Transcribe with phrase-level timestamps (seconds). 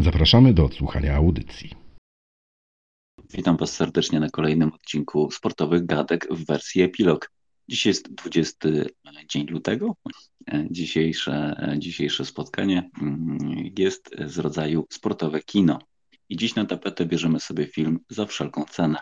[0.00, 1.74] Zapraszamy do odsłuchania audycji.
[3.30, 7.30] Witam Was serdecznie na kolejnym odcinku Sportowych Gadek w wersji epilog.
[7.68, 8.68] Dziś jest 20
[9.28, 9.96] dzień lutego.
[10.70, 12.90] Dzisiejsze, dzisiejsze spotkanie
[13.78, 15.78] jest z rodzaju sportowe kino.
[16.28, 18.98] I dziś na tapetę bierzemy sobie film za wszelką cenę.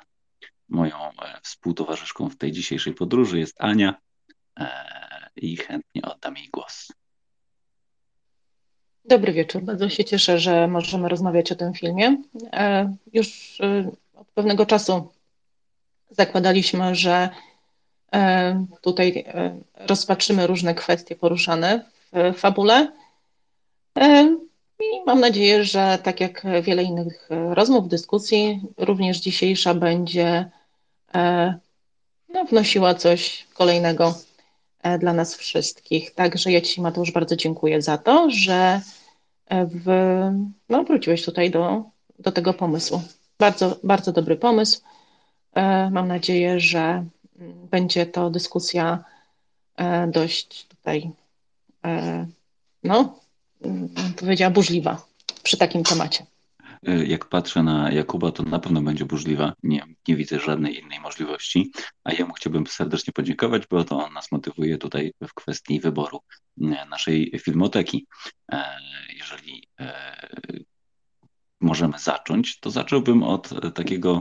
[0.69, 0.97] Moją
[1.43, 3.95] współtowarzyszką w tej dzisiejszej podróży jest Ania
[5.37, 6.88] i chętnie oddam jej głos.
[9.09, 9.62] Dobry wieczór.
[9.62, 12.16] Bardzo się cieszę, że możemy rozmawiać o tym filmie.
[13.12, 13.59] Już
[14.15, 15.09] od pewnego czasu
[16.10, 17.29] zakładaliśmy, że
[18.80, 19.24] tutaj
[19.76, 22.93] rozpatrzymy różne kwestie poruszane w fabule.
[24.80, 30.51] I mam nadzieję, że tak jak wiele innych rozmów, dyskusji, również dzisiejsza będzie
[32.29, 34.15] no, wnosiła coś kolejnego
[34.98, 36.15] dla nas wszystkich.
[36.15, 38.80] Także ja Ci, Mateusz, bardzo dziękuję za to, że
[39.51, 39.87] w,
[40.69, 41.85] no, wróciłeś tutaj do,
[42.19, 43.02] do tego pomysłu.
[43.39, 44.80] Bardzo, bardzo dobry pomysł.
[45.91, 47.05] Mam nadzieję, że
[47.71, 49.05] będzie to dyskusja
[50.09, 51.11] dość tutaj,
[52.83, 53.19] no,
[54.16, 55.03] powiedziała, burzliwa
[55.43, 56.27] przy takim temacie.
[56.82, 59.52] Jak patrzę na Jakuba, to na pewno będzie burzliwa.
[59.63, 61.73] Nie, nie widzę żadnej innej możliwości.
[62.05, 66.21] A jemu chciałbym serdecznie podziękować, bo to on nas motywuje tutaj w kwestii wyboru
[66.91, 68.06] naszej filmoteki.
[69.19, 69.69] Jeżeli
[71.60, 74.21] możemy zacząć, to zacząłbym od takiego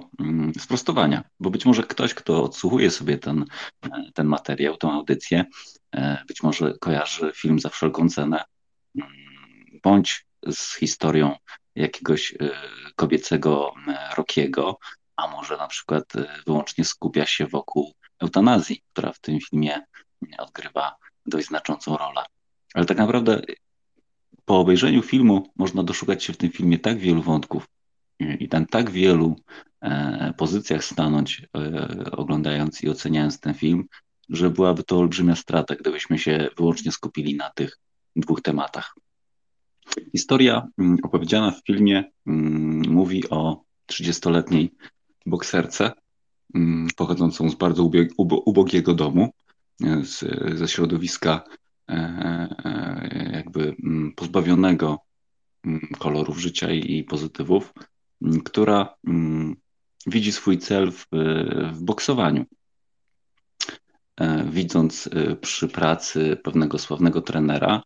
[0.59, 3.45] sprostowania, bo być może ktoś, kto odsłuchuje sobie ten,
[4.13, 5.45] ten materiał, tę audycję,
[6.27, 8.43] być może kojarzy film za wszelką cenę,
[9.83, 11.35] bądź z historią
[11.75, 12.35] jakiegoś
[12.95, 13.73] kobiecego
[14.17, 14.77] Rokiego,
[15.15, 16.13] a może na przykład
[16.45, 19.81] wyłącznie skupia się wokół eutanazji, która w tym filmie
[20.37, 22.23] odgrywa dość znaczącą rolę.
[22.73, 23.41] Ale tak naprawdę
[24.45, 27.67] po obejrzeniu filmu można doszukać się w tym filmie tak wielu wątków
[28.19, 29.35] i na tak wielu
[30.37, 31.41] pozycjach stanąć,
[32.11, 33.85] oglądając i oceniając ten film,
[34.29, 37.77] że byłaby to olbrzymia strata, gdybyśmy się wyłącznie skupili na tych
[38.15, 38.95] dwóch tematach.
[40.11, 40.67] Historia
[41.03, 42.03] opowiedziana w filmie
[42.87, 44.71] mówi o 30-letniej
[45.25, 45.91] bokserce
[46.95, 47.89] pochodzącą z bardzo
[48.45, 49.29] ubogiego domu,
[50.03, 50.23] z,
[50.57, 51.43] ze środowiska
[53.31, 53.75] jakby
[54.15, 54.99] pozbawionego
[55.99, 57.73] kolorów życia i pozytywów,
[58.45, 58.95] która
[60.07, 61.05] widzi swój cel w,
[61.73, 62.45] w boksowaniu.
[64.45, 65.09] Widząc
[65.41, 67.83] przy pracy pewnego sławnego trenera,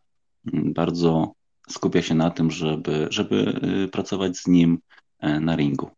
[0.53, 1.33] bardzo
[1.71, 3.59] skupia się na tym, żeby, żeby
[3.91, 4.79] pracować z nim
[5.21, 5.89] na ringu.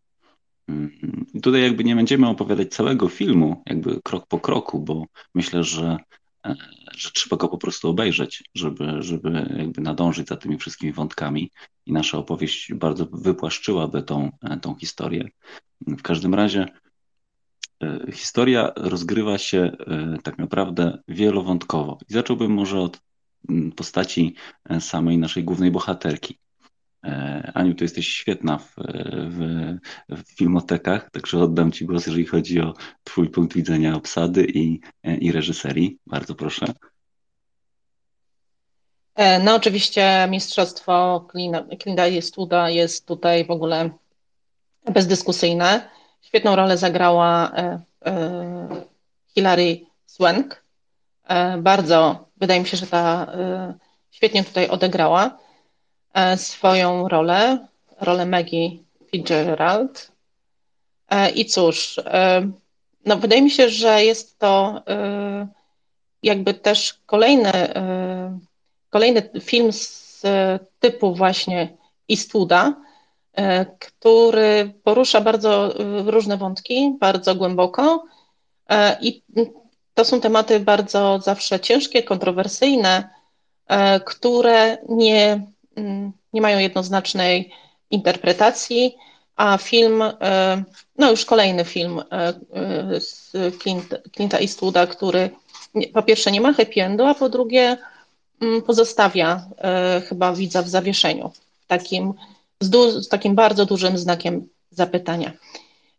[1.34, 5.06] I tutaj jakby nie będziemy opowiadać całego filmu, jakby krok po kroku, bo
[5.36, 5.98] myślę, że,
[6.92, 11.52] że trzeba go po prostu obejrzeć, żeby, żeby jakby nadążyć za tymi wszystkimi wątkami
[11.86, 15.30] i nasza opowieść bardzo wypłaszczyłaby tą, tą historię.
[15.82, 16.66] W każdym razie
[18.14, 19.72] historia rozgrywa się
[20.24, 21.98] tak naprawdę wielowątkowo.
[22.10, 23.00] I zacząłbym może od
[23.76, 24.36] postaci
[24.80, 26.38] samej naszej głównej bohaterki.
[27.54, 28.76] Aniu, to jesteś świetna w,
[29.30, 29.78] w,
[30.10, 35.32] w, filmotekach, także oddam Ci głos, jeżeli chodzi o Twój punkt widzenia obsady i, i
[35.32, 35.98] reżyserii.
[36.08, 36.66] Bardzo proszę.
[39.44, 41.28] No oczywiście mistrzostwo
[41.98, 43.90] Eastwooda jest tutaj w ogóle
[44.94, 45.90] bezdyskusyjne.
[46.22, 47.52] Świetną rolę zagrała
[49.36, 50.66] Hilary Swank.
[51.60, 53.28] Bardzo, wydaje mi się, że ta
[54.12, 55.38] świetnie tutaj odegrała
[56.36, 57.68] swoją rolę,
[58.02, 58.70] rolę Maggie
[59.12, 60.12] Fitzgerald.
[61.36, 62.00] I cóż,
[63.06, 64.82] no wydaje mi się, że jest to
[66.24, 67.52] jakby też kolejny,
[68.90, 70.22] kolejny film z
[70.80, 71.78] typu właśnie
[72.12, 72.76] Eastwooda,
[73.80, 75.74] który porusza bardzo
[76.06, 78.06] różne wątki, bardzo głęboko
[79.02, 79.24] i
[79.94, 83.10] to są tematy bardzo zawsze ciężkie, kontrowersyjne,
[84.06, 85.42] które nie
[86.34, 87.52] nie mają jednoznacznej
[87.92, 88.96] interpretacji,
[89.36, 90.04] a film,
[90.98, 92.02] no już kolejny film
[93.00, 93.32] z
[94.16, 95.30] Clint, Eastwooda, który
[95.94, 97.78] po pierwsze nie ma happy endu, a po drugie
[98.66, 99.46] pozostawia
[100.10, 101.32] chyba widza w zawieszeniu,
[101.68, 102.14] takim
[102.60, 105.32] z, du- z takim bardzo dużym znakiem zapytania.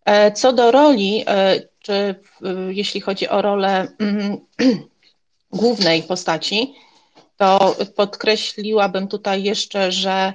[0.05, 2.15] E, co do roli, e, czy
[2.69, 4.39] jeśli chodzi o rolę mm,
[5.53, 6.75] głównej postaci,
[7.37, 10.33] to podkreśliłabym tutaj jeszcze, że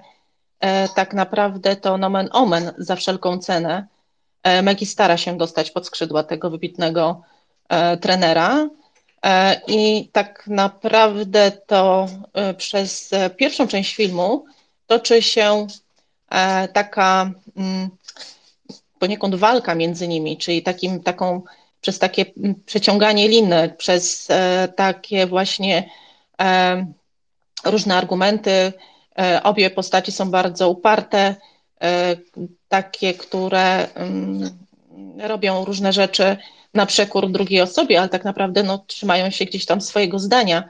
[0.60, 3.88] e, tak naprawdę to nomen omen za wszelką cenę.
[4.64, 7.22] Maggie stara się dostać pod skrzydła tego wybitnego
[8.02, 8.70] trenera.
[9.68, 12.08] I tak naprawdę to
[12.58, 14.46] przez pierwszą część filmu
[14.88, 15.68] toczy się
[16.74, 17.90] taka mm,
[19.00, 21.42] poniekąd walka między nimi, czyli takim, taką,
[21.82, 22.26] przez takie
[22.66, 25.90] przeciąganie liny, przez e, takie właśnie
[26.42, 26.86] e,
[27.66, 28.74] różne argumenty.
[29.20, 31.36] E, obie postaci są bardzo uparte,
[32.68, 34.58] takie, które mm,
[35.20, 36.38] robią różne rzeczy
[36.74, 40.70] na przekór drugiej osobie, ale tak naprawdę no, trzymają się gdzieś tam swojego zdania.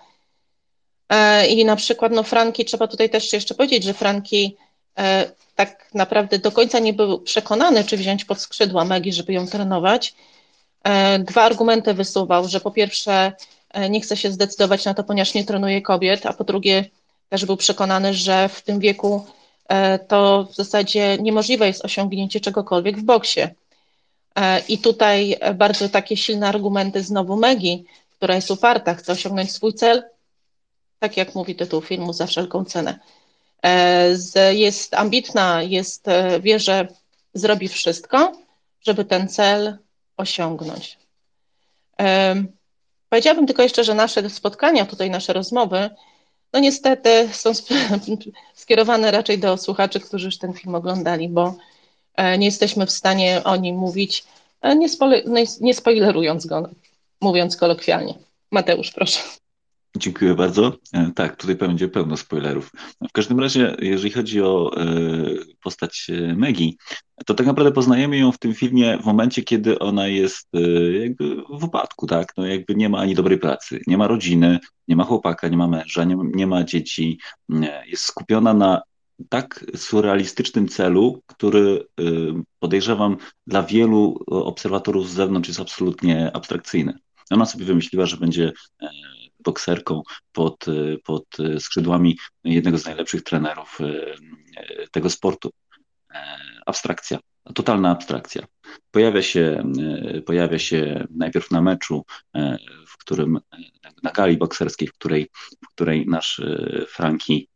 [1.50, 4.58] I na przykład no, Franki, trzeba tutaj też jeszcze powiedzieć, że Franki
[5.58, 10.14] tak naprawdę do końca nie był przekonany, czy wziąć pod skrzydła Megi, żeby ją trenować.
[10.84, 13.32] E, dwa argumenty wysuwał, że po pierwsze
[13.72, 16.86] e, nie chce się zdecydować na to, ponieważ nie trenuje kobiet, a po drugie
[17.30, 19.26] też był przekonany, że w tym wieku
[19.70, 23.42] e, to w zasadzie niemożliwe jest osiągnięcie czegokolwiek w boksie.
[24.68, 30.04] I tutaj bardzo takie silne argumenty znowu Megi, która jest uparta, chce osiągnąć swój cel,
[31.00, 33.00] tak jak mówi tytuł filmu, za wszelką cenę.
[33.64, 36.88] E, jest ambitna, jest, e, wie, że
[37.34, 38.32] zrobi wszystko,
[38.82, 39.78] żeby ten cel
[40.18, 40.98] osiągnąć.
[42.00, 42.36] E,
[43.10, 45.90] powiedziałabym tylko jeszcze, że nasze spotkania, tutaj nasze rozmowy,
[46.54, 47.52] no niestety są
[48.54, 51.56] skierowane raczej do słuchaczy, którzy już ten film oglądali, bo
[52.38, 54.24] nie jesteśmy w stanie o nim mówić,
[55.26, 56.70] nie, nie spoilerując go,
[57.22, 58.14] mówiąc kolokwialnie.
[58.52, 59.20] Mateusz, proszę.
[59.98, 60.78] Dziękuję bardzo.
[60.94, 62.72] E, tak, tutaj będzie pełno spoilerów.
[63.10, 64.86] W każdym razie, jeżeli chodzi o e,
[65.64, 66.78] postać e, Megi,
[67.26, 70.48] to tak naprawdę poznajemy ją w tym filmie w momencie, kiedy ona jest
[71.02, 72.34] jakby w upadku, tak?
[72.38, 75.68] No jakby nie ma ani dobrej pracy, nie ma rodziny, nie ma chłopaka, nie ma
[75.68, 77.20] męża, nie, nie ma dzieci,
[77.86, 78.82] jest skupiona na
[79.30, 81.86] tak surrealistycznym celu, który
[82.60, 83.18] podejrzewam
[83.48, 86.94] dla wielu obserwatorów z zewnątrz jest absolutnie abstrakcyjny.
[87.32, 88.52] Ona sobie wymyśliła, że będzie
[89.48, 90.02] bokserką
[90.32, 90.66] pod,
[91.04, 91.26] pod
[91.60, 95.50] skrzydłami jednego z najlepszych trenerów e, tego sportu.
[96.14, 97.20] E, abstrakcja,
[97.56, 98.46] totalna abstrakcja.
[98.92, 99.64] Pojawia się,
[100.16, 102.06] e, pojawia się najpierw na meczu,
[102.88, 103.40] w którym,
[104.04, 105.30] na gali bokserskiej, w której,
[105.66, 106.42] w której nasz
[106.88, 107.48] Franki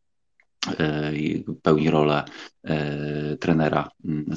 [1.61, 2.23] pełni rolę
[3.39, 3.89] trenera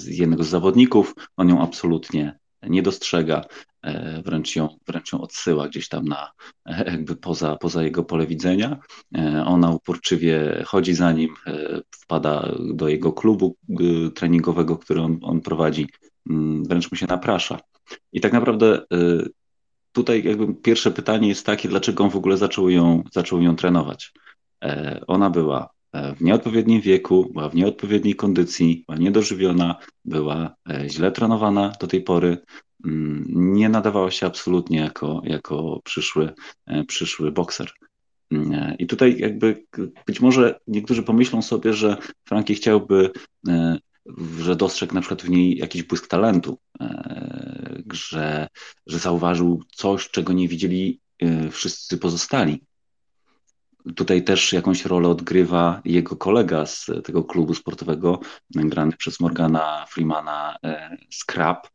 [0.06, 1.14] jednego z zawodników.
[1.36, 3.44] On ją absolutnie nie dostrzega,
[3.82, 6.30] e, wręcz ją, wręcz ją odsyła gdzieś tam na
[6.66, 8.78] e, jakby poza, poza jego pole widzenia.
[9.18, 11.34] E, ona uporczywie chodzi za nim,
[11.90, 13.56] wpada do jego klubu
[14.14, 15.88] treningowego, który on, on prowadzi,
[16.30, 17.60] mm, wręcz mu się naprasza.
[18.12, 18.86] I tak naprawdę
[19.92, 24.12] tutaj jakby pierwsze pytanie jest takie, dlaczego on w ogóle zaczął ją, zaczął ją trenować.
[25.06, 25.74] Ona była
[26.16, 32.02] w nieodpowiednim wieku, była w nieodpowiedniej kondycji, była niedożywiona, była e, źle trenowana do tej
[32.02, 32.38] pory,
[32.84, 36.32] mm, nie nadawała się absolutnie jako, jako przyszły,
[36.66, 37.70] e, przyszły bokser.
[38.30, 39.64] Mm, e, I tutaj jakby
[40.06, 43.10] być może niektórzy pomyślą sobie, że Frankie chciałby,
[44.38, 46.58] że dostrzegł na przykład w niej jakiś błysk talentu,
[47.92, 48.48] że,
[48.86, 51.00] że zauważył coś, czego nie widzieli
[51.50, 52.60] wszyscy pozostali.
[53.96, 60.56] Tutaj też jakąś rolę odgrywa jego kolega z tego klubu sportowego, grany przez Morgana Freemana,
[60.64, 61.66] e, Scrap,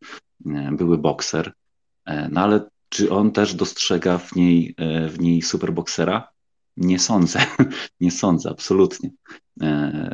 [0.46, 1.54] e, były bokser.
[2.06, 4.76] E, no ale czy on też dostrzega w niej,
[5.10, 6.28] w niej superboksera?
[6.78, 7.40] Nie sądzę,
[8.02, 9.10] nie sądzę, absolutnie.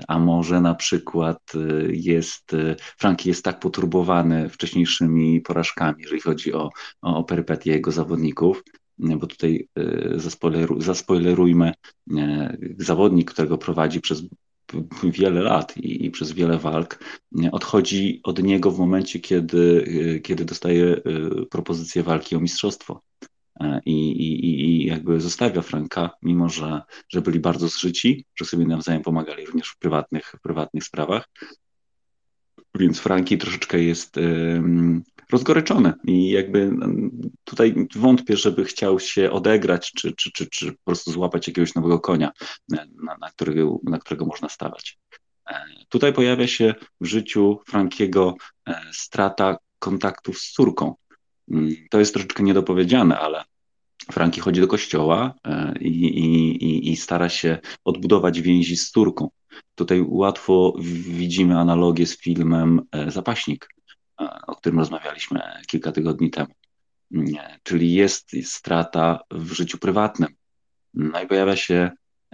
[0.08, 1.54] A może na przykład
[1.88, 2.52] jest,
[2.98, 6.70] Franki jest tak poturbowany wcześniejszymi porażkami, jeżeli chodzi o,
[7.02, 8.64] o perypetie jego zawodników,
[8.98, 11.74] bo tutaj e, zaspoileru, zaspoilerujmy,
[12.18, 14.24] e, zawodnik, którego prowadzi przez
[15.04, 17.00] wiele lat i, i, przez wiele walk,
[17.52, 19.86] odchodzi od niego w momencie, kiedy,
[20.16, 21.02] e, kiedy dostaje
[21.50, 23.02] propozycję walki o mistrzostwo.
[23.86, 29.02] I, i, I jakby zostawia Franka, mimo że, że byli bardzo zżyci, że sobie nawzajem
[29.02, 31.30] pomagali również w prywatnych, w prywatnych sprawach.
[32.80, 34.20] Więc Franki troszeczkę jest
[35.32, 37.12] rozgoryczony i jakby mm,
[37.44, 42.00] tutaj wątpię, żeby chciał się odegrać, czy, czy, czy, czy po prostu złapać jakiegoś nowego
[42.00, 42.32] konia,
[42.74, 45.00] e, na, na, którego, na którego można stawać.
[45.50, 48.36] E, tutaj pojawia się w życiu Frankiego
[48.68, 50.96] e, strata kontaktów z córką.
[51.52, 53.44] Mm, to jest troszeczkę niedopowiedziane, ale
[54.12, 55.34] Franki chodzi do kościoła
[55.80, 59.30] i, i, i stara się odbudować więzi z córką.
[59.76, 60.74] Tutaj łatwo
[61.08, 63.75] widzimy analogię z filmem Zapaśnik,
[64.48, 66.54] o którym rozmawialiśmy kilka tygodni temu.
[67.64, 70.30] Czyli jest strata w życiu prywatnym.
[70.94, 71.92] No i pojawia się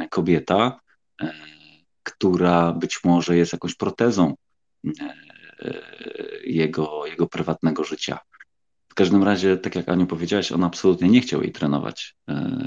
[0.09, 0.79] kobieta,
[2.03, 4.35] która być może jest jakąś protezą
[6.43, 8.19] jego, jego prywatnego życia.
[8.89, 12.15] W każdym razie, tak jak Aniu powiedziałaś, on absolutnie nie chciał jej trenować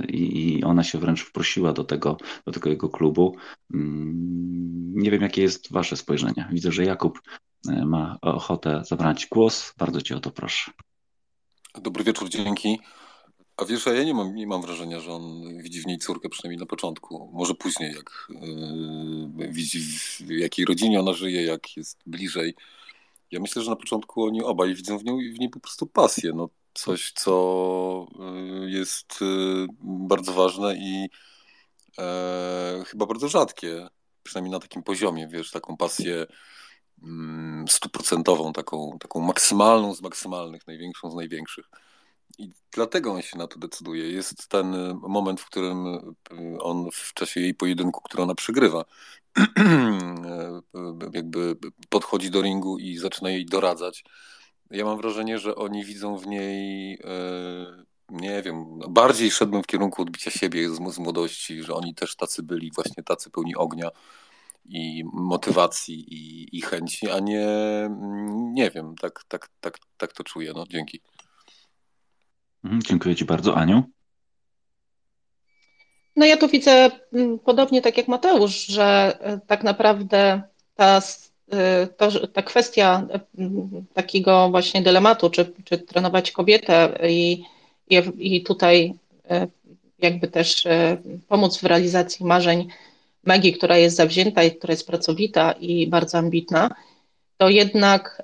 [0.09, 2.17] i, i ona się wręcz wprosiła do tego,
[2.47, 3.37] do tego jego klubu.
[3.75, 6.49] Mm, nie wiem, jakie jest Wasze spojrzenie.
[6.53, 7.21] Widzę, że Jakub
[7.65, 9.75] ma ochotę zabrać głos.
[9.79, 10.73] Bardzo Cię o to proszę.
[11.75, 12.79] Dobry wieczór, dzięki.
[13.57, 16.61] A wiesz, ja nie mam, nie mam wrażenia, że on widzi w niej córkę, przynajmniej
[16.61, 17.31] na początku.
[17.33, 18.29] Może później, jak
[19.39, 19.81] yy, widzi
[20.21, 22.55] w jakiej rodzinie ona żyje, jak jest bliżej.
[23.31, 26.33] Ja myślę, że na początku oni obaj widzą w, w niej po prostu pasję.
[26.35, 28.07] No, coś, co
[28.61, 29.19] yy, jest
[29.81, 31.09] bardzo ważne i
[31.99, 33.89] e, chyba bardzo rzadkie,
[34.23, 36.27] przynajmniej na takim poziomie, wiesz, taką pasję
[37.03, 41.71] mm, stuprocentową, taką, taką maksymalną z maksymalnych, największą z największych.
[42.39, 44.13] I dlatego on się na to decyduje.
[44.13, 48.85] Jest ten y, moment, w którym y, on w czasie jej pojedynku, który ona przegrywa,
[51.13, 51.57] jakby
[51.89, 54.05] podchodzi do ringu i zaczyna jej doradzać.
[54.71, 60.03] Ja mam wrażenie, że oni widzą w niej, y, nie wiem, bardziej szedłbym w kierunku
[60.03, 63.91] odbicia siebie z, z młodości, że oni też tacy byli, właśnie tacy pełni ognia
[64.65, 67.49] i motywacji i, i chęci, a nie,
[68.53, 70.53] nie wiem, tak, tak, tak, tak to czuję.
[70.55, 71.01] No, dzięki.
[72.65, 73.57] Mhm, dziękuję Ci bardzo.
[73.57, 73.83] Aniu?
[76.17, 80.43] No ja tu widzę mm, podobnie tak jak Mateusz, że e, tak naprawdę
[80.75, 81.01] ta,
[81.53, 83.07] e, to, ta kwestia
[83.39, 87.45] mm, takiego właśnie dylematu, czy, czy trenować kobietę i,
[87.91, 88.03] i,
[88.37, 88.95] i tutaj
[89.31, 89.47] e,
[89.99, 90.67] jakby też
[91.29, 92.69] pomóc w realizacji marzeń
[93.27, 96.71] Magii, która jest zawzięta i która jest pracowita i bardzo ambitna,
[97.37, 98.23] to jednak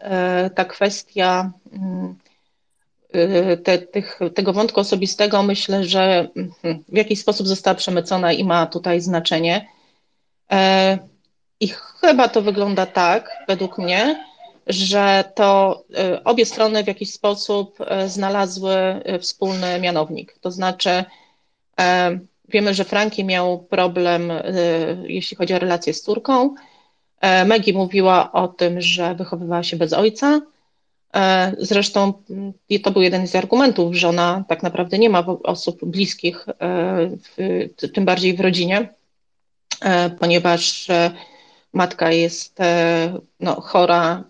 [0.54, 2.14] ta kwestia mm,
[3.14, 8.44] Y, te, tych, tego wątku osobistego myślę, że mhm, w jakiś sposób została przemycona i
[8.44, 9.68] ma tutaj znaczenie.
[10.52, 10.98] E,
[11.60, 11.68] I
[12.00, 14.24] chyba to wygląda tak, według mnie,
[14.66, 15.82] że to
[16.24, 18.72] obie strony w jakiś sposób e, znalazły
[19.20, 20.38] wspólny mianownik.
[20.40, 21.04] To znaczy,
[21.80, 22.18] e,
[22.50, 24.32] wiemy, że Franki miał problem,
[25.02, 26.54] jeśli chodzi o relację z córką.
[27.46, 30.40] Maggie mówiła o tym, że wychowywała się bez ojca
[31.14, 32.52] E, zresztą mm,
[32.82, 36.46] to był jeden z argumentów, że ona tak naprawdę nie ma osób bliskich,
[37.82, 38.94] e, tym bardziej w rodzinie,
[39.80, 40.88] e, ponieważ
[41.72, 42.58] matka jest
[43.40, 44.24] no, chora,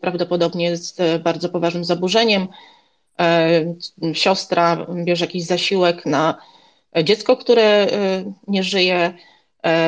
[0.00, 2.48] prawdopodobnie z bardzo poważnym zaburzeniem.
[4.12, 6.38] Siostra bierze jakiś zasiłek na
[7.04, 7.86] dziecko, które
[8.48, 9.14] nie żyje.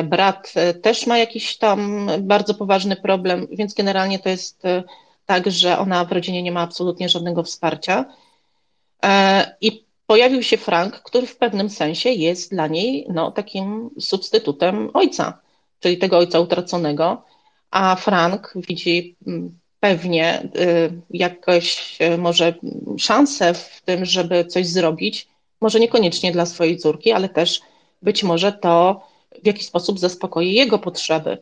[0.03, 4.63] Brat też ma jakiś tam bardzo poważny problem, więc generalnie to jest
[5.25, 8.05] tak, że ona w rodzinie nie ma absolutnie żadnego wsparcia.
[9.61, 15.39] I pojawił się Frank, który w pewnym sensie jest dla niej no, takim substytutem ojca,
[15.79, 17.21] czyli tego ojca utraconego,
[17.71, 22.53] a Frank widzi mm, pewnie y, jakoś y, może
[22.97, 25.27] szansę w tym, żeby coś zrobić,
[25.65, 27.61] może niekoniecznie dla swojej córki, ale też
[28.01, 29.01] być może to
[29.43, 31.37] w jakiś sposób zaspokoi jego potrzeby.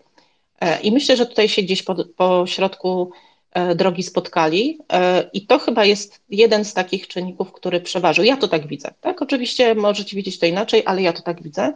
[0.62, 3.12] E, I myślę, że tutaj się gdzieś po, po środku
[3.54, 4.80] E, drogi spotkali.
[4.94, 8.26] E, I to chyba jest jeden z takich czynników, który przeważył.
[8.26, 8.94] Ja to tak widzę.
[9.02, 11.74] Tak, oczywiście możecie widzieć to inaczej, ale ja to tak widzę,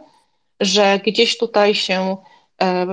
[0.60, 2.16] że gdzieś tutaj się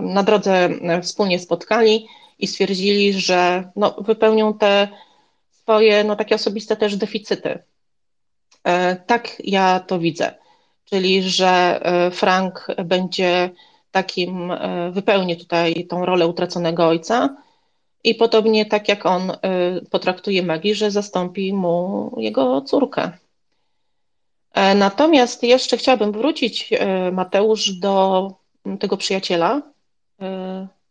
[0.02, 0.70] na drodze
[1.02, 2.08] wspólnie spotkali
[2.40, 4.88] i stwierdzili, że no, wypełnią te
[5.52, 7.60] swoje no, takie osobiste też deficyty.
[9.08, 10.34] Tak ja to widzę.
[10.86, 11.82] Czyli, że
[12.12, 13.50] Frank będzie
[13.92, 14.54] takim,
[14.92, 17.36] wypełni tutaj tą rolę utraconego ojca,
[18.04, 19.32] i podobnie tak jak on
[19.92, 23.12] potraktuje Magii, że zastąpi mu jego córkę.
[24.54, 26.70] E, natomiast jeszcze chciałabym wrócić,
[27.12, 28.32] Mateusz, do
[28.80, 29.62] tego przyjaciela.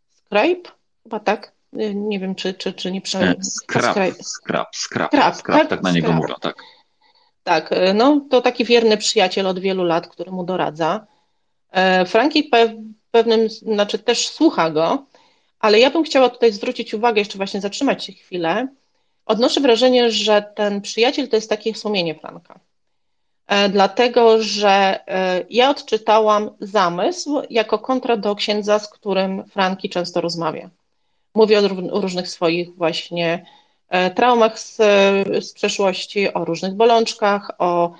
[0.09, 0.69] Scribe?
[1.03, 1.51] Chyba tak?
[1.95, 3.35] Nie wiem, czy, czy, czy nie prze...
[3.41, 6.55] Scrap, scrap, scrap, scrap, tak na niego mówią, tak.
[7.45, 11.07] Tak, no to taki wierny przyjaciel od wielu lat, który mu doradza.
[11.71, 12.51] E, Franki
[13.11, 15.05] pewnym, znaczy też słucha go,
[15.59, 18.67] ale ja bym chciała tutaj zwrócić uwagę, jeszcze właśnie zatrzymać się chwilę.
[19.25, 22.59] Odnoszę wrażenie, że ten przyjaciel to jest takie wspomnienie Franka.
[23.47, 30.21] E, dlatego, że e, ja odczytałam zamysł jako kontra do księdza, z którym Franki często
[30.21, 30.69] rozmawia.
[31.35, 31.67] Mówi o
[32.01, 33.45] różnych swoich właśnie e,
[34.15, 34.75] traumach z,
[35.45, 37.93] z przeszłości, o różnych bolączkach, o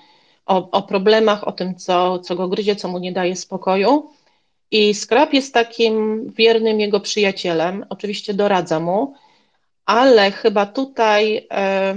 [0.45, 4.09] o, o problemach, o tym, co, co go gryzie, co mu nie daje spokoju.
[4.71, 9.13] I Scrap jest takim wiernym jego przyjacielem, oczywiście doradza mu,
[9.85, 11.95] ale chyba tutaj e,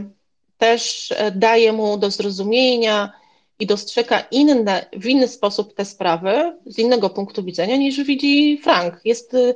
[0.59, 3.12] też daje mu do zrozumienia
[3.59, 9.00] i dostrzega inne, w inny sposób te sprawy, z innego punktu widzenia niż widzi Frank.
[9.04, 9.54] Jest e,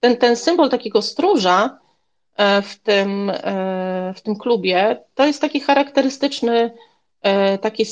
[0.00, 1.85] ten, ten symbol takiego stróża e,
[2.62, 6.74] w tym, e, w tym klubie, to jest taki charakterystyczny,
[7.22, 7.84] e, taki,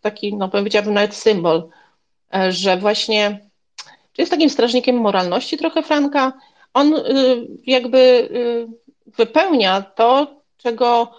[0.00, 1.68] taki no powiedziałabym nawet symbol,
[2.48, 3.50] że właśnie
[4.12, 6.32] czy jest takim strażnikiem moralności trochę Franka.
[6.74, 6.94] On
[7.66, 8.28] jakby
[9.06, 10.26] wypełnia to,
[10.58, 11.14] czego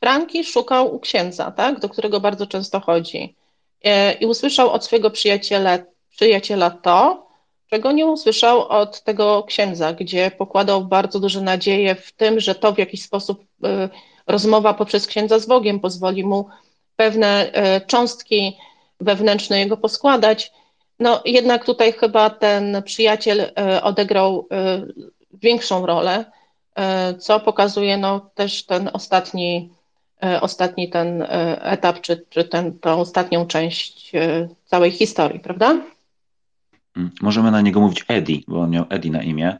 [0.00, 3.34] Franki szukał u księdza, tak, do którego bardzo często chodzi.
[4.20, 5.78] I usłyszał od swojego przyjaciela,
[6.10, 7.25] przyjaciela to,
[7.70, 12.72] czego nie usłyszał od tego księdza, gdzie pokładał bardzo duże nadzieje w tym, że to
[12.72, 13.88] w jakiś sposób y,
[14.26, 16.48] rozmowa poprzez księdza z Bogiem pozwoli mu
[16.96, 18.56] pewne y, cząstki
[19.00, 20.52] wewnętrzne jego poskładać.
[20.98, 24.48] No jednak tutaj chyba ten przyjaciel y, odegrał
[25.32, 26.24] większą rolę,
[27.18, 29.70] co pokazuje no, też ten ostatni,
[30.40, 31.26] ostatni ten
[31.60, 34.12] etap, czy, czy ten, tą ostatnią część
[34.64, 35.76] całej historii, prawda?
[36.96, 39.58] Mm, możemy na niego mówić Eddie, bo on miał Eddie na imię,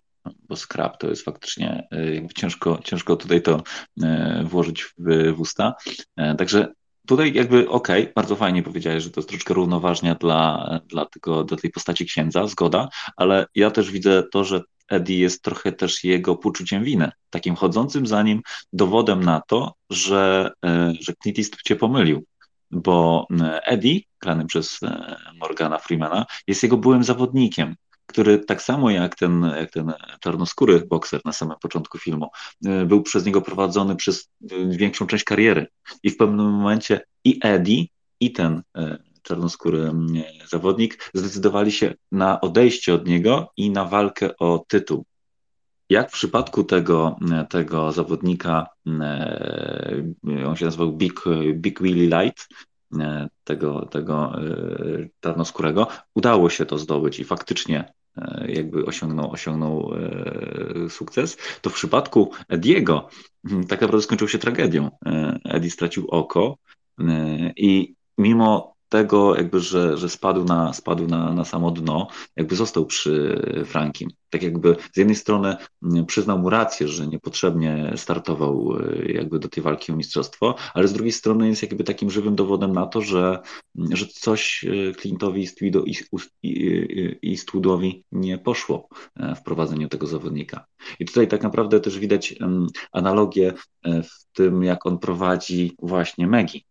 [0.48, 3.62] bo Scrap to jest faktycznie y, ciężko, ciężko tutaj to
[4.02, 4.94] y, włożyć w,
[5.36, 5.74] w usta.
[6.16, 6.72] E, także
[7.06, 11.44] tutaj jakby okej, okay, bardzo fajnie powiedziałeś, że to jest troszkę równoważnia dla, dla, tego,
[11.44, 16.04] dla tej postaci księdza, zgoda, ale ja też widzę to, że Eddie jest trochę też
[16.04, 21.62] jego poczuciem winy, takim chodzącym za nim dowodem na to, że, e, że Clint Eastwood
[21.62, 22.24] cię pomylił,
[22.70, 28.90] bo e, Eddie, grany przez e, Morgana Freemana, jest jego byłym zawodnikiem, który tak samo
[28.90, 32.30] jak ten, jak ten czarnoskóry bokser na samym początku filmu,
[32.66, 34.30] e, był przez niego prowadzony przez
[34.68, 35.66] większą część kariery.
[36.02, 37.84] I w pewnym momencie i Eddie,
[38.20, 38.62] i ten
[39.22, 39.92] czarnoskóry
[40.48, 45.04] zawodnik zdecydowali się na odejście od niego i na walkę o tytuł.
[45.90, 47.16] Jak w przypadku tego,
[47.48, 51.20] tego zawodnika, e, on się nazywał Big,
[51.54, 52.48] Big Willie Light,
[53.00, 57.92] e, tego, tego e, czarnoskórego, udało się to zdobyć i faktycznie
[58.48, 59.92] jakby osiągnął, osiągnął
[60.88, 63.08] sukces, to w przypadku Ediego
[63.68, 64.90] tak naprawdę skończył się tragedią.
[65.44, 66.56] Eddie stracił oko
[67.56, 72.86] i mimo tego, jakby, że, że spadł, na, spadł na, na samo dno, jakby został
[72.86, 74.10] przy Frankim.
[74.30, 79.48] Tak jakby z jednej strony mm, przyznał mu rację, że niepotrzebnie startował y, jakby do
[79.48, 83.00] tej walki o mistrzostwo, ale z drugiej strony jest jakby takim żywym dowodem na to,
[83.00, 83.38] że,
[83.74, 85.46] że coś y, Clintowi
[86.42, 90.66] i Eastwoodowi nie poszło e, w prowadzeniu tego zawodnika.
[91.00, 92.34] I tutaj tak naprawdę też widać
[92.92, 96.64] analogię e, w tym, jak on prowadzi właśnie Megi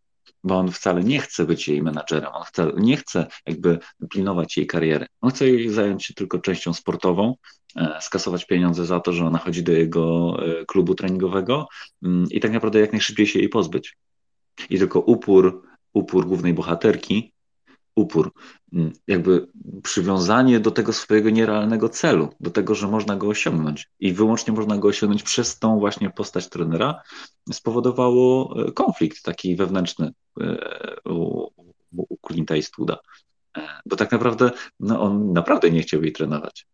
[0.46, 3.80] bo on wcale nie chce być jej menadżerem, on wcale nie chce jakby
[4.10, 5.06] pilnować jej kariery.
[5.22, 7.36] On chce jej zająć się tylko częścią sportową,
[7.76, 11.68] e, skasować pieniądze za to, że ona chodzi do jego e, klubu treningowego
[12.04, 13.98] mm, i tak naprawdę jak najszybciej się jej pozbyć.
[14.70, 17.34] I tylko upór, upór głównej bohaterki
[17.96, 18.32] upór,
[18.74, 19.48] mm, jakby
[19.84, 24.78] przywiązanie do tego swojego nierealnego celu, do tego, że można go osiągnąć i wyłącznie można
[24.78, 27.02] go osiągnąć przez tą właśnie postać trenera,
[27.52, 30.58] spowodowało e, konflikt taki wewnętrzny e,
[31.10, 31.50] u,
[31.98, 32.98] u Clint'a Eastwooda.
[33.58, 36.68] E, bo tak naprawdę no, on naprawdę nie chciał jej trenować.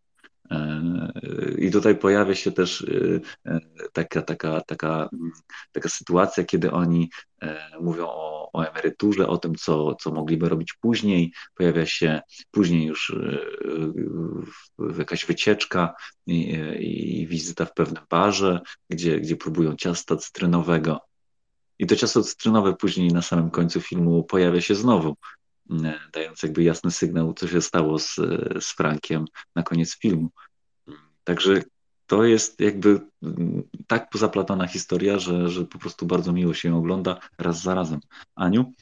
[1.58, 2.86] I tutaj pojawia się też
[3.92, 5.08] taka, taka, taka,
[5.72, 7.10] taka sytuacja, kiedy oni
[7.80, 11.32] mówią o, o emeryturze, o tym, co, co mogliby robić później.
[11.54, 13.16] Pojawia się później już
[14.98, 15.94] jakaś wycieczka
[16.26, 16.58] i,
[17.20, 18.60] i wizyta w pewnym barze,
[18.90, 21.00] gdzie, gdzie próbują ciasta cytrynowego.
[21.78, 25.16] I to ciasto cytrynowe później na samym końcu filmu pojawia się znowu
[25.70, 28.14] E, dając jakby jasny sygnał, co się stało z,
[28.60, 30.30] z Frankiem na koniec filmu.
[31.24, 31.62] Także
[32.12, 36.78] to jest jakby mm, tak pozaplatana historia, że, że po prostu bardzo miło się ją
[36.78, 38.00] ogląda raz za razem.
[38.34, 38.72] Aniu?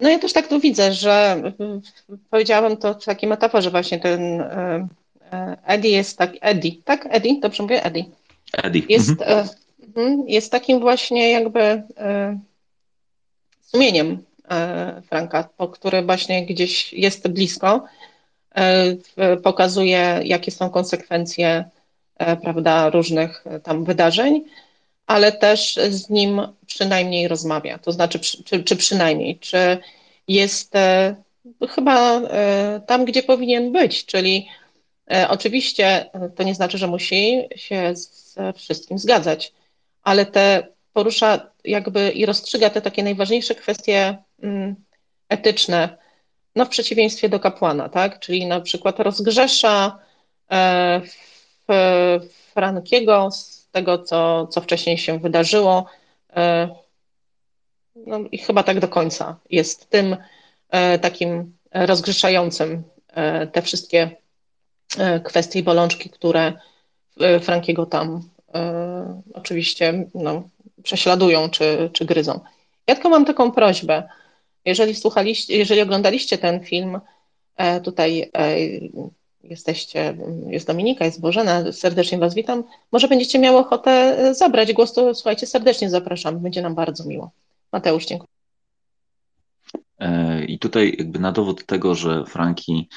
[0.00, 1.80] No ja też tak to widzę, że mm,
[2.30, 4.88] powiedziałam to w takiej metaforze właśnie ten e,
[5.32, 7.08] e, Eddie jest tak, Eddie, tak?
[7.10, 7.40] Eddie?
[7.40, 7.84] Dobrze mówię?
[7.84, 8.04] Eddie.
[8.52, 8.82] Eddie.
[8.88, 10.28] Jest, mhm.
[10.28, 11.82] jest takim właśnie jakby
[13.60, 17.99] sumieniem e, Franka, po który właśnie gdzieś jest blisko, e,
[19.42, 21.64] pokazuje, jakie są konsekwencje
[22.18, 24.44] e, prawda, różnych tam wydarzeń,
[25.06, 27.78] ale też z nim przynajmniej rozmawia.
[27.78, 29.78] To znaczy, czy, czy przynajmniej, czy
[30.28, 30.72] jest
[31.70, 32.20] chyba
[32.86, 34.48] tam, gdzie powinien być, czyli
[35.28, 39.52] oczywiście to nie znaczy, że musi się z wszystkim zgadzać,
[40.02, 44.74] ale te porusza jakby i rozstrzyga te takie najważniejsze kwestie mm,
[45.28, 45.98] etyczne,
[46.56, 48.20] no w przeciwieństwie do kapłana, tak?
[48.20, 49.98] Czyli na przykład rozgrzesza
[50.50, 51.00] e,
[52.54, 55.86] Frankiego z tego, co, co wcześniej się wydarzyło.
[56.36, 56.68] E,
[57.96, 60.16] no i chyba tak do końca jest tym
[60.70, 62.82] e, takim rozgrzeszającym
[63.52, 64.10] te wszystkie
[65.24, 66.52] kwestie i bolączki, które
[67.40, 68.30] Frankiego tam
[69.34, 70.42] oczywiście no,
[70.82, 72.40] prześladują czy, czy gryzą.
[72.86, 74.08] Ja tylko mam taką prośbę.
[74.64, 77.00] Jeżeli słuchaliście, jeżeli oglądaliście ten film,
[77.56, 78.56] e, tutaj e,
[79.42, 82.64] jesteście, jest Dominika, jest Bożena, serdecznie Was witam.
[82.92, 87.30] Może będziecie miały ochotę e, zabrać głos, to słuchajcie, serdecznie zapraszam, będzie nam bardzo miło.
[87.72, 88.30] Mateusz, dziękuję.
[90.48, 92.88] I tutaj jakby na dowód tego, że Franki,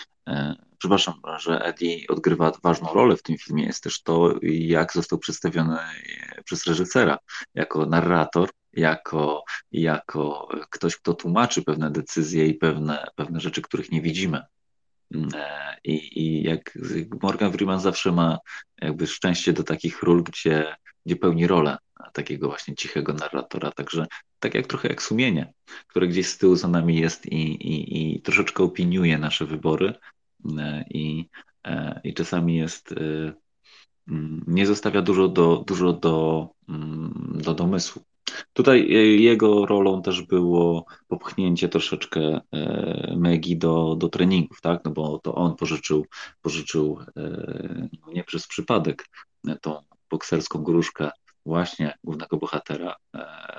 [0.78, 5.78] przepraszam, że Eddie odgrywa ważną rolę w tym filmie, jest też to, jak został przedstawiony
[6.44, 7.18] przez reżysera
[7.56, 14.02] jako narrator, jako, jako ktoś, kto tłumaczy pewne decyzje i pewne, pewne rzeczy, których nie
[14.02, 14.42] widzimy.
[15.36, 16.80] E, I, I jak
[17.22, 18.38] Morgan Freeman zawsze ma
[18.82, 21.78] jakby szczęście do takich ról, gdzie, gdzie pełni rolę
[22.14, 23.72] takiego właśnie cichego narratora.
[23.72, 24.08] Także
[24.40, 25.54] tak jak trochę jak sumienie,
[25.88, 29.94] które gdzieś z tyłu za nami jest i, i, i troszeczkę opiniuje nasze wybory
[30.58, 31.30] e, i,
[31.64, 32.96] e, i czasami jest
[34.08, 38.04] mm, nie zostawia dużo do, dużo do, mm, do domysłu.
[38.54, 44.82] Tutaj e, jego rolą też było popchnięcie troszeczkę e, Megi do, do treningów, tak?
[44.86, 46.06] No bo to on pożyczył,
[46.42, 49.10] pożyczył e, nie przez przypadek
[49.62, 51.12] tą bokserską gruszkę
[51.46, 52.96] właśnie głównego bohatera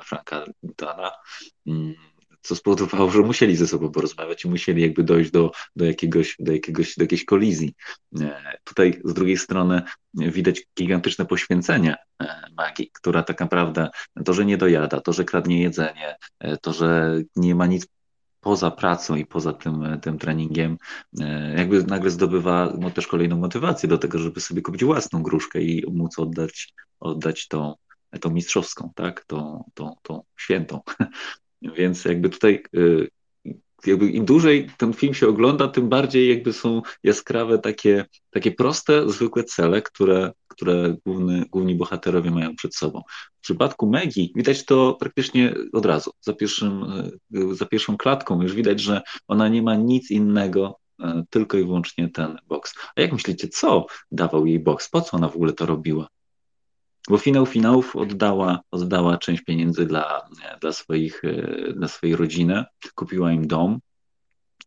[0.02, 1.10] Franka Dana
[1.66, 1.94] mm,
[2.44, 6.52] co spowodowało, że musieli ze sobą porozmawiać i musieli jakby dojść do, do, jakiegoś, do,
[6.52, 7.74] jakiegoś, do jakiejś kolizji.
[8.20, 9.82] E, tutaj z drugiej strony
[10.14, 12.26] widać gigantyczne poświęcenie e,
[12.56, 13.90] magii, która tak naprawdę
[14.24, 17.86] to, że nie dojada, to, że kradnie jedzenie, e, to, że nie ma nic
[18.40, 20.78] poza pracą i poza tym, tym treningiem,
[21.56, 25.84] jakby nagle zdobywa no, też kolejną motywację do tego, żeby sobie kupić własną gruszkę i
[25.92, 27.74] móc oddać, oddać tą,
[28.20, 29.24] tą mistrzowską, tak?
[29.24, 30.80] Tą, tą, tą świętą.
[31.76, 33.08] Więc jakby tutaj y,
[33.86, 39.10] jakby im dłużej ten film się ogląda, tym bardziej jakby są jaskrawe takie, takie proste,
[39.10, 43.02] zwykłe cele, które, które główny, główni bohaterowie mają przed sobą.
[43.38, 46.82] W przypadku Megi widać to praktycznie od razu, za, pierwszym,
[47.34, 51.64] y, za pierwszą klatką już widać, że ona nie ma nic innego, y, tylko i
[51.64, 52.74] wyłącznie ten boks.
[52.96, 54.88] A jak myślicie, co dawał jej boks?
[54.88, 56.08] Po co ona w ogóle to robiła?
[57.08, 60.28] Bo finał finałów oddała, oddała część pieniędzy dla,
[60.60, 62.64] dla, swoich, e, dla swojej rodziny,
[62.94, 63.78] kupiła im dom,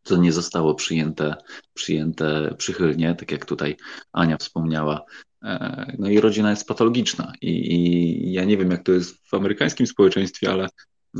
[0.03, 1.35] co nie zostało przyjęte,
[1.73, 3.77] przyjęte przychylnie, tak jak tutaj
[4.13, 5.01] Ania wspomniała.
[5.43, 7.33] E, no i rodzina jest patologiczna.
[7.41, 10.69] I, I, ja nie wiem, jak to jest w amerykańskim społeczeństwie, ale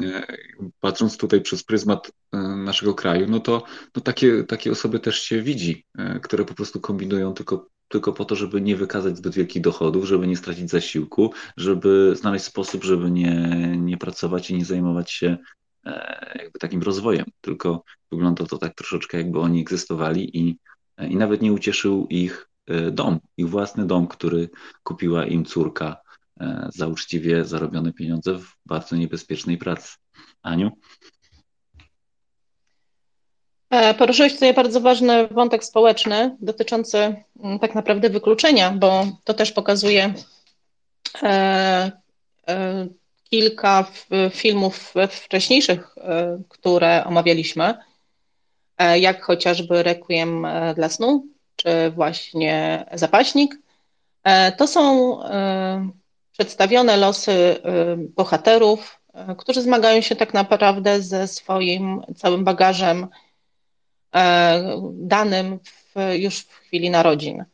[0.04, 0.38] e,
[0.80, 2.12] patrząc tutaj przez pryzmat
[2.66, 3.64] naszego kraju, no to
[3.96, 5.86] no takie, takie osoby też się widzi,
[6.22, 10.28] które po prostu kombinują tylko tylko po to, żeby nie wykazać zbyt wielkich dochodów, żeby
[10.28, 13.48] nie stracić zasiłku, żeby znaleźć sposób, żeby nie,
[13.78, 15.38] nie pracować i nie zajmować się
[15.86, 17.26] e, jakby takim rozwojem.
[17.42, 20.60] Tylko wygląda to tak troszeczkę, jakby oni egzystowali i,
[21.10, 24.50] i nawet nie ucieszył ich e, dom, ich własny dom, który
[24.84, 25.98] kupiła im córka
[26.40, 29.98] e, za uczciwie zarobione pieniądze w bardzo niebezpiecznej pracy.
[30.42, 30.72] Aniu?
[33.70, 39.52] E, poruszyłeś tutaj bardzo ważny wątek społeczny dotyczący mm, tak naprawdę wykluczenia, bo to też
[39.52, 40.14] pokazuje
[41.24, 41.92] e,
[42.48, 42.88] e,
[43.24, 43.86] kilka
[44.32, 45.96] filmów wcześniejszych,
[46.50, 47.74] które omawialiśmy,
[49.00, 51.26] jak chociażby Requiem dla snu,
[51.56, 53.60] czy właśnie Zapaśnik.
[54.58, 55.18] To są
[56.32, 57.56] przedstawione losy
[58.00, 59.02] bohaterów,
[59.38, 63.08] którzy zmagają się tak naprawdę ze swoim całym bagażem
[64.94, 67.46] danym w, już w chwili narodzin.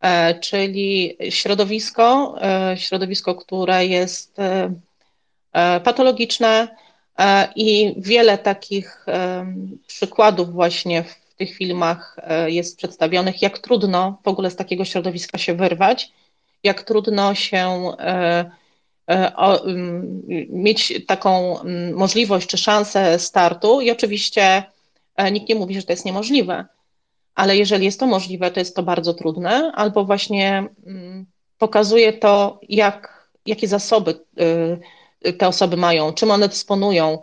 [0.00, 4.36] E, czyli środowisko, e, środowisko, które jest
[5.84, 6.68] patologiczne
[7.56, 9.06] i wiele takich
[9.86, 15.54] przykładów właśnie w tych filmach jest przedstawionych, jak trudno w ogóle z takiego środowiska się
[15.54, 16.12] wyrwać,
[16.62, 17.92] jak trudno się
[20.48, 21.58] mieć taką
[21.94, 24.62] możliwość czy szansę startu i oczywiście
[25.28, 26.66] Nikt nie mówi, że to jest niemożliwe,
[27.34, 31.26] ale jeżeli jest to możliwe, to jest to bardzo trudne, albo właśnie mm,
[31.58, 34.20] pokazuje to, jak, jakie zasoby
[35.26, 37.18] y, te osoby mają, czym one dysponują,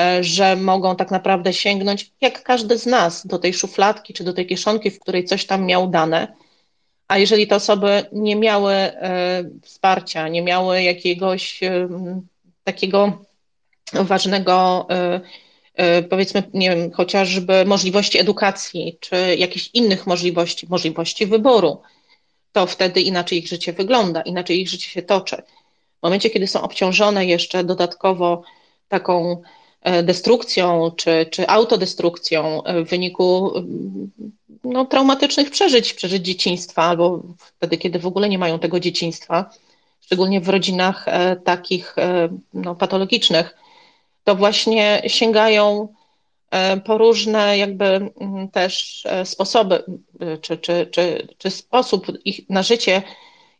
[0.00, 4.32] y, że mogą tak naprawdę sięgnąć, jak każdy z nas, do tej szufladki czy do
[4.32, 6.32] tej kieszonki, w której coś tam miał dane.
[7.08, 8.92] A jeżeli te osoby nie miały y,
[9.62, 11.60] wsparcia, nie miały jakiegoś
[12.64, 13.24] takiego
[13.92, 14.86] ważnego,
[16.10, 21.82] powiedzmy, nie wiem, chociażby możliwości edukacji, czy jakichś innych możliwości, możliwości wyboru,
[22.52, 25.36] to wtedy inaczej ich życie wygląda, inaczej ich życie się toczy.
[25.98, 28.42] W momencie, kiedy są obciążone jeszcze dodatkowo
[28.88, 29.42] taką
[29.82, 33.52] e, destrukcją czy, czy autodestrukcją w wyniku
[34.64, 39.50] no, traumatycznych przeżyć, przeżyć dzieciństwa, albo wtedy, kiedy w ogóle nie mają tego dzieciństwa,
[40.00, 43.56] szczególnie w rodzinach e, takich e, no, patologicznych,
[44.24, 45.88] to właśnie sięgają
[46.84, 49.84] po różne jakby mm, też sposoby,
[50.40, 53.02] czy, czy, czy, czy sposób ich na życie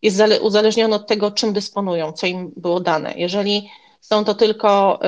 [0.03, 3.15] jest uzależniony od tego, czym dysponują, co im było dane.
[3.17, 3.71] Jeżeli
[4.01, 5.01] są to tylko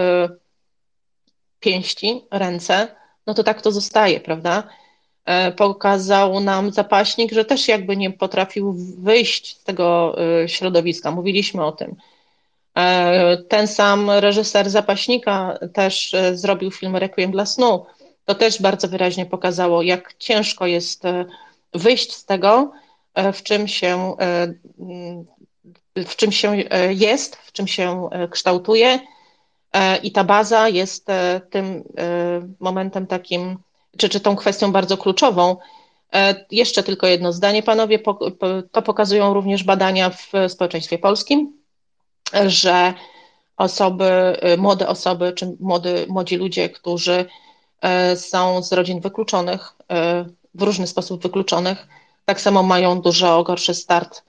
[1.61, 2.89] pięści, ręce,
[3.27, 4.63] no to tak to zostaje, prawda?
[5.25, 11.11] E, pokazał nam zapaśnik, że też jakby nie potrafił wyjść z tego środowiska.
[11.11, 11.97] Mówiliśmy o tym.
[12.77, 17.87] E, ten sam reżyser zapaśnika też e, zrobił film Requiem dla snu.
[18.25, 21.03] To też bardzo wyraźnie pokazało, jak ciężko jest
[21.75, 22.73] wyjść z tego,
[23.33, 24.17] w czym się,
[25.97, 26.57] w czym się
[26.89, 29.01] jest, w czym się kształtuje.
[30.03, 31.07] I ta baza jest
[31.51, 31.85] tym
[32.61, 33.59] momentem takim,
[33.97, 35.57] czy, czy tą kwestią bardzo kluczową.
[36.51, 37.99] Jeszcze tylko jedno zdanie, panowie.
[38.73, 41.64] To pokazują również badania w społeczeństwie polskim,
[42.47, 42.95] że
[43.57, 47.27] osoby, młode osoby, czy młody, młodzi ludzie, którzy
[48.17, 49.75] są z rodzin wykluczonych,
[50.55, 51.87] w różny sposób wykluczonych,
[52.25, 54.23] tak samo mają dużo gorszy start,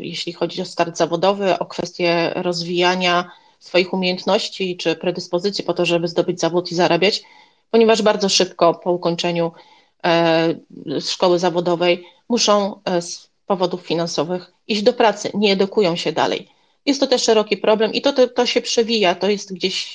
[0.00, 6.08] jeśli chodzi o start zawodowy, o kwestię rozwijania swoich umiejętności czy predyspozycji po to, żeby
[6.08, 7.22] zdobyć zawód i zarabiać,
[7.70, 9.52] ponieważ bardzo szybko po ukończeniu
[11.00, 16.48] szkoły zawodowej muszą z powodów finansowych iść do pracy, nie edukują się dalej.
[16.88, 19.94] Jest to też szeroki problem i to, to, to się przewija, to jest gdzieś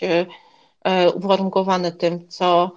[1.14, 2.72] uwarunkowane tym, co,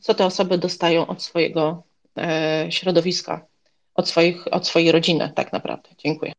[0.00, 1.82] co te osoby dostają od swojego
[2.16, 3.46] E, środowiska,
[3.94, 5.88] od, swoich, od swojej rodziny tak naprawdę.
[5.98, 6.32] Dziękuję.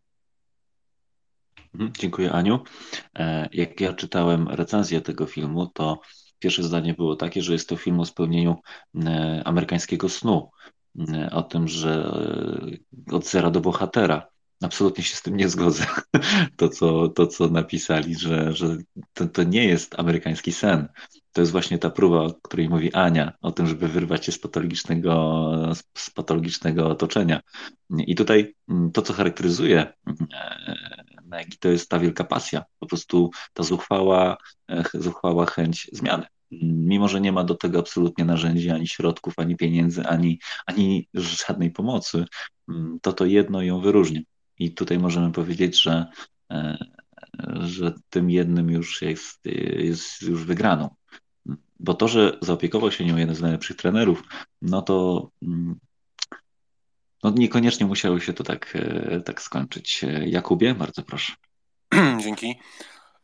[1.73, 2.59] Mhm, dziękuję Aniu.
[3.15, 6.01] E, jak ja czytałem recenzję tego filmu, to
[6.39, 8.55] pierwsze zdanie było takie, że jest to film o spełnieniu
[9.05, 10.51] e, amerykańskiego snu,
[11.31, 12.11] o tym, że
[13.11, 14.27] od zera do bohatera.
[14.61, 15.85] Absolutnie się z tym nie zgodzę.
[16.57, 18.77] To, co, to, co napisali, że, że
[19.13, 20.87] to, to nie jest amerykański sen
[21.33, 24.39] to jest właśnie ta próba, o której mówi Ania, o tym, żeby wyrwać się z
[24.39, 25.51] patologicznego,
[25.97, 27.41] z patologicznego otoczenia.
[27.89, 29.93] I tutaj mm, to, co charakteryzuje
[31.25, 34.37] Megi, to jest ta wielka pasja, po prostu ta zuchwała,
[34.69, 36.25] e, zuchwała chęć zmiany.
[36.61, 41.71] Mimo, że nie ma do tego absolutnie narzędzi, ani środków, ani pieniędzy, ani, ani żadnej
[41.71, 42.25] pomocy,
[42.69, 44.21] mm, to to jedno ją wyróżnia.
[44.61, 46.05] I tutaj możemy powiedzieć, że,
[46.51, 46.77] e,
[47.59, 49.45] że tym jednym już jest,
[49.75, 50.89] jest już wygraną
[51.81, 54.23] bo to, że zaopiekował się nią jeden z najlepszych trenerów,
[54.61, 55.79] no to mm,
[57.23, 60.05] no niekoniecznie musiało się to tak, e, tak skończyć.
[60.25, 61.33] Jakubie, bardzo proszę.
[62.23, 62.55] Dzięki.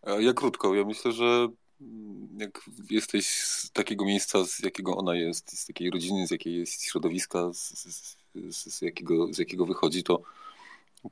[0.04, 0.76] E, ja krótko.
[0.76, 1.48] Ja myślę, że
[1.82, 6.60] mm, jak jesteś z takiego miejsca, z jakiego ona jest, z takiej rodziny, z jakiej
[6.60, 10.22] jest środowiska, z, z, z, jakiego, z jakiego wychodzi, to,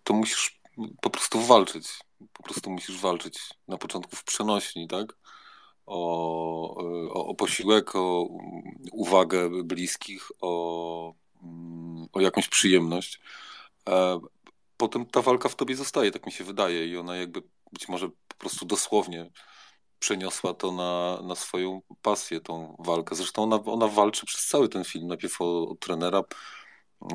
[0.03, 0.61] to musisz
[1.01, 1.87] po prostu walczyć.
[2.33, 3.39] Po prostu musisz walczyć.
[3.67, 5.15] Na początku w przenośni, tak?
[5.85, 6.75] o,
[7.13, 8.27] o, o posiłek, o
[8.91, 11.13] uwagę bliskich, o,
[12.13, 13.19] o jakąś przyjemność.
[13.89, 14.19] E,
[14.77, 17.43] potem ta walka w tobie zostaje, tak mi się wydaje, i ona jakby
[17.73, 19.31] być może po prostu dosłownie
[19.99, 23.15] przeniosła to na, na swoją pasję, tą walkę.
[23.15, 25.07] Zresztą ona, ona walczy przez cały ten film.
[25.07, 26.23] Najpierw o, o trenera,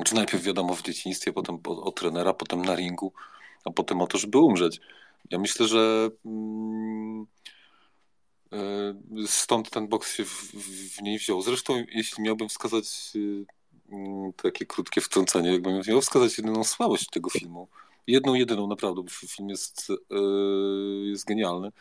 [0.05, 3.13] czy najpierw wiadomo w dzieciństwie, potem o, o, trenera, potem na ringu,
[3.65, 4.79] a potem o to, żeby umrzeć.
[5.29, 6.09] Ja myślę, że.
[6.25, 7.27] Mm,
[8.53, 8.93] E,
[9.27, 10.51] stąd ten boks się w,
[10.97, 11.41] w niej wziął.
[11.41, 13.45] Zresztą, jeśli miałbym wskazać y,
[13.89, 17.67] mm, takie krótkie wtrącenie, jakbym miał wskazać jedyną słabość tego filmu,
[18.07, 20.15] jedną, jedyną naprawdę, bo film jest, e,
[21.05, 21.71] jest genialny,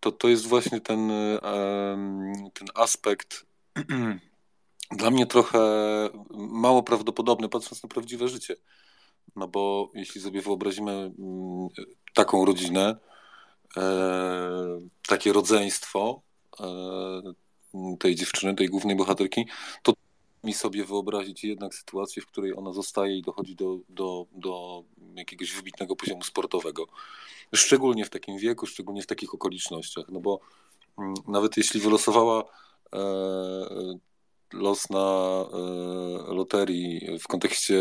[0.00, 1.40] to to jest właśnie ten, e,
[2.54, 3.46] ten aspekt
[4.90, 5.60] dla mnie trochę
[6.34, 8.56] mało prawdopodobny, patrząc na prawdziwe życie.
[9.36, 11.68] No bo jeśli sobie wyobrazimy mm,
[12.14, 12.96] taką rodzinę,
[13.76, 16.22] E, takie rodzeństwo
[16.60, 16.66] e,
[17.98, 19.46] tej dziewczyny, tej głównej bohaterki,
[19.82, 19.92] to
[20.44, 25.52] mi sobie wyobrazić jednak sytuację, w której ona zostaje i dochodzi do, do, do jakiegoś
[25.52, 26.86] wybitnego poziomu sportowego.
[27.54, 30.40] Szczególnie w takim wieku, szczególnie w takich okolicznościach, no bo
[30.98, 32.44] mm, nawet jeśli wylosowała
[32.94, 33.00] e,
[34.52, 35.44] los na
[36.28, 37.80] loterii w kontekście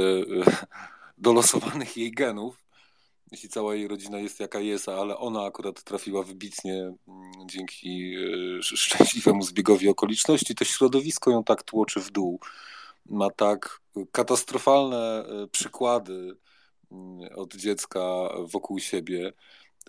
[1.17, 2.69] dolosowanych jej genów,
[3.32, 6.73] jeśli cała jej rodzina jest jaka jest, ale ona akurat trafiła wybitnie
[7.08, 12.39] mm, dzięki e, szczęśliwemu zbiegowi okoliczności, to środowisko ją tak tłoczy w dół.
[13.05, 13.79] Ma tak
[14.12, 16.38] katastrofalne e, przykłady
[16.91, 19.34] mm, od dziecka wokół siebie,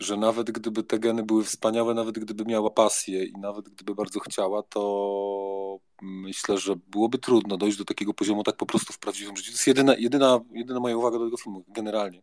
[0.01, 4.21] że nawet gdyby te geny były wspaniałe, nawet gdyby miała pasję i nawet gdyby bardzo
[4.21, 9.37] chciała, to myślę, że byłoby trudno dojść do takiego poziomu tak po prostu w prawdziwym
[9.37, 9.51] życiu.
[9.51, 12.23] To jest jedyna, jedyna, jedyna moja uwaga do tego filmu, generalnie.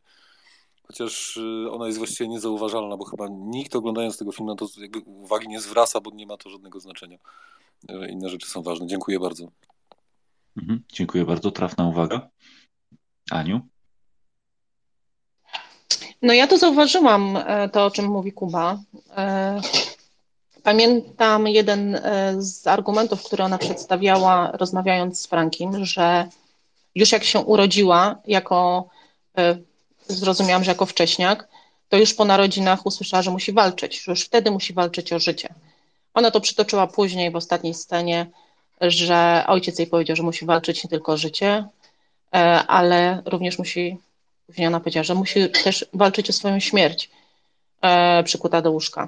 [0.83, 4.99] Chociaż y, ona jest właściwie niezauważalna, bo chyba nikt oglądając tego filmu na to jakby
[4.99, 7.17] uwagi nie zwraca, bo nie ma to żadnego znaczenia.
[7.91, 8.87] Y, inne rzeczy są ważne.
[8.87, 9.51] Dziękuję bardzo.
[10.57, 11.51] Mhm, dziękuję bardzo.
[11.51, 12.29] Trafna uwaga.
[13.31, 13.61] Aniu?
[16.21, 18.79] No ja to zauważyłam, e, to o czym mówi Kuba.
[19.17, 19.61] E,
[20.63, 26.27] pamiętam jeden e, z argumentów, który ona przedstawiała, rozmawiając z Frankiem, że
[26.95, 28.89] już jak się urodziła, jako,
[30.07, 31.47] zrozumiałam, że jako wcześniak,
[31.89, 35.53] to już po narodzinach usłyszała, że musi walczyć, że już wtedy musi walczyć o życie.
[36.13, 38.25] Ona to przytoczyła później w ostatniej scenie,
[38.81, 41.65] że ojciec jej powiedział, że musi walczyć nie tylko o życie,
[42.67, 43.97] ale również musi
[44.47, 47.09] Później ona powiedziała, że musi też walczyć o swoją śmierć
[47.81, 49.07] e, przykuta do łóżka.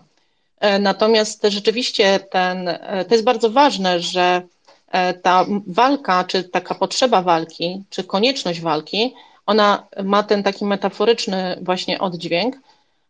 [0.59, 4.41] E, natomiast rzeczywiście ten, e, to jest bardzo ważne, że
[4.91, 9.13] e, ta walka, czy taka potrzeba walki, czy konieczność walki,
[9.45, 12.55] ona ma ten taki metaforyczny właśnie oddźwięk,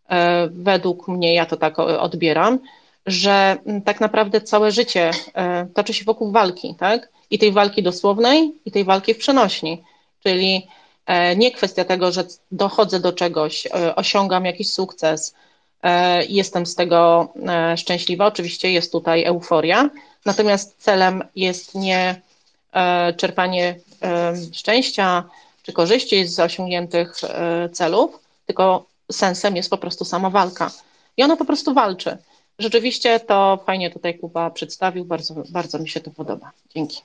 [0.09, 2.59] e, według mnie, ja to tak odbieram,
[3.05, 7.09] że tak naprawdę całe życie e, toczy się wokół walki, tak?
[7.31, 9.83] I tej walki dosłownej, i tej walki w przenośni.
[10.23, 10.67] Czyli
[11.35, 15.35] nie kwestia tego, że dochodzę do czegoś, e, osiągam jakiś sukces
[15.83, 17.33] e, jestem z tego
[17.77, 18.25] szczęśliwa.
[18.25, 19.89] Oczywiście jest tutaj euforia,
[20.25, 22.21] natomiast celem jest nie
[23.17, 23.75] czerpanie
[24.51, 25.23] szczęścia
[25.63, 27.15] czy korzyści z osiągniętych
[27.73, 30.71] celów, tylko sensem jest po prostu sama walka.
[31.17, 32.17] I ona po prostu walczy.
[32.59, 36.51] Rzeczywiście to fajnie tutaj Kuba przedstawił, bardzo, bardzo mi się to podoba.
[36.75, 37.01] Dzięki.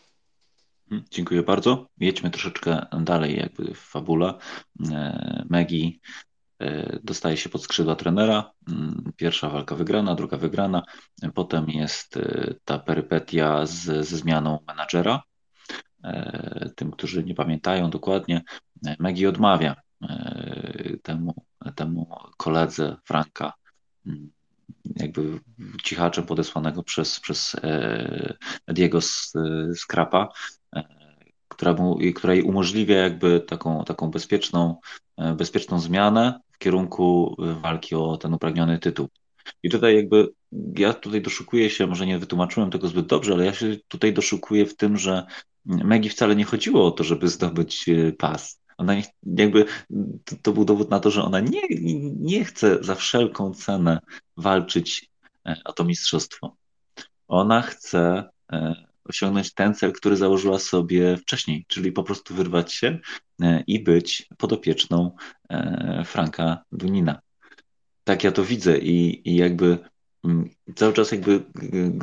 [0.91, 1.87] Mhm, dziękuję bardzo.
[2.01, 4.35] Jedźmy troszeczkę dalej jakby w fabule.
[4.91, 5.93] E, Maggie
[6.59, 8.51] e, dostaje się pod skrzydła trenera.
[8.69, 10.83] Mm, pierwsza walka wygrana, druga wygrana.
[11.35, 15.23] Potem jest e, ta perypetia z, ze zmianą menadżera.
[16.77, 18.43] Tym, którzy nie pamiętają dokładnie,
[18.99, 19.77] Maggie odmawia
[21.03, 21.35] temu,
[21.75, 23.53] temu koledze Franka
[24.07, 24.31] mm,
[24.97, 25.41] jakby
[25.85, 27.57] cichaczem podesłanego przez, przez
[28.69, 28.99] Diego
[29.75, 30.29] Skrapa,
[31.49, 34.77] która, mu, która jej umożliwia jakby taką, taką bezpieczną,
[35.17, 39.09] e, bezpieczną zmianę w kierunku walki o ten upragniony tytuł.
[39.63, 40.29] I tutaj jakby
[40.79, 44.67] ja tutaj doszukuję się, może nie wytłumaczyłem tego zbyt dobrze, ale ja się tutaj doszukuję
[44.67, 45.27] w tym, że
[45.65, 48.61] Megi wcale nie chodziło o to, żeby zdobyć e, pas.
[48.79, 49.65] Ona nie, jakby
[50.25, 51.63] to, to, był dowód na to, że ona nie,
[52.17, 53.99] nie chce za wszelką cenę
[54.37, 55.11] walczyć
[55.47, 56.57] e, o to mistrzostwo.
[57.29, 58.29] Ona chce
[59.05, 62.99] osiągnąć ten cel, który założyła sobie wcześniej, czyli po prostu wyrwać się
[63.43, 65.17] e, i być podopieczną
[65.51, 67.21] e, Franka Dunina.
[68.05, 69.79] Tak ja to widzę i, i jakby
[70.25, 71.45] mm, cały czas jakby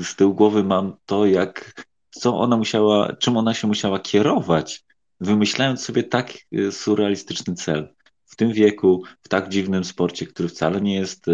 [0.04, 4.84] z tyłu głowy mam to, jak co ona musiała, czym ona się musiała kierować,
[5.20, 7.94] wymyślając sobie tak e, surrealistyczny cel
[8.32, 11.26] w tym wieku, w tak dziwnym sporcie, który wcale nie jest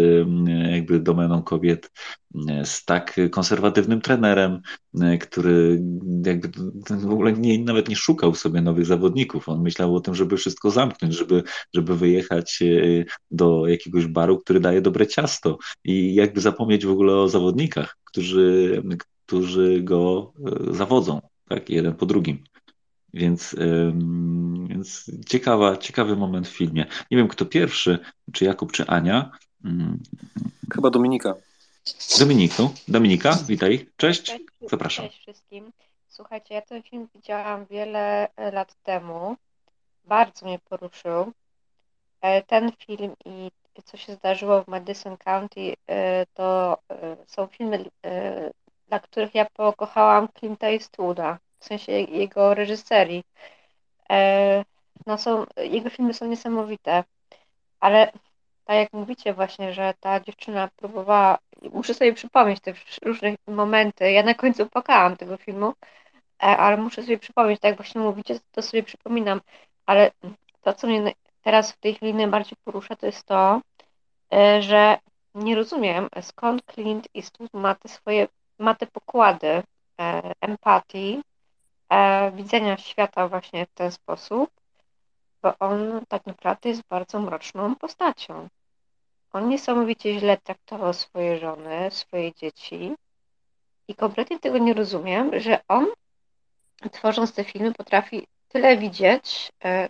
[0.72, 1.90] jakby domeną kobiet,
[2.64, 4.60] z tak konserwatywnym trenerem,
[5.20, 5.82] który
[6.26, 6.48] jakby
[6.90, 9.48] w ogóle nie, nawet nie szukał sobie nowych zawodników.
[9.48, 11.42] On myślał o tym, żeby wszystko zamknąć, żeby,
[11.74, 17.16] żeby wyjechać e, do jakiegoś baru, który daje dobre ciasto i jakby zapomnieć w ogóle
[17.16, 18.82] o zawodnikach, którzy,
[19.26, 20.32] którzy go
[20.70, 22.44] zawodzą, tak, jeden po drugim.
[23.14, 23.56] Więc,
[24.68, 26.86] więc ciekawa, ciekawy moment w filmie.
[27.10, 27.98] Nie wiem, kto pierwszy,
[28.32, 29.30] czy Jakub, czy Ania.
[29.64, 29.98] Mm.
[30.74, 31.34] Chyba Dominika.
[32.18, 33.88] Dominiku, Dominika, witaj.
[33.96, 34.32] Cześć.
[34.70, 35.06] Zapraszam.
[35.06, 35.72] Cześć wszystkim.
[36.08, 39.36] Słuchajcie, ja ten film widziałam wiele e, lat temu.
[40.04, 41.32] Bardzo mnie poruszył.
[42.20, 43.50] E, ten film i
[43.84, 46.78] co się zdarzyło w Madison County, e, to
[47.26, 47.84] są filmy,
[48.88, 53.24] dla których ja pokochałam Clint'a Eastwooda w sensie jego reżyserii.
[54.10, 54.64] E,
[55.06, 57.04] no są, jego filmy są niesamowite,
[57.80, 58.12] ale
[58.64, 61.38] tak jak mówicie właśnie, że ta dziewczyna próbowała,
[61.72, 65.72] muszę sobie przypomnieć te różne momenty, ja na końcu płakałam tego filmu,
[66.42, 69.40] e, ale muszę sobie przypomnieć, tak jak właśnie mówicie, to sobie przypominam,
[69.86, 70.10] ale
[70.62, 73.60] to, co mnie teraz w tej chwili najbardziej porusza, to jest to,
[74.32, 74.98] e, że
[75.34, 78.28] nie rozumiem, skąd Clint Eastwood ma te swoje,
[78.58, 79.62] ma te pokłady
[80.40, 81.22] empatii,
[82.32, 84.50] widzenia świata właśnie w ten sposób,
[85.42, 88.48] bo bo on tak naprawdę jest bardzo mroczną postacią.
[89.32, 92.94] On niesamowicie źle traktował swoje żony, swoje dzieci
[93.88, 95.86] i kompletnie tego nie rozumiem, że on
[96.92, 99.88] tworząc te filmy potrafi tyle widzieć, e,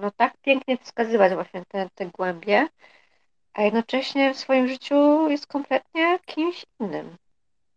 [0.00, 2.68] no tak pięknie wskazywać właśnie te, te głębie,
[3.52, 7.16] a jednocześnie w swoim życiu jest kompletnie kimś innym.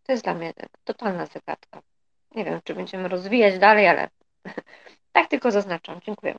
[0.03, 0.53] To jest dla mnie
[0.83, 1.81] totalna zagadka.
[2.35, 4.09] Nie wiem, czy będziemy rozwijać dalej, ale
[5.13, 5.99] tak tylko zaznaczam.
[6.05, 6.35] Dziękuję.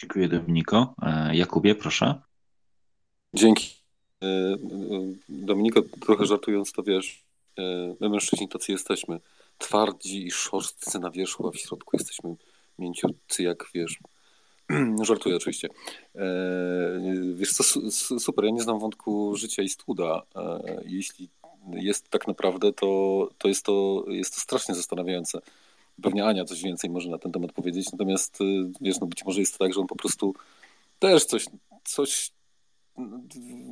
[0.00, 0.94] Dziękuję Dominiko.
[1.02, 2.22] E, Jakubie, proszę.
[3.34, 3.74] Dzięki.
[4.22, 4.26] E,
[5.28, 7.24] Dominiko, trochę żartując, to wiesz,
[8.00, 9.20] my mężczyźni tacy jesteśmy
[9.58, 12.34] twardzi i szorstcy na wierzchu, a w środku jesteśmy
[12.78, 13.98] mięciutcy jak, wiesz,
[15.02, 15.68] żartuję oczywiście.
[16.14, 16.26] E,
[17.34, 17.64] wiesz co,
[18.20, 20.22] super, ja nie znam wątku życia i studa.
[20.36, 21.28] E, jeśli
[21.72, 25.40] jest tak naprawdę, to, to, jest, to jest to strasznie zastanawiające.
[26.02, 28.44] Pewnie Ania coś więcej może na ten temat powiedzieć, natomiast e,
[28.80, 30.34] wiesz, no być może jest tak, że on po prostu
[30.98, 31.46] też coś,
[31.84, 32.30] coś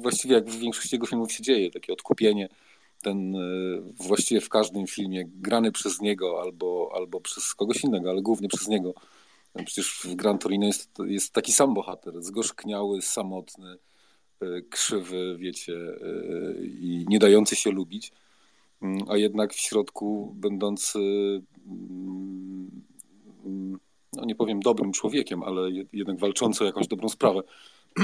[0.01, 2.49] właściwie jak w większości jego filmów się dzieje, takie odkupienie
[3.03, 3.39] ten e,
[3.95, 8.68] właściwie w każdym filmie grany przez niego albo, albo przez kogoś innego, ale głównie przez
[8.68, 8.95] niego.
[9.64, 13.78] Przecież w Gran Torino jest, jest taki sam bohater, zgorzkniały, samotny,
[14.70, 18.12] krzywy, wiecie, e, i nie dający się lubić,
[18.82, 20.99] mm, a jednak w środku będący,
[21.66, 22.82] mm,
[24.12, 27.43] no nie powiem dobrym człowiekiem, ale jednak walczący o jakąś dobrą sprawę.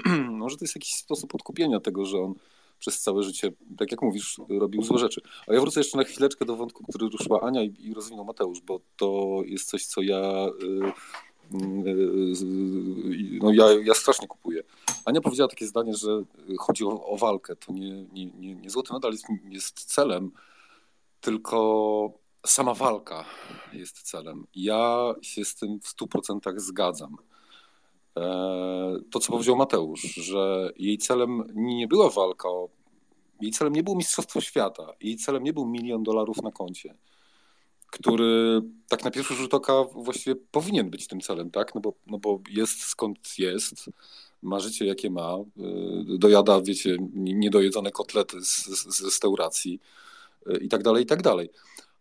[0.30, 2.34] Może to jest jakiś sposób odkupienia tego, że on
[2.78, 5.20] przez całe życie, tak jak mówisz, robił złe rzeczy.
[5.46, 8.60] A ja wrócę jeszcze na chwileczkę do wątku, który ruszyła Ania i, i rozwinął Mateusz,
[8.60, 10.92] bo to jest coś, co ja, y, y, y,
[13.40, 14.62] no ja, ja strasznie kupuję.
[15.04, 16.22] Ania powiedziała takie zdanie, że
[16.58, 17.56] chodzi o, o walkę.
[17.56, 20.30] To nie, nie, nie, nie złoty medal jest, jest celem,
[21.20, 22.12] tylko
[22.46, 23.24] sama walka
[23.72, 24.46] jest celem.
[24.54, 27.16] Ja się z tym w stu procentach zgadzam.
[28.16, 28.22] E,
[29.10, 32.48] to, co powiedział Mateusz, że jej celem nie była walka,
[33.40, 36.94] jej celem nie było Mistrzostwo Świata, jej celem nie był milion dolarów na koncie,
[37.94, 41.74] który tak na pierwszy rzut oka właściwie powinien być tym celem, tak?
[41.74, 43.74] No bo, no bo jest skąd jest,
[44.42, 45.36] ma życie jakie ma,
[46.14, 49.80] y, dojada, wiecie, niedojedzone kotlety z, z, z restauracji
[50.46, 51.50] y, i tak dalej, i tak dalej.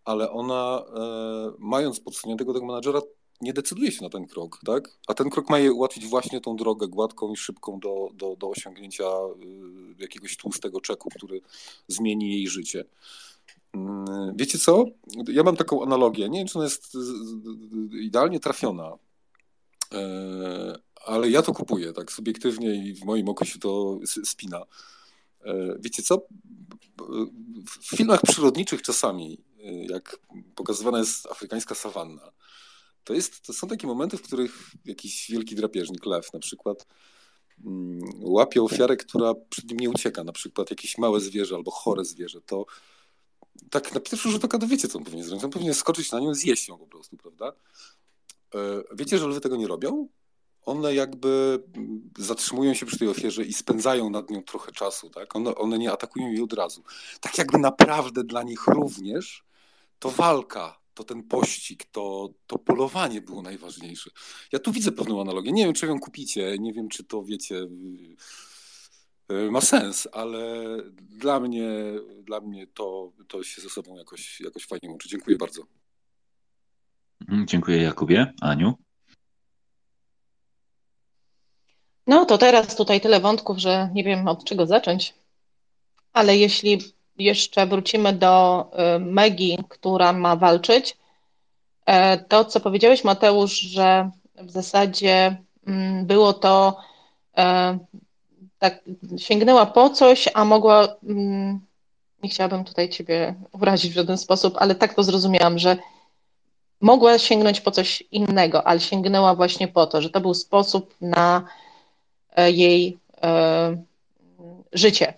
[0.05, 3.01] Ale ona, e, mając podsuniętego tego menadżera,
[3.41, 4.89] nie decyduje się na ten krok, tak?
[5.07, 8.49] A ten krok ma jej ułatwić właśnie tą drogę gładką i szybką do, do, do
[8.49, 11.41] osiągnięcia y, jakiegoś tłustego czeku, który
[11.87, 12.85] zmieni jej życie.
[13.74, 14.86] Mm, wiecie co?
[15.28, 16.30] Ja mam taką analogię.
[16.30, 16.97] Nie wiem, czy ona jest
[18.01, 18.97] idealnie trafiona,
[19.91, 24.65] e, ale ja to kupuję tak subiektywnie i w moim oku się to spina.
[25.45, 26.21] E, wiecie co?
[27.67, 30.17] W filmach przyrodniczych czasami, e, jak
[30.55, 32.32] pokazywana jest afrykańska sawanna,
[33.03, 36.88] to, jest, to są takie momenty, w których jakiś wielki drapieżnik, lew na przykład,
[37.65, 42.05] mm, łapie ofiarę, która przed nim nie ucieka, na przykład jakieś małe zwierzę albo chore
[42.05, 42.65] zwierzę, to
[43.70, 45.43] tak na pierwszy rzut oka to wiecie, co on powinien zrobić.
[45.43, 47.54] On powinien skoczyć na nią zjeść ją po prostu, prawda?
[48.56, 48.60] E,
[48.95, 50.08] wiecie, że lwy tego nie robią?
[50.66, 51.64] One jakby
[52.18, 55.36] zatrzymują się przy tej ofierze i spędzają nad nią trochę czasu, tak?
[55.36, 56.84] One, one nie atakują jej od razu.
[57.22, 59.43] Tak jakby naprawdę dla nich również
[59.99, 64.10] to walka to ten pościg, to, to polowanie było najważniejsze.
[64.51, 65.51] Ja tu widzę pewną analogię.
[65.51, 67.68] Nie wiem, czy ją kupicie, nie wiem, czy to wiecie
[69.30, 71.69] ma sens, ale dla mnie,
[72.24, 75.09] dla mnie to, to się ze sobą jakoś, jakoś fajnie łączy.
[75.09, 75.61] Dziękuję bardzo.
[77.21, 78.34] Mhm, dziękuję Jakubie.
[78.41, 78.74] Aniu?
[82.07, 85.13] No to teraz tutaj tyle wątków, że nie wiem od czego zacząć.
[86.13, 86.82] Ale jeśli
[87.17, 88.65] jeszcze wrócimy do
[88.95, 90.97] y, Megi, która ma walczyć,
[91.86, 96.80] e, to co powiedziałeś, Mateusz, że w zasadzie mm, było to
[97.38, 97.80] e,
[98.64, 98.80] tak,
[99.18, 100.88] sięgnęła po coś, a mogła.
[101.03, 101.59] Mm,
[102.24, 105.78] nie chciałabym tutaj Ciebie urazić w żaden sposób, ale tak to zrozumiałam, że
[106.82, 111.47] mogła sięgnąć po coś innego, ale sięgnęła właśnie po to, że to był sposób na
[112.36, 112.97] e, jej
[114.74, 115.14] życie.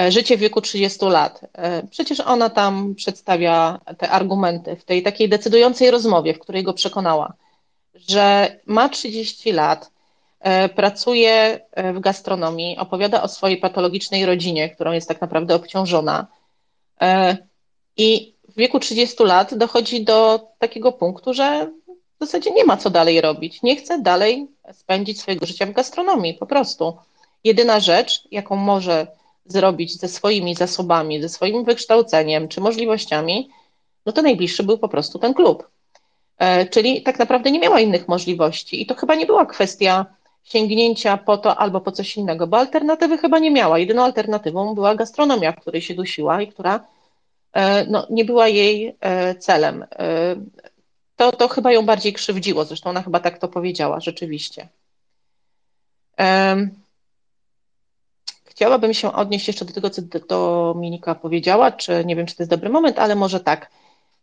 [0.00, 1.40] E, życie w wieku 30 lat.
[1.52, 6.72] E, przecież ona tam przedstawia te argumenty w tej takiej decydującej rozmowie, w której go
[6.72, 7.34] przekonała,
[7.94, 9.93] że ma 30 lat, e,
[10.74, 11.60] pracuje
[11.94, 16.26] w gastronomii, opowiada o swojej patologicznej rodzinie, którą jest tak naprawdę obciążona.
[17.96, 21.70] I w wieku 30 lat dochodzi do takiego punktu, że
[22.20, 23.62] w zasadzie nie ma co dalej robić.
[23.62, 26.96] Nie chce dalej spędzić swojego życia w gastronomii, po prostu.
[27.44, 29.06] Jedyna rzecz, jaką może
[29.46, 33.50] zrobić ze swoimi zasobami, ze swoim wykształceniem czy możliwościami,
[34.06, 35.70] no to najbliższy był po prostu ten klub.
[36.70, 38.82] Czyli tak naprawdę nie miała innych możliwości.
[38.82, 40.06] I to chyba nie była kwestia
[40.44, 43.78] sięgnięcia po to albo po coś innego, bo alternatywy chyba nie miała.
[43.78, 46.84] Jedyną alternatywą była gastronomia, w której się dusiła i która
[47.88, 48.96] no, nie była jej
[49.38, 49.84] celem.
[51.16, 54.68] To, to chyba ją bardziej krzywdziło, zresztą ona chyba tak to powiedziała, rzeczywiście.
[58.44, 62.50] Chciałabym się odnieść jeszcze do tego, co Dominika powiedziała, czy nie wiem, czy to jest
[62.50, 63.70] dobry moment, ale może tak,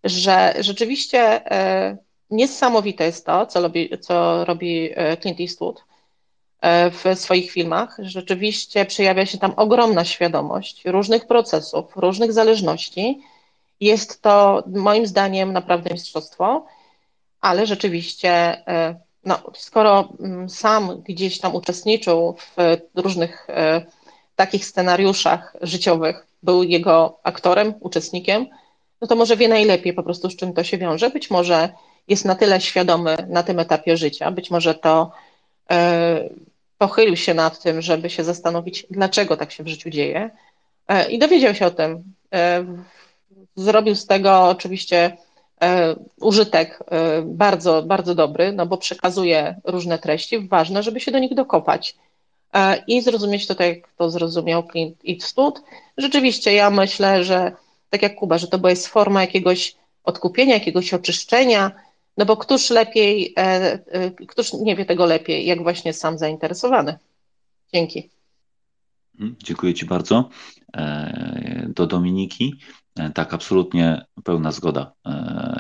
[0.03, 1.97] że rzeczywiście e,
[2.29, 5.83] niesamowite jest to, co robi, co robi e, Clint Eastwood e,
[6.91, 7.97] w swoich filmach.
[7.99, 13.21] Rzeczywiście przejawia się tam ogromna świadomość różnych procesów, różnych zależności.
[13.79, 16.65] Jest to moim zdaniem naprawdę mistrzostwo,
[17.41, 18.63] ale rzeczywiście,
[19.25, 23.47] no, skoro mm, sam gdzieś tam uczestniczył w różnych
[24.35, 28.47] takich scenariuszach życiowych był jego aktorem, uczestnikiem,
[29.01, 31.09] no to może wie najlepiej po prostu, z czym to się wiąże.
[31.09, 31.69] Być może
[32.07, 35.11] jest na tyle świadomy na tym etapie życia, być może to
[35.71, 36.29] e,
[36.81, 40.29] pochylił się nad tym, żeby się zastanowić, dlaczego tak się w życiu dzieje
[40.87, 42.03] e, i dowiedział się o tym.
[42.33, 42.65] E,
[43.55, 45.17] zrobił z tego oczywiście
[45.61, 46.79] e, użytek
[47.23, 51.95] bardzo, bardzo dobry, no bo przekazuje różne treści, ważne, żeby się do nich dokopać
[52.87, 55.61] i zrozumieć to tak, jak to zrozumiał Clint Eastwood.
[55.97, 57.51] Rzeczywiście ja myślę, że
[57.89, 61.71] tak jak Kuba, że to jest forma jakiegoś odkupienia, jakiegoś oczyszczenia,
[62.21, 63.41] no bo któż lepiej, e,
[63.87, 66.97] e, któż nie wie tego lepiej, jak właśnie sam zainteresowany.
[67.73, 68.09] Dzięki.
[69.13, 70.29] Mhm, dziękuję Ci bardzo.
[71.67, 72.55] Do Dominiki.
[73.13, 74.93] Tak, absolutnie pełna zgoda.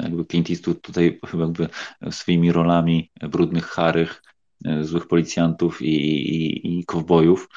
[0.03, 1.67] Jakby Clint Eastwood tutaj jakby
[2.11, 4.21] swoimi rolami brudnych, charych,
[4.65, 5.95] E, złych policjantów i,
[6.35, 7.49] i, i kowbojów,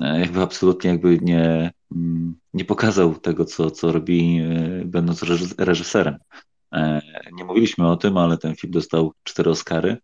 [0.00, 5.22] e, jakby absolutnie jakby nie, mm, nie pokazał tego, co, co robi e, będąc
[5.58, 6.18] reżyserem.
[7.32, 9.96] Nie mówiliśmy o tym, ale ten film dostał cztery Oscary,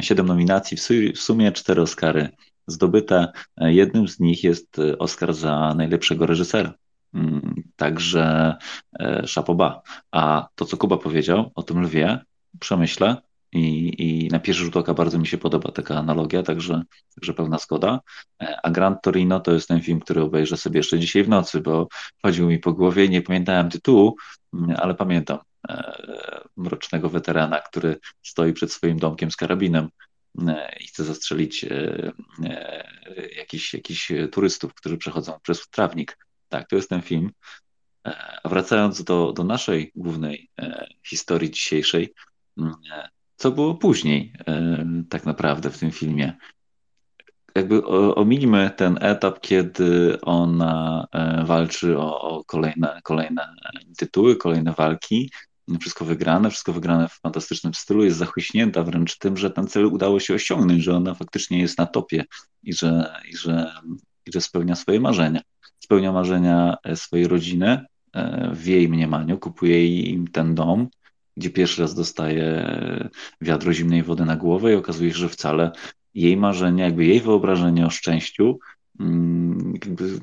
[0.00, 0.76] siedem nominacji,
[1.14, 2.28] w sumie cztery Oscary
[2.66, 3.32] zdobyte.
[3.56, 6.74] Jednym z nich jest Oscar za najlepszego reżysera.
[7.14, 8.54] Mm, także
[9.26, 9.82] szapoba.
[10.10, 12.18] A to, co Kuba powiedział o tym lwie,
[12.60, 13.16] przemyślę,
[13.52, 16.82] i, I na pierwszy rzut oka bardzo mi się podoba taka analogia, także,
[17.14, 18.00] także pełna zgoda.
[18.62, 21.88] A Grand Torino to jest ten film, który obejrzę sobie jeszcze dzisiaj w nocy, bo
[22.22, 24.16] chodził mi po głowie i nie pamiętałem tytułu,
[24.76, 25.40] ale pamiętam e,
[26.56, 29.88] mrocznego weterana, który stoi przed swoim domkiem z karabinem
[30.48, 32.12] e, i chce zastrzelić e,
[33.36, 34.00] jakichś jakich
[34.32, 36.18] turystów, którzy przechodzą przez trawnik.
[36.48, 37.30] Tak, to jest ten film.
[38.42, 40.50] A wracając do, do naszej głównej
[41.02, 42.14] historii dzisiejszej,
[43.36, 46.36] co było później e, tak naprawdę w tym filmie.
[47.54, 53.54] Jakby ominimy ten etap, kiedy ona e, walczy o, o kolejne, kolejne
[53.98, 55.30] tytuły, kolejne walki,
[55.78, 60.20] wszystko wygrane, wszystko wygrane w fantastycznym stylu, jest zachłyśnięta wręcz tym, że ten cel udało
[60.20, 62.24] się osiągnąć, że ona faktycznie jest na topie
[62.62, 63.72] i że, i że,
[64.26, 65.40] i że spełnia swoje marzenia.
[65.78, 67.84] Spełnia marzenia e, swojej rodziny
[68.52, 70.88] w jej mniemaniu, kupuje im ten dom,
[71.36, 72.66] gdzie pierwszy raz dostaje
[73.40, 75.72] wiadro zimnej wody na głowę i okazuje się, że wcale
[76.14, 78.58] jej marzenie, jakby jej wyobrażenie o szczęściu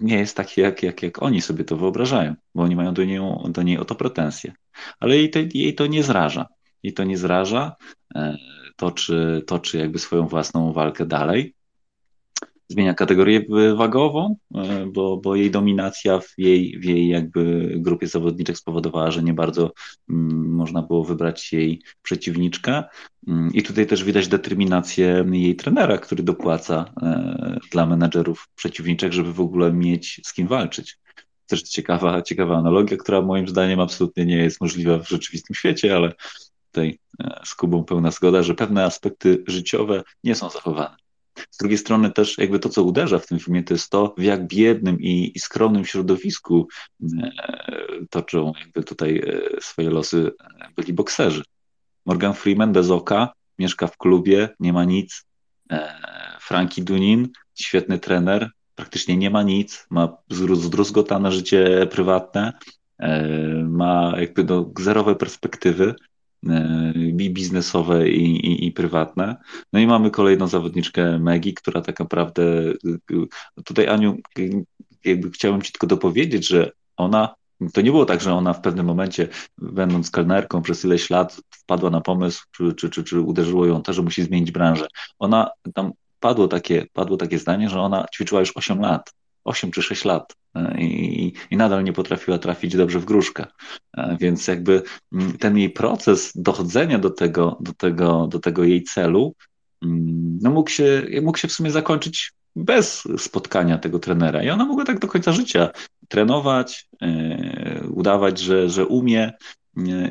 [0.01, 3.19] nie jest takie, jak, jak, jak oni sobie to wyobrażają, bo oni mają do niej,
[3.49, 4.53] do niej o to pretensje.
[4.99, 6.47] Ale jej to, jej to nie zraża.
[6.83, 7.75] Jej to nie zraża,
[8.15, 8.37] e,
[8.75, 11.56] toczy, toczy jakby swoją własną walkę dalej
[12.69, 13.45] zmienia kategorię
[13.75, 19.23] wagową, e, bo, bo jej dominacja w jej, w jej jakby grupie zawodniczych spowodowała, że
[19.23, 19.71] nie bardzo
[20.09, 22.83] mm, można było wybrać jej przeciwniczkę.
[23.27, 29.33] Mm, I tutaj też widać determinację jej trenera, który dopłaca e, dla menedżerów przeciwniczych, żeby
[29.33, 30.99] w ogóle mieć z kim walczyć.
[31.47, 36.13] Też ciekawa, ciekawa analogia, która moim zdaniem absolutnie nie jest możliwa w rzeczywistym świecie, ale
[36.71, 41.06] tutaj e, z Kubą pełna zgoda, że pewne aspekty życiowe nie są zachowane.
[41.51, 44.23] Z drugiej strony też jakby to, co uderza w tym filmie, to jest to, w
[44.23, 46.67] jak biednym i, i skromnym środowisku
[47.03, 47.31] e,
[48.09, 50.31] toczą jakby tutaj e, swoje losy
[50.61, 51.43] e, byli bokserzy.
[52.05, 55.23] Morgan Freeman bez oka, mieszka w klubie, nie ma nic.
[56.41, 62.53] Frankie Dunin, świetny trener, praktycznie nie ma nic, ma zdruzgotane życie prywatne,
[63.63, 65.95] ma jakby no, zerowe perspektywy
[67.19, 69.35] i biznesowe i, i, i, prywatne.
[69.73, 72.43] No i mamy kolejną zawodniczkę Megi, która tak naprawdę
[73.65, 74.17] tutaj Aniu,
[75.05, 77.35] jakby chciałbym Ci tylko dopowiedzieć, że ona
[77.73, 79.27] to nie było tak, że ona w pewnym momencie,
[79.57, 83.93] będąc kelnerką przez ileś lat, wpadła na pomysł, czy, czy, czy, czy uderzyło ją to,
[83.93, 84.87] że musi zmienić branżę.
[85.19, 89.13] Ona tam padło takie, padło takie zdanie, że ona ćwiczyła już 8 lat,
[89.47, 90.35] 8 czy 6 lat
[90.77, 93.45] i, i nadal nie potrafiła trafić dobrze w gruszkę.
[94.19, 94.81] Więc jakby
[95.13, 99.35] mm, ten jej proces dochodzenia do tego, do tego, do tego jej celu,
[99.83, 104.43] mm, no mógł się, mógł się w sumie zakończyć bez spotkania tego trenera.
[104.43, 105.69] I ona mogła tak do końca życia
[106.07, 106.89] trenować,
[107.89, 109.33] udawać, że, że umie.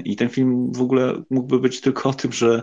[0.04, 2.62] I ten film w ogóle mógłby być tylko o tym, że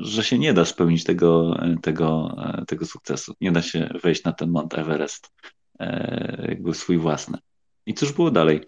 [0.00, 2.36] że się nie da spełnić tego, tego,
[2.66, 3.34] tego sukcesu.
[3.40, 5.63] Nie da się wejść na ten Mount Everest e,
[6.48, 7.38] jakby swój własny.
[7.86, 8.60] I cóż było dalej?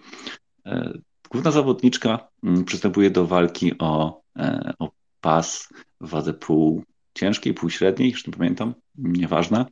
[0.67, 0.99] E,
[1.31, 4.91] główna zawodniczka mm, przystępuje do walki o, e, o
[5.21, 5.69] pas
[6.01, 6.85] wadze pół
[7.15, 9.67] ciężkiej, pół średniej, już nie pamiętam, nieważne.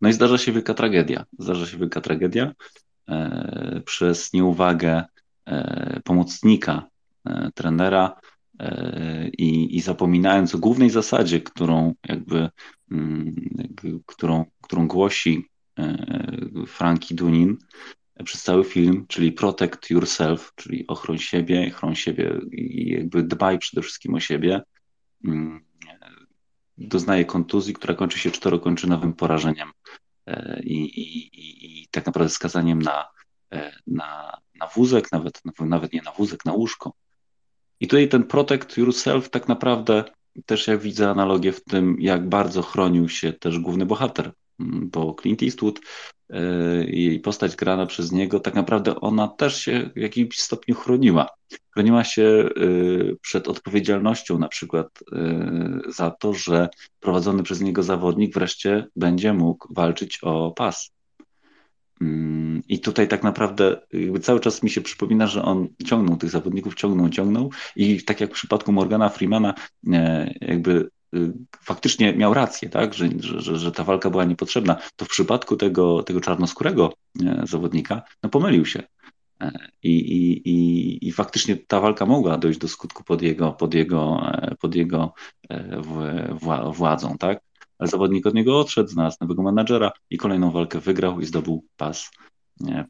[0.00, 1.24] No i zdarza się wielka tragedia.
[1.38, 2.52] Zdarza się wielka tragedia
[3.84, 5.04] przez nieuwagę
[6.04, 6.86] pomocnika
[7.54, 8.20] trenera
[9.38, 12.48] i, i zapominając o głównej zasadzie, którą jakby,
[12.90, 13.34] mm,
[14.06, 15.57] którą, którą głosi e,
[16.66, 17.56] Franki Dunin
[18.24, 23.82] przez cały film, czyli protect yourself, czyli ochroń siebie, chroń siebie i jakby dbaj przede
[23.82, 24.62] wszystkim o siebie,
[25.24, 25.64] mm,
[26.78, 29.70] doznaje kontuzji, która kończy się czterokończynowym porażeniem
[30.26, 31.30] e, i, i,
[31.82, 33.08] i, tak naprawdę skazaniem na,
[33.52, 36.92] e, na, na wózek, nawet, nawet nie na wózek, na łóżko.
[37.80, 40.04] I tutaj ten protect yourself tak naprawdę
[40.46, 45.42] też ja widzę analogię w tym, jak bardzo chronił się też główny bohater, bo Clint
[45.42, 45.80] Eastwood
[46.86, 51.26] jej y, postać grana przez niego, tak naprawdę ona też się w jakimś stopniu chroniła.
[51.74, 56.68] Chroniła się y, przed odpowiedzialnością na przykład y, za to, że
[57.00, 60.90] prowadzony przez niego zawodnik wreszcie będzie mógł walczyć o pas.
[62.00, 63.80] Mm, I tutaj tak naprawdę
[64.22, 68.30] cały czas mi się przypomina, że on ciągnął tych zawodników, ciągnął, ciągnął i tak jak
[68.30, 69.54] w przypadku Morgana Freemana
[69.92, 70.88] e, jakby
[71.60, 76.02] faktycznie miał rację, tak, że, że, że ta walka była niepotrzebna, to w przypadku tego,
[76.02, 76.92] tego czarnoskórego
[77.24, 78.82] e, zawodnika, no pomylił się.
[79.40, 79.52] E,
[79.82, 84.30] I, i, i, I faktycznie ta walka mogła dojść do skutku pod jego, pod jego,
[84.60, 85.12] pod jego
[86.72, 87.40] władzą, tak?
[87.78, 92.10] ale zawodnik od niego odszedł, znalazł nowego menadżera i kolejną walkę wygrał i zdobył pas,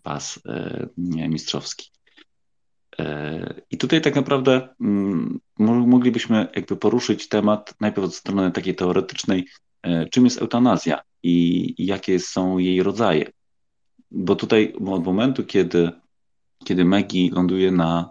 [0.02, 0.88] pas e,
[1.28, 1.90] mistrzowski.
[3.00, 9.46] E, I tutaj tak naprawdę mm, moglibyśmy jakby poruszyć temat najpierw od strony takiej teoretycznej,
[9.82, 13.30] e, czym jest eutanazja i jakie są jej rodzaje.
[14.10, 15.90] Bo tutaj od momentu, kiedy,
[16.64, 18.10] kiedy Maggie ląduje na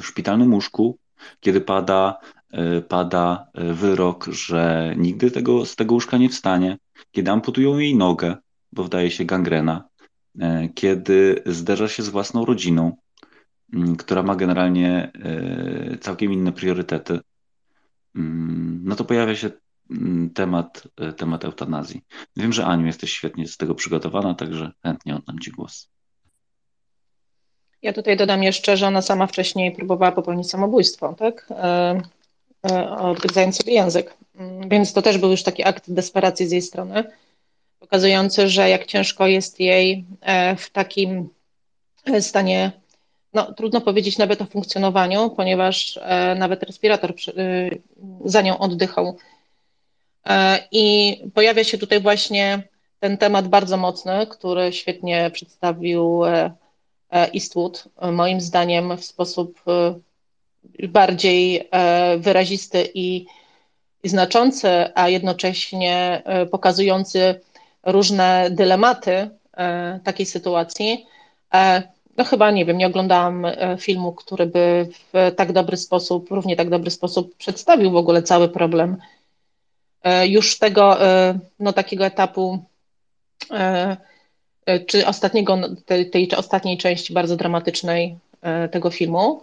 [0.00, 0.98] szpitalnym łóżku,
[1.40, 2.18] kiedy pada
[2.52, 6.78] E, pada e, wyrok, że nigdy tego, z tego łóżka nie wstanie,
[7.10, 8.36] kiedy amputują jej nogę,
[8.72, 9.84] bo wdaje się gangrena,
[10.40, 12.96] e, kiedy zderza się z własną rodziną,
[13.98, 15.12] która ma generalnie
[16.00, 17.20] całkiem inne priorytety,
[18.16, 19.50] mm, no to pojawia się
[19.90, 22.00] mm, temat, temat eutanazji.
[22.36, 25.88] Wiem, że Aniu jesteś świetnie z tego przygotowana, także chętnie oddam Ci głos.
[27.82, 31.48] Ja tutaj dodam jeszcze, że ona sama wcześniej próbowała popełnić samobójstwo, tak?
[31.50, 34.16] E, odgryzając sobie język.
[34.34, 37.04] Mm, więc to też był już taki akt desperacji z jej strony,
[37.78, 41.28] pokazujący, że jak ciężko jest jej e, w takim
[42.04, 42.72] e, stanie,
[43.34, 46.00] no trudno powiedzieć nawet o funkcjonowaniu, ponieważ
[46.36, 47.14] nawet respirator
[48.24, 49.16] za nią oddychał.
[50.72, 52.62] I pojawia się tutaj właśnie
[53.00, 56.22] ten temat bardzo mocny, który świetnie przedstawił
[57.10, 59.60] Eastwood, moim zdaniem w sposób
[60.88, 63.26] bardziej e, wyrazisty i,
[64.02, 67.40] i znaczący, a jednocześnie e, pokazujący
[67.82, 71.06] różne dylematy e, takiej sytuacji.
[72.20, 73.46] No chyba nie wiem, nie oglądałam
[73.78, 78.48] filmu, który by w tak dobry sposób, równie tak dobry sposób przedstawił w ogóle cały
[78.48, 78.96] problem
[80.26, 80.98] już tego
[81.58, 82.64] no, takiego etapu
[84.86, 88.18] czy ostatniego, tej, tej ostatniej części bardzo dramatycznej
[88.70, 89.42] tego filmu.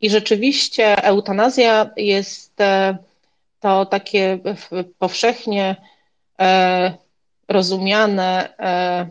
[0.00, 2.96] I rzeczywiście eutanazja jest e,
[3.60, 4.38] to takie
[4.98, 5.76] powszechnie
[6.40, 6.94] e,
[7.48, 9.06] rozumiane e,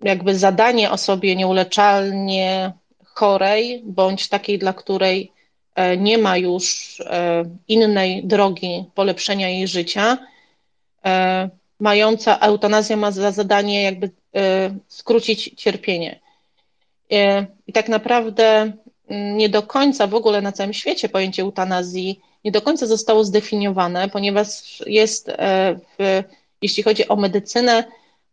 [0.00, 2.72] jakby zadanie osobie nieuleczalnie
[3.04, 5.32] chorej, bądź takiej, dla której
[5.98, 6.96] nie ma już
[7.68, 10.18] innej drogi polepszenia jej życia,
[11.80, 14.10] mająca eutanazja ma za zadanie jakby
[14.88, 16.20] skrócić cierpienie.
[17.66, 18.72] I tak naprawdę
[19.10, 24.08] nie do końca w ogóle na całym świecie pojęcie eutanazji nie do końca zostało zdefiniowane,
[24.08, 24.48] ponieważ
[24.86, 26.22] jest, e, w,
[26.62, 27.84] jeśli chodzi o medycynę,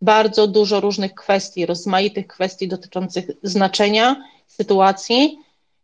[0.01, 4.15] bardzo dużo różnych kwestii, rozmaitych kwestii dotyczących znaczenia
[4.47, 5.39] sytuacji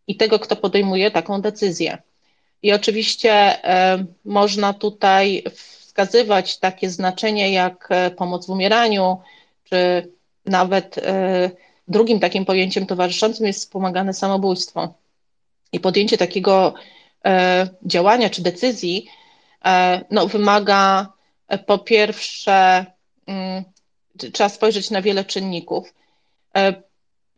[0.07, 1.97] i tego, kto podejmuje taką decyzję.
[2.63, 9.17] I oczywiście e, można tutaj wskazywać takie znaczenie jak e, pomoc w umieraniu,
[9.63, 10.11] czy
[10.45, 10.95] nawet
[11.87, 14.93] drugim takim pojęciem towarzyszącym jest wspomagane samobójstwo.
[15.71, 16.73] I podjęcie takiego
[17.83, 19.07] działania czy decyzji
[20.11, 21.07] no, wymaga
[21.65, 22.85] po pierwsze,
[23.27, 23.63] mm,
[24.33, 25.93] trzeba spojrzeć na wiele czynników.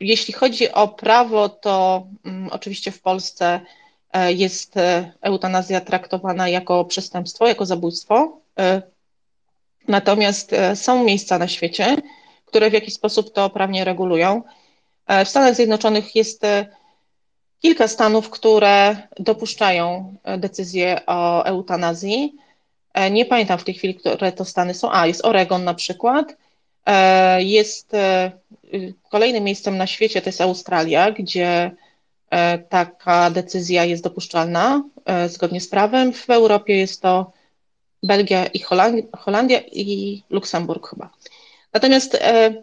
[0.00, 3.60] Jeśli chodzi o prawo, to mm, oczywiście w Polsce
[4.12, 8.38] e, jest e, eutanazja traktowana jako przestępstwo, jako zabójstwo.
[8.58, 8.82] E,
[9.88, 11.96] natomiast są miejsca na świecie,
[12.46, 14.42] które w jakiś sposób to prawnie regulują.
[15.24, 16.42] W Stanach Zjednoczonych jest
[17.62, 22.34] kilka stanów, które dopuszczają decyzję o eutanazji.
[23.10, 24.92] Nie pamiętam w tej chwili, które to stany są.
[24.92, 26.36] A, jest Oregon na przykład.
[27.38, 27.92] Jest
[29.10, 31.70] Kolejnym miejscem na świecie to jest Australia, gdzie
[32.30, 36.12] e, taka decyzja jest dopuszczalna e, zgodnie z prawem.
[36.12, 37.32] W Europie jest to
[38.02, 38.60] Belgia i
[39.18, 41.10] Holandia i Luksemburg chyba.
[41.72, 42.54] Natomiast e,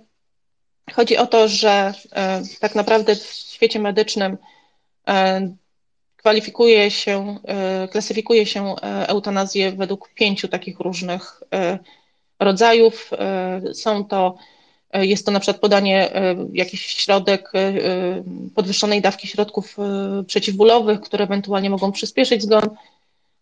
[0.94, 1.94] chodzi o to, że
[2.60, 4.38] tak naprawdę w świecie medycznym
[6.16, 7.38] kwalifikuje się,
[7.92, 8.76] klasyfikuje się
[9.08, 11.44] eutanazję według pięciu takich różnych
[12.42, 13.12] rodzajów.
[13.74, 14.36] Są to
[14.94, 17.74] E, jest to na przykład podanie e, jakiś środek e,
[18.56, 19.78] podwyższonej dawki środków
[20.28, 22.70] przeciwbólowych, które ewentualnie mogą przyspieszyć zgon,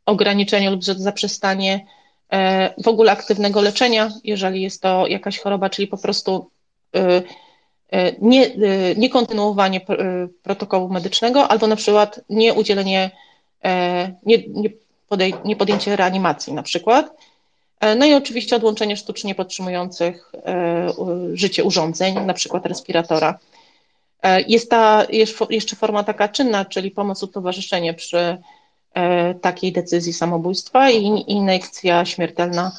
[0.05, 1.85] ograniczenie lub zaprzestanie
[2.83, 6.49] w ogóle aktywnego leczenia, jeżeli jest to jakaś choroba, czyli po prostu
[8.21, 8.51] nie,
[8.97, 9.81] nie kontynuowanie
[10.43, 13.11] protokołu medycznego albo na przykład nie udzielenie,
[14.25, 14.69] nie, nie,
[15.07, 17.17] podej, nie podjęcie reanimacji na przykład.
[17.79, 20.87] E, no i oczywiście odłączenie sztucznie podtrzymujących e,
[21.33, 23.39] życie urządzeń, na przykład respiratora.
[24.23, 25.05] E, jest ta
[25.49, 28.37] jeszcze forma taka czynna, czyli pomoc lub towarzyszenie przy
[29.41, 32.71] takiej decyzji samobójstwa i injekcja śmiertelna,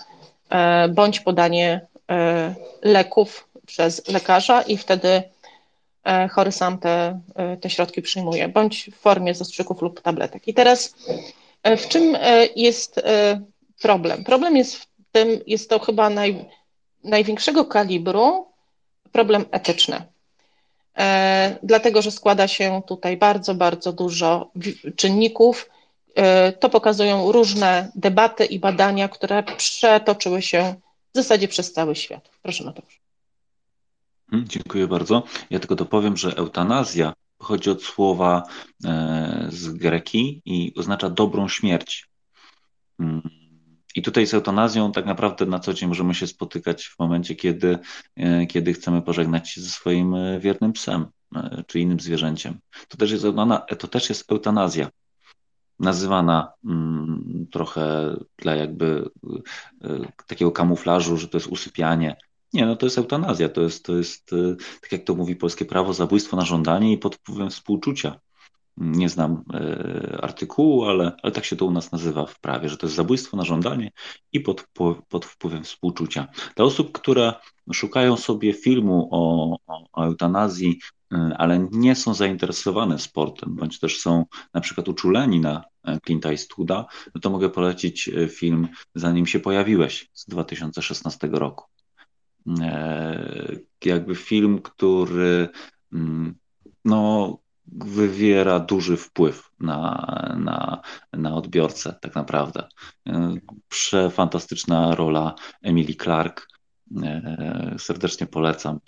[0.89, 1.87] bądź podanie
[2.83, 5.23] leków przez lekarza i wtedy
[6.31, 7.21] chory sam te,
[7.61, 10.49] te środki przyjmuje, bądź w formie zastrzyków lub tabletek.
[10.49, 10.95] I teraz
[11.65, 12.17] w czym
[12.57, 13.01] jest
[13.81, 14.25] problem?
[14.25, 16.45] Problem jest tym jest to chyba naj,
[17.05, 18.47] największego kalibru
[19.13, 20.03] problem etyczny.
[20.99, 24.51] E, dlatego, że składa się tutaj bardzo, bardzo dużo
[24.97, 25.71] czynników.
[26.15, 30.75] E, to pokazują różne debaty i badania, które przetoczyły się
[31.13, 32.31] w zasadzie przez cały świat.
[32.43, 33.01] Proszę Mateusz.
[34.31, 35.23] Hmm, dziękuję bardzo.
[35.51, 38.43] Ja tylko dopowiem, że eutanazja pochodzi od słowa
[38.85, 42.09] e, z greki i oznacza dobrą śmierć.
[43.95, 47.79] I tutaj z eutanazją tak naprawdę na co dzień możemy się spotykać w momencie, kiedy,
[48.17, 52.59] e, kiedy chcemy pożegnać się ze swoim e, wiernym psem e, czy innym zwierzęciem.
[52.89, 53.25] To też jest,
[53.79, 54.89] to też jest eutanazja.
[55.79, 59.11] Nazywana mm, trochę dla jakby
[60.27, 62.17] takiego kamuflażu, że to jest usypianie.
[62.53, 64.31] Nie, no to jest eutanazja, to jest, to jest,
[64.81, 68.21] tak jak to mówi polskie prawo, zabójstwo na żądanie i pod wpływem współczucia
[68.77, 72.77] nie znam e, artykułu, ale, ale tak się to u nas nazywa w prawie, że
[72.77, 73.91] to jest zabójstwo na żądanie
[74.33, 74.65] i pod,
[75.09, 76.29] pod wpływem współczucia.
[76.57, 77.35] Dla osób, które
[77.73, 79.57] szukają sobie filmu o,
[79.93, 80.79] o, eutanazji,
[81.13, 86.31] e, ale nie są zainteresowane sportem, bądź też są na przykład uczuleni na e, Clint'a
[86.31, 91.65] Eastwooda, no to mogę polecić film Zanim się pojawiłeś z 2016 roku.
[93.85, 95.49] Jakby film, który
[95.93, 96.35] mm,
[96.85, 97.39] no,
[97.73, 100.07] wywiera duży wpływ na,
[100.39, 100.81] na,
[101.13, 102.69] na odbiorcę, tak naprawdę.
[103.69, 106.49] Przefantastyczna rola Emily Clark.
[107.03, 108.79] E, serdecznie polecam.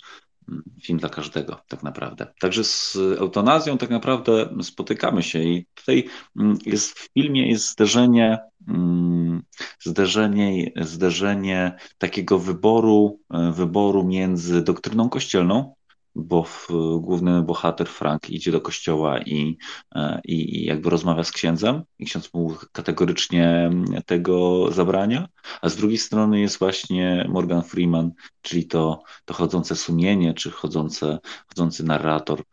[0.83, 2.33] Film dla każdego, tak naprawdę.
[2.39, 6.09] Także z eutanazją tak naprawdę spotykamy się i tutaj
[6.39, 9.43] mm, jest w filmie jest zderzenie, mm,
[9.79, 15.75] zderzenie, zderzenie takiego wyboru, e, wyboru między doktryną kościelną,
[16.15, 16.67] bo w,
[16.99, 19.57] główny bohater Frank idzie do kościoła i,
[19.95, 23.69] e, i, i jakby rozmawia z księdzem i ksiądz mu kategorycznie
[24.05, 25.27] tego zabrania,
[25.61, 28.11] a z drugiej strony jest właśnie Morgan Freeman,
[28.41, 32.43] czyli to, to chodzące sumienie, czy chodzące, chodzący narrator,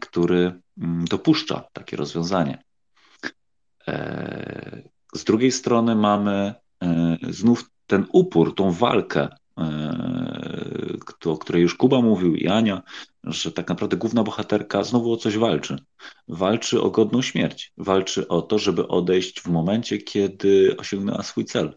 [0.00, 0.60] który
[1.10, 2.62] dopuszcza takie rozwiązanie.
[3.88, 4.82] E,
[5.14, 9.28] z drugiej strony mamy e, znów ten upór, tą walkę
[11.24, 12.82] o której już Kuba mówił i Ania,
[13.24, 15.76] że tak naprawdę główna bohaterka znowu o coś walczy.
[16.28, 17.72] Walczy o godną śmierć.
[17.76, 21.74] Walczy o to, żeby odejść w momencie, kiedy osiągnęła swój cel.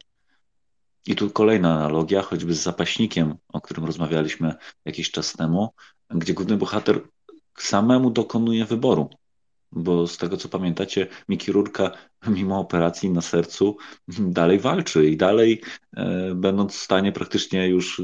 [1.07, 4.55] I tu kolejna analogia, choćby z zapaśnikiem, o którym rozmawialiśmy
[4.85, 5.69] jakiś czas temu,
[6.09, 7.01] gdzie główny bohater
[7.57, 9.09] samemu dokonuje wyboru.
[9.71, 11.91] Bo z tego co pamiętacie, Mickey Rourke
[12.27, 15.61] mimo operacji na sercu dalej walczy i dalej,
[15.97, 18.01] e, będąc w stanie praktycznie już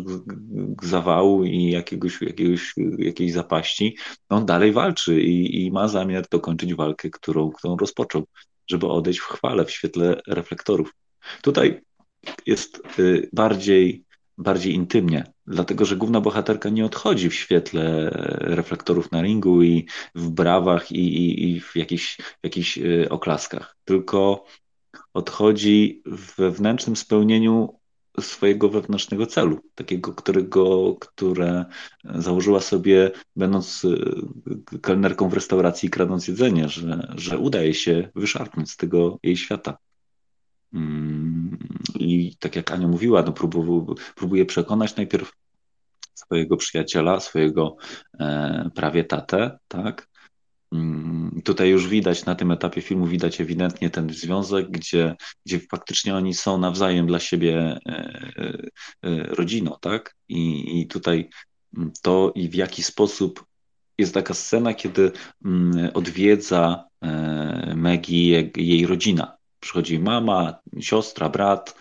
[0.82, 3.98] zawału i jakiegoś, jakiegoś, jakiejś zapaści,
[4.30, 8.28] on dalej walczy i, i ma zamiar dokończyć walkę, którą, którą rozpoczął,
[8.68, 10.94] żeby odejść w chwale, w świetle reflektorów.
[11.42, 11.82] Tutaj
[12.46, 14.06] jest y, bardziej
[14.38, 19.86] bardziej intymnie, dlatego że główna bohaterka nie odchodzi w świetle reflektorów na ringu i
[20.16, 24.46] w brawach i, i, i w jakichś, y, oklaskach, tylko
[25.14, 27.82] odchodzi w wewnętrznym spełnieniu
[28.20, 31.66] swojego wewnętrznego celu, takiego, którego, które
[32.04, 38.72] założyła sobie, będąc y, kelnerką w restauracji i kradąc jedzenie, że, że udaje się wyszarpnąć
[38.72, 39.78] z tego jej świata.
[40.74, 41.58] Mm,
[41.96, 43.34] I tak jak Ania mówiła, no
[44.16, 45.32] próbuje przekonać najpierw
[46.14, 47.78] swojego przyjaciela, swojego
[48.20, 50.12] e, prawie tatę, tak?
[50.74, 56.16] Mm, tutaj już widać, na tym etapie filmu widać ewidentnie ten związek, gdzie, gdzie faktycznie
[56.16, 58.22] oni są nawzajem dla siebie e,
[59.04, 60.16] e, rodziną, tak?
[60.30, 61.30] I, I tutaj
[62.02, 63.46] to i w jaki sposób
[63.98, 65.12] jest taka scena, kiedy
[65.46, 66.84] mm, odwiedza
[67.76, 71.76] Maggie jej rodzina, przychodzi mama, siostra, brat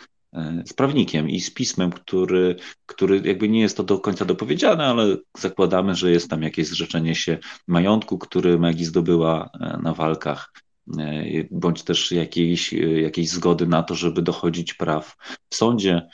[0.66, 2.56] z prawnikiem i z pismem, który,
[2.86, 7.14] który jakby nie jest to do końca dopowiedziane, ale zakładamy, że jest tam jakieś zrzeczenie
[7.14, 10.52] się majątku, który Maggie zdobyła e, na walkach,
[10.98, 12.72] e, bądź też jakiejś,
[13.02, 15.16] jakiejś zgody na to, żeby dochodzić praw
[15.50, 16.08] w sądzie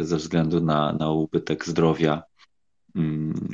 [0.00, 2.22] ze względu na, na ubytek zdrowia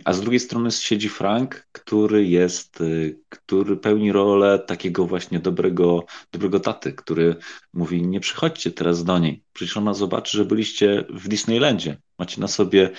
[0.05, 6.05] a z drugiej strony siedzi Frank, który jest, y, który pełni rolę takiego właśnie dobrego,
[6.33, 7.37] dobrego taty, który
[7.73, 9.43] mówi: Nie przychodźcie teraz do niej.
[9.53, 11.97] Przecież ona zobaczy, że byliście w Disneylandzie.
[12.19, 12.91] Macie na sobie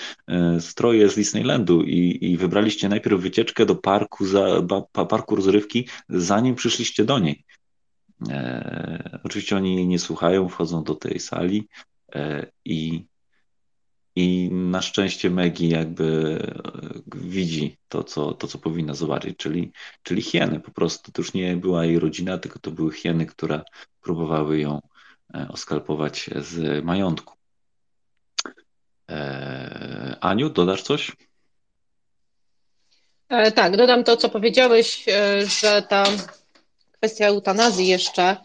[0.56, 4.62] y, stroje z Disneylandu i, i wybraliście najpierw wycieczkę do parku, za,
[4.92, 7.44] parku rozrywki, zanim przyszliście do niej.
[8.28, 11.68] E, oczywiście oni jej nie słuchają, wchodzą do tej sali
[12.14, 13.06] e, i
[14.18, 16.38] i na szczęście Megi jakby
[17.14, 20.60] e, widzi to, co, to, co powinna zobaczyć, czyli, czyli hieny.
[20.60, 23.62] Po prostu to już nie była jej rodzina, tylko to były hieny, które
[24.00, 24.80] próbowały ją
[25.34, 27.34] e, oskalpować z majątku.
[29.10, 31.12] E, Aniu, dodasz coś?
[33.54, 35.04] tak, dodam to, co powiedziałeś,
[35.60, 36.04] że ta
[36.92, 38.36] kwestia eutanazji jeszcze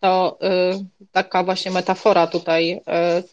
[0.00, 2.82] to y, taka właśnie metafora tutaj y,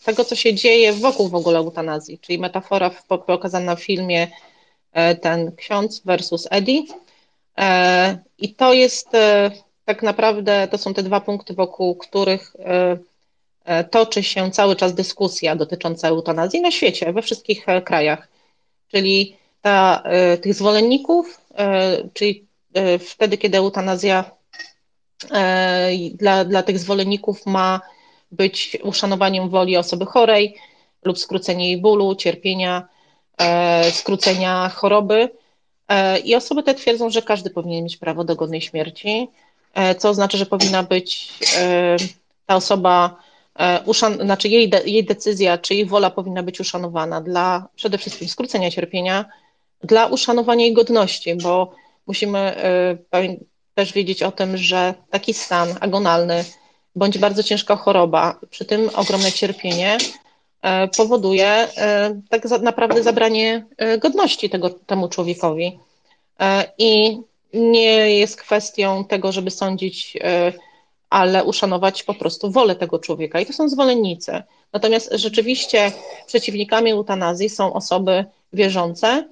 [0.05, 2.91] tego, co się dzieje wokół w ogóle eutanazji, czyli metafora
[3.28, 6.84] pokazana w filmie y, ten ksiądz versus Eddie.
[8.38, 9.09] I to jest
[9.86, 12.55] tak naprawdę, to są te dwa punkty, wokół których
[13.91, 18.28] toczy się cały czas dyskusja dotycząca eutanazji na świecie, we wszystkich krajach.
[18.91, 20.03] Czyli ta,
[20.41, 21.41] tych zwolenników,
[22.13, 22.45] czyli
[22.99, 24.44] wtedy, kiedy eutanazja E,
[26.13, 27.82] dla, dla tych zwolenników ma
[28.32, 30.55] być uszanowaniem woli osoby chorej
[31.03, 32.88] lub skrócenie jej bólu, cierpienia,
[33.38, 35.30] e, skrócenia choroby.
[35.88, 39.28] E, I osoby te twierdzą, że każdy powinien mieć prawo do godnej śmierci,
[39.97, 41.32] co oznacza, że powinna być
[42.45, 43.15] ta osoba,
[43.86, 48.28] uszan- znaczy jej, de- jej decyzja czy jej wola powinna być uszanowana dla przede wszystkim
[48.28, 49.26] skrócenia cierpienia,
[49.84, 51.71] dla uszanowania jej godności, bo
[52.07, 52.55] musimy
[53.76, 56.43] też wiedzieć o tym, że taki stan agonalny
[56.95, 59.97] bądź bardzo ciężka choroba, przy tym ogromne cierpienie
[60.61, 65.80] e, powoduje e, tak naprawdę zabranie e, godności tego, temu człowiekowi.
[66.78, 67.19] I
[67.53, 70.17] nie jest kwestią tego, żeby sądzić,
[71.09, 73.39] ale uszanować po prostu wolę tego człowieka.
[73.39, 74.43] I to są zwolennicy.
[74.73, 75.91] Natomiast rzeczywiście
[76.28, 79.28] przeciwnikami eutanazji są osoby wierzące,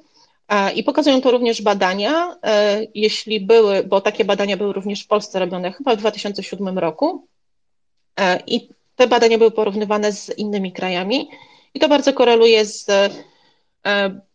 [0.75, 5.39] i pokazują to również badania, e, jeśli były, bo takie badania były również w Polsce
[5.39, 7.27] robione chyba w 2007 roku.
[8.19, 11.29] E, I te badania były porównywane z innymi krajami
[11.73, 13.09] i to bardzo koreluje z, e,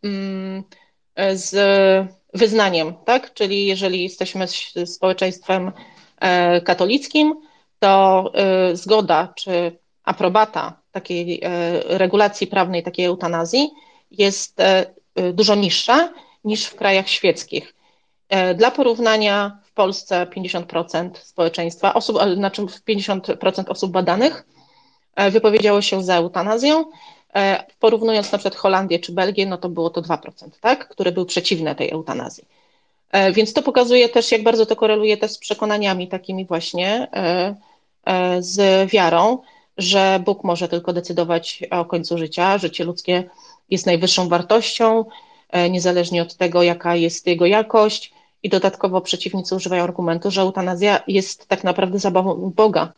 [0.03, 0.63] mm,
[1.33, 1.55] z
[2.35, 3.35] wyznaniem, tak?
[3.35, 4.47] Czyli jeżeli jesteśmy
[4.87, 5.73] społeczeństwem
[6.65, 7.35] katolickim,
[7.79, 8.33] to
[8.73, 11.41] zgoda czy aprobata takiej
[11.85, 13.71] regulacji prawnej, takiej eutanazji
[14.11, 14.61] jest
[15.33, 16.13] dużo niższa
[16.45, 17.75] niż w krajach świeckich.
[18.29, 24.47] E, dla porównania w Polsce 50% społeczeństwa, osób, znaczy 50% osób badanych
[25.15, 26.85] e, wypowiedziało się za eutanazją.
[27.81, 31.75] Porównując na przykład Holandię czy Belgię, no to było to 2%, tak, które były przeciwne
[31.75, 32.45] tej eutanazji.
[33.33, 37.09] Więc to pokazuje też, jak bardzo to koreluje też z przekonaniami takimi właśnie
[38.39, 39.39] z wiarą,
[39.79, 43.31] że Bóg może tylko decydować o końcu życia, życie ludzkie
[43.71, 45.05] jest najwyższą wartością,
[45.51, 48.13] e, niezależnie od tego, jaka jest jego jakość
[48.43, 52.93] I dodatkowo przeciwnicy używają argumentu, że eutanazja jest tak naprawdę zabawą Boga,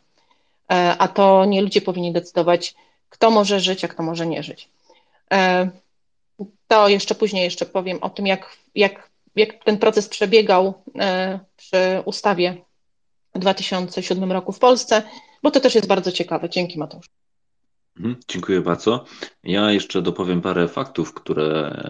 [0.71, 2.75] e, a to nie ludzie powinni decydować,
[3.09, 4.69] kto może żyć, a kto może nie żyć.
[5.31, 5.69] E,
[6.67, 10.73] to jeszcze później jeszcze powiem o tym, jak, jak, jak ten proces przebiegał
[11.57, 12.57] przy ustawie
[13.35, 15.03] w 2007 roku w Polsce,
[15.43, 16.49] bo to też jest bardzo ciekawe.
[16.49, 17.20] Dzięki Mateusz.
[17.97, 19.05] Mhm, dziękuję bardzo.
[19.43, 21.83] Ja jeszcze dopowiem parę faktów, które,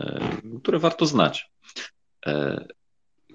[0.64, 1.52] które warto znać.
[2.26, 2.66] E,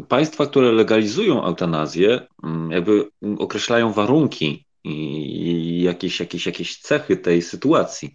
[0.09, 3.09] państwa, które legalizują eutanazję, mm, jakby
[3.39, 8.13] określają warunki i jakieś, jakieś, jakieś cechy tej sytuacji.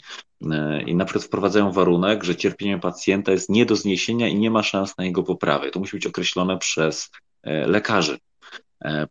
[0.51, 4.51] E, I na przykład wprowadzają warunek, że cierpienie pacjenta jest nie do zniesienia i nie
[4.51, 5.71] ma szans na jego poprawę.
[5.71, 7.11] To musi być określone przez
[7.43, 8.17] e, lekarzy.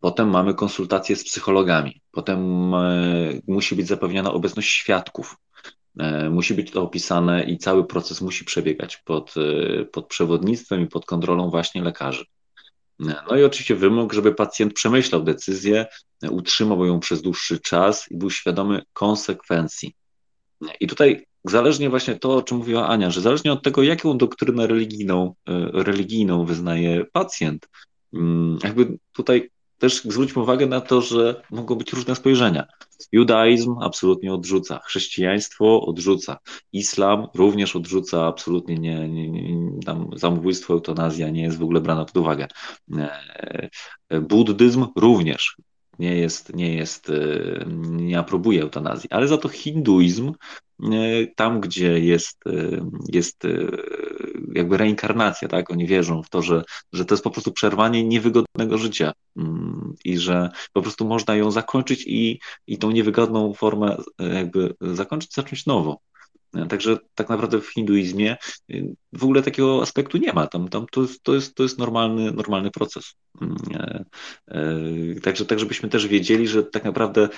[0.01, 2.01] Potem mamy konsultacje z psychologami.
[2.11, 2.71] Potem
[3.47, 5.37] musi być zapewniona obecność świadków.
[5.99, 10.87] E, musi być to opisane i cały proces musi przebiegać pod, e, pod przewodnictwem i
[10.87, 12.25] pod kontrolą właśnie lekarzy.
[13.01, 15.87] E, no i oczywiście wymóg, żeby pacjent przemyślał decyzję,
[16.31, 19.95] utrzymał ją przez dłuższy czas i był świadomy konsekwencji.
[20.81, 24.67] I tutaj zależnie właśnie to, o czym mówiła Ania, że zależnie od tego, jaką doktrynę
[24.67, 25.35] religijną,
[25.73, 27.69] religijną wyznaje pacjent,
[28.13, 29.51] mm, jakby tutaj
[29.81, 32.67] też zwróćmy uwagę na to, że mogą być różne spojrzenia.
[33.13, 36.39] Judaizm absolutnie odrzuca, chrześcijaństwo odrzuca,
[36.73, 42.05] islam również odrzuca, absolutnie nie, nie, nie tam samobójstwo, eutanazja nie jest w ogóle brana
[42.05, 42.49] pod uwagę.
[42.99, 45.57] E, buddyzm również
[46.01, 50.33] nie jest, nie jest, e, nie aprobuje eutanazji, ale za to hinduizm,
[50.83, 52.45] e, tam gdzie jest,
[53.09, 53.47] jest
[54.55, 55.71] jakby reinkarnacja, tak?
[55.71, 60.19] Oni wierzą w to, że, że to jest po prostu przerwanie niewygodnego życia mm, i
[60.19, 66.01] że po prostu można ją zakończyć i, i tą niewygodną formę jakby zakończyć, zacząć nowo.
[66.55, 68.37] E, także tak naprawdę w hinduizmie
[68.71, 68.75] e,
[69.13, 70.47] w ogóle takiego aspektu nie ma.
[70.47, 73.15] Tam, tam to, jest, to, jest, to jest normalny, normalny proces.
[73.41, 74.05] Mm,
[75.23, 77.29] także, tak, żebyśmy też wiedzieli, że tak naprawdę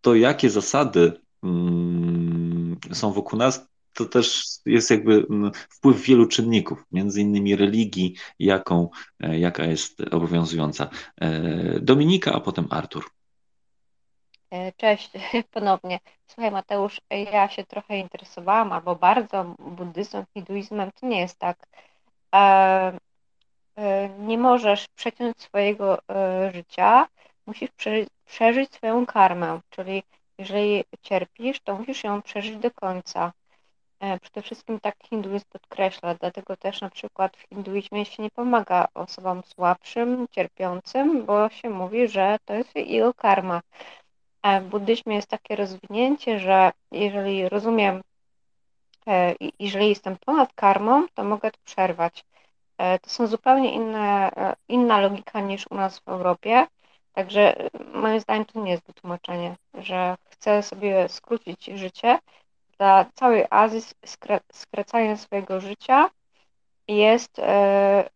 [0.00, 1.12] to, jakie zasady
[1.42, 8.14] mm, są wokół nas, to też jest jakby mm, wpływ wielu czynników, między innymi religii,
[8.38, 8.88] jaką,
[9.20, 10.90] e, jaka jest obowiązująca.
[11.20, 13.04] E, Dominika, a potem Artur.
[14.52, 15.10] E, cześć
[15.54, 16.00] ponownie.
[16.26, 20.90] Słuchaj Mateusz, ja się trochę interesowałam albo bardzo buddyzmem, hinduizmem.
[21.00, 21.56] To nie jest tak.
[24.18, 25.98] Nie możesz przeciąć swojego
[26.54, 27.08] życia,
[27.46, 27.70] musisz
[28.26, 30.02] przeżyć, swoją karmę, czyli
[30.38, 33.32] jeżeli cierpisz, to musisz ją przeżyć do końca.
[34.00, 38.88] E, przede wszystkim tak hinduizm podkreśla, dlatego też na przykład w hinduizmie się nie pomaga
[38.94, 43.60] osobom słabszym, cierpiącym, bo się mówi, że to jest jego karma.
[44.42, 48.02] A w buddyzmie jest takie rozwinięcie, że jeżeli rozumiem,
[49.06, 52.24] e, jeżeli jestem ponad karmą, to mogę to przerwać.
[52.78, 54.30] E, to są zupełnie inne,
[54.68, 56.66] inna logika niż u nas w Europie.
[57.12, 62.18] Także moim zdaniem to nie jest wytłumaczenie, że chcę sobie skrócić życie,
[62.78, 63.80] dla całej Azji
[64.52, 66.10] skracanie swojego życia
[66.88, 68.10] jest e,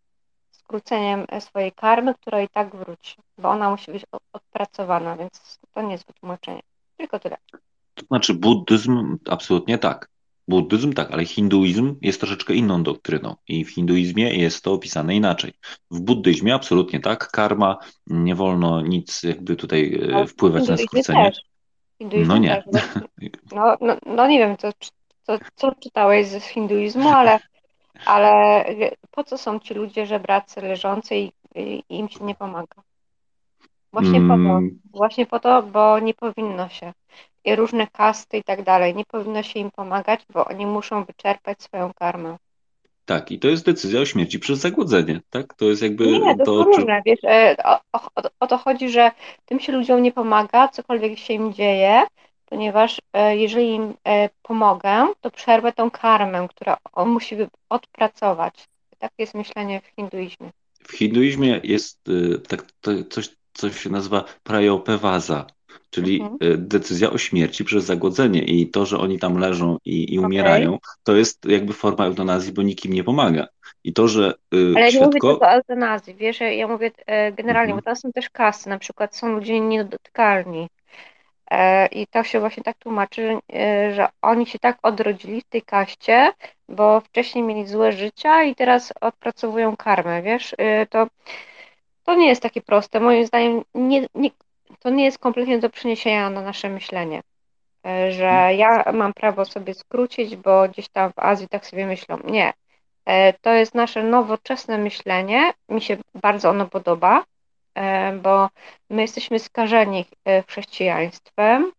[0.50, 5.92] skróceniem swojej karmy, która i tak wróci, bo ona musi być odpracowana, więc to nie
[5.92, 6.62] jest wytłumaczenie.
[6.96, 7.36] Tylko tyle.
[7.94, 10.08] To znaczy buddyzm absolutnie tak.
[10.48, 15.52] Buddyzm tak, ale hinduizm jest troszeczkę inną doktryną i w hinduizmie jest to opisane inaczej.
[15.90, 21.32] W buddyzmie absolutnie tak, karma, nie wolno nic jakby tutaj e, wpływać na skrócenie.
[22.00, 22.64] No nie.
[22.72, 22.84] Też,
[23.54, 24.68] no, no, no, nie wiem, co,
[25.22, 27.38] co, co czytałeś z hinduizmu, ale,
[28.04, 28.64] ale
[29.10, 32.82] po co są ci ludzie żebracy leżący i, i im się nie pomaga?
[33.96, 34.78] Właśnie po to, mm.
[34.94, 36.92] właśnie po to, bo nie powinno się.
[37.44, 41.62] I różne kasty i tak dalej, nie powinno się im pomagać, bo oni muszą wyczerpać
[41.62, 42.36] swoją karmę.
[43.04, 45.54] Tak, i to jest decyzja o śmierci przez zagłodzenie, tak?
[45.54, 49.10] To jest jakby nie, to, to różne, wiesz, e, o, o, o, to chodzi, że
[49.44, 52.02] tym się ludziom nie pomaga, cokolwiek się im dzieje,
[52.46, 57.36] ponieważ e, jeżeli im e, pomogę, to przerwę tą karmę, która on musi
[57.68, 58.68] odpracować.
[58.98, 60.50] Tak jest myślenie w hinduizmie.
[60.88, 61.98] W hinduizmie jest
[62.48, 62.64] tak,
[63.10, 65.46] coś, co się nazywa prajopewaza,
[65.90, 66.38] czyli mhm.
[66.40, 70.74] E, decyzja o śmierci przez zagłodzenie i to, że oni tam leżą i, i umierają,
[70.74, 70.94] okay.
[71.02, 73.46] to jest jakby forma eutanazji, bo nikim nie pomaga.
[73.84, 74.98] I to, że y, Ale świadko...
[74.98, 77.76] nie mówię tylko o eutanazji, wiesz, ja mówię e, generalnie, mhm.
[77.76, 80.68] bo tam są też kasy, na przykład są ludzie niedotykalni
[81.50, 83.38] e, i to się właśnie tak tłumaczy,
[83.94, 86.32] że oni się tak odrodzili w tej kaście,
[86.68, 90.54] bo wcześniej mieli złe życia i teraz odpracowują karmę, wiesz,
[90.90, 91.06] to
[92.06, 93.00] to nie jest takie proste.
[93.00, 94.30] Moim zdaniem nie, nie,
[94.80, 97.22] to nie jest kompletnie do przeniesienia na nasze myślenie,
[97.86, 102.18] e, że ja mam prawo sobie skrócić, bo gdzieś tam w Azji tak sobie myślą.
[102.24, 102.52] Nie.
[103.40, 105.52] To jest nasze nowoczesne myślenie.
[105.68, 107.24] Mi się bardzo ono podoba,
[108.22, 108.48] bo
[108.90, 110.04] my jesteśmy skażeni
[110.48, 111.72] chrześcijaństwem,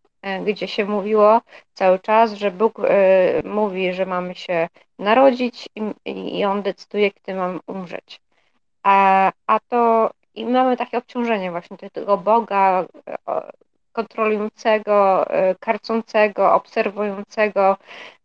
[0.46, 1.42] gdzie się mówiło
[1.74, 2.82] cały czas, że Bóg
[3.44, 4.68] mówi, że mamy się
[5.00, 5.70] narodzić
[6.06, 8.22] i, On decyduje, kiedy mamy umrzeć.
[8.84, 12.86] A, a to i mamy takie obciążenie właśnie tego Boga
[13.92, 15.26] kontrolującego,
[15.60, 17.78] karcącego, obserwującego,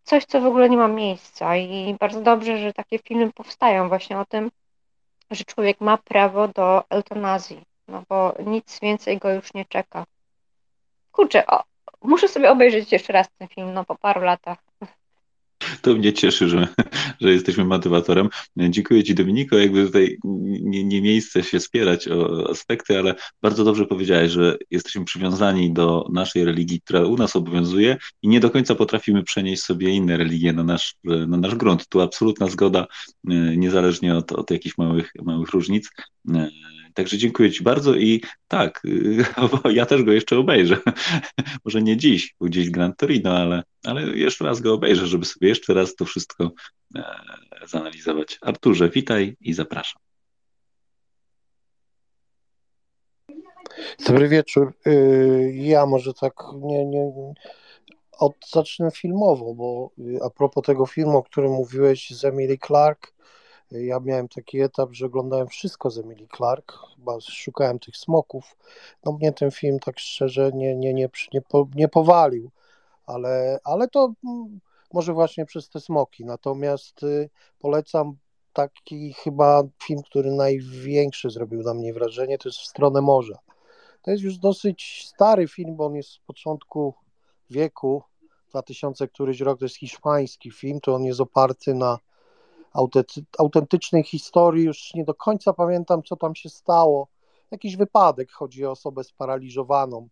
[0.04, 1.56] coś, co w ogóle nie ma miejsca.
[1.56, 4.50] I bardzo dobrze, że takie filmy powstają właśnie o tym,
[5.30, 10.04] że człowiek ma prawo do eutanazji, no bo nic więcej go już nie czeka.
[11.12, 11.62] Kurczę, o,
[12.02, 14.58] muszę sobie obejrzeć jeszcze raz ten film, no po paru latach.
[15.82, 16.68] To mnie cieszy, że,
[17.20, 18.28] że jesteśmy motywatorem.
[18.56, 19.58] Dziękuję Ci, Dominiko.
[19.58, 25.04] Jakby tutaj nie, nie miejsce się spierać o aspekty, ale bardzo dobrze powiedziałeś, że jesteśmy
[25.04, 29.90] przywiązani do naszej religii, która u nas obowiązuje i nie do końca potrafimy przenieść sobie
[29.90, 31.88] inne religie na nasz, na nasz grunt.
[31.88, 32.86] Tu absolutna zgoda,
[33.56, 35.90] niezależnie od, od jakichś małych, małych różnic.
[36.94, 38.82] Także dziękuję Ci bardzo i tak,
[39.70, 40.76] ja też go jeszcze obejrzę.
[41.64, 45.48] Może nie dziś, był gdzieś Gran Torino, ale, ale jeszcze raz go obejrzę, żeby sobie
[45.48, 46.52] jeszcze raz to wszystko
[46.96, 47.04] e,
[47.66, 48.38] zanalizować.
[48.42, 50.02] Arturze, witaj i zapraszam.
[54.06, 54.72] Dobry wieczór.
[54.86, 57.12] Y, ja może tak nie, nie
[58.18, 63.12] od, zacznę filmowo, bo y, a propos tego filmu, o którym mówiłeś z Emily Clark,
[63.80, 68.56] ja miałem taki etap, że oglądałem wszystko z Emily Clark, chyba szukałem tych smoków.
[69.04, 71.40] No mnie ten film tak szczerze nie, nie, nie, nie,
[71.74, 72.50] nie powalił,
[73.06, 74.60] ale, ale to mm,
[74.92, 76.24] może właśnie przez te smoki.
[76.24, 78.16] Natomiast y, polecam
[78.52, 83.38] taki chyba film, który największe zrobił na mnie wrażenie, to jest W stronę morza.
[84.02, 86.94] To jest już dosyć stary film, bo on jest z początku
[87.50, 88.02] wieku,
[88.50, 91.98] 2000 któryś rok, to jest hiszpański film, to on jest oparty na
[93.38, 97.08] autentycznej historii, już nie do końca pamiętam, co tam się stało.
[97.50, 100.08] Jakiś wypadek, chodzi o osobę sparaliżowaną.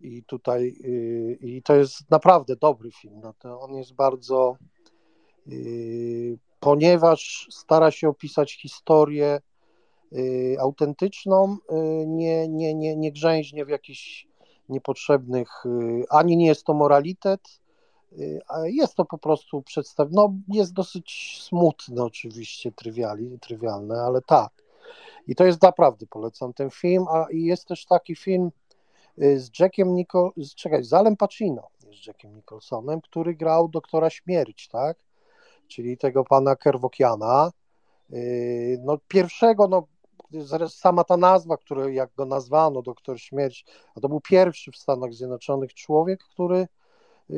[0.00, 3.20] I tutaj, yy, i to jest naprawdę dobry film.
[3.44, 4.56] No on jest bardzo,
[5.46, 9.40] yy, ponieważ stara się opisać historię
[10.12, 11.56] yy, autentyczną,
[12.06, 14.28] nie, nie, nie, nie grzęźnie w jakichś
[14.68, 15.64] niepotrzebnych,
[16.10, 17.60] ani nie jest to moralitet,
[18.64, 24.52] jest to po prostu przedstawione, no jest dosyć smutne oczywiście, trywiali, trywialne, ale tak.
[25.26, 28.50] I to jest naprawdę, polecam ten film, a jest też taki film
[29.22, 31.68] y, z Jackiem Nicol, czekaj, z Alem Pacino,
[32.02, 34.98] z Jackiem Nicholsonem, który grał doktora śmierć, tak?
[35.68, 37.50] Czyli tego pana Kerwokiana.
[38.12, 39.86] Y, no pierwszego, no
[40.68, 43.64] sama ta nazwa, który jak go nazwano, doktor śmierć,
[43.94, 46.68] a to był pierwszy w Stanach Zjednoczonych człowiek, który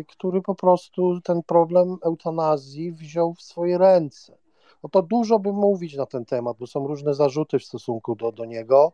[0.08, 4.36] który po prostu ten problem eutanazji wziął w swoje ręce.
[4.82, 8.32] No to dużo by mówić na ten temat, bo są różne zarzuty w stosunku do,
[8.32, 8.92] do niego.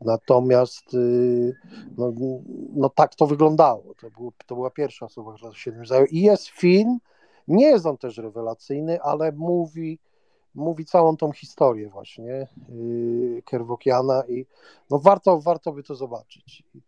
[0.00, 1.56] Natomiast y,
[1.96, 2.12] no,
[2.74, 3.82] no tak to wyglądało.
[4.00, 6.08] To, był, to była pierwsza osoba, która się tym zajęła.
[6.10, 6.98] I jest film,
[7.48, 9.98] nie jest on też rewelacyjny, ale mówi,
[10.54, 14.46] mówi całą tą historię właśnie yy, Kerwokiana i
[14.90, 16.62] no warto, warto by to zobaczyć.
[16.72, 16.82] I,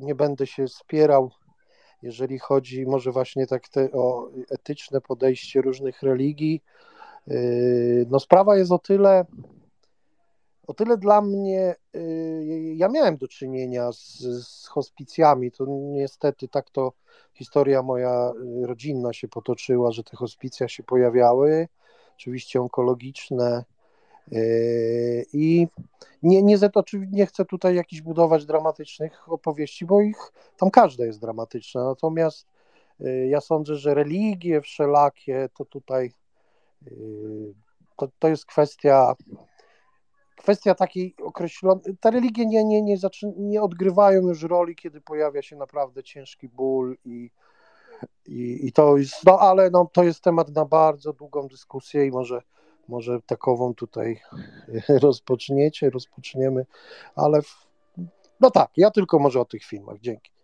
[0.00, 1.30] nie będę się spierał
[2.04, 6.62] jeżeli chodzi może właśnie tak te, o etyczne podejście różnych religii.
[7.26, 9.24] Yy, no sprawa jest o tyle,
[10.66, 16.70] o tyle dla mnie, yy, ja miałem do czynienia z, z hospicjami, to niestety tak
[16.70, 16.92] to
[17.34, 21.68] historia moja yy, rodzinna się potoczyła, że te hospicja się pojawiały,
[22.16, 23.64] oczywiście onkologiczne,
[25.32, 25.68] I
[26.22, 26.56] nie, nie,
[27.10, 31.84] nie chcę tutaj jakichś budować dramatycznych opowieści, bo ich tam każda jest dramatyczna.
[31.84, 32.46] Natomiast
[33.00, 36.12] yy, ja sądzę, że religie wszelakie to tutaj
[36.82, 37.54] yy,
[37.96, 39.14] to, to jest kwestia
[40.36, 41.96] kwestia takiej określonej.
[42.00, 46.48] Te religie nie, nie, nie, zaczyn- nie odgrywają już roli, kiedy pojawia się naprawdę ciężki
[46.48, 47.30] ból i,
[48.26, 52.10] i, i to jest, no ale no, to jest temat na bardzo długą dyskusję i
[52.10, 52.42] może
[52.88, 54.20] może takową tutaj
[54.88, 56.66] rozpoczniecie, rozpoczniemy,
[57.16, 57.66] ale w...
[58.40, 60.00] no tak, ja tylko może o tych filmach.
[60.00, 60.34] Dzięki.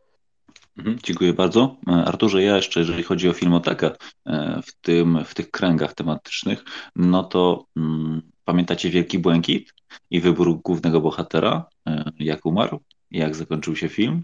[0.78, 1.76] Mhm, dziękuję bardzo.
[1.86, 3.90] Arturze, ja jeszcze, jeżeli chodzi o filmotekę
[4.26, 6.64] e, w, tym, w tych kręgach tematycznych,
[6.96, 9.74] no to mm, pamiętacie Wielki Błękit
[10.10, 12.80] i wybór głównego bohatera, e, jak umarł,
[13.10, 14.22] jak zakończył się film?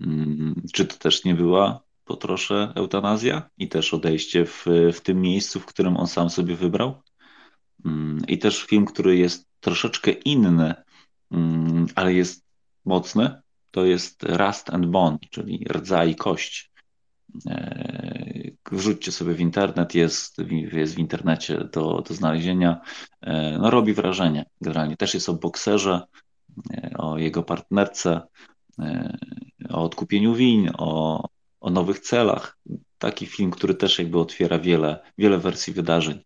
[0.00, 5.20] Mm, czy to też nie była po trosze eutanazja i też odejście w, w tym
[5.20, 6.94] miejscu, w którym on sam sobie wybrał?
[7.84, 10.74] Mm, I też film, który jest troszeczkę inny,
[11.30, 12.44] mm, ale jest
[12.84, 16.72] mocny, to jest Rust and Bone, czyli rdza i kość.
[17.46, 20.36] E, wrzućcie sobie w internet, jest,
[20.72, 22.80] jest w internecie do, do znalezienia.
[23.58, 24.96] No robi wrażenie generalnie.
[24.96, 26.02] Też jest o bokserze,
[26.98, 28.20] o jego partnerce,
[29.70, 31.28] o odkupieniu win, o,
[31.60, 32.58] o nowych celach.
[32.98, 36.20] Taki film, który też jakby otwiera wiele, wiele wersji wydarzeń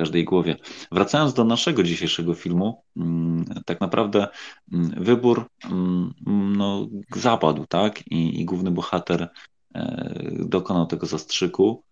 [0.00, 0.56] każdej głowie.
[0.92, 4.28] Wracając do naszego dzisiejszego filmu, mm, tak naprawdę
[4.72, 6.14] mm, wybór mm,
[6.56, 8.06] no, zapadł, tak?
[8.06, 9.28] I, i główny bohater
[9.74, 11.84] e, dokonał tego zastrzyku,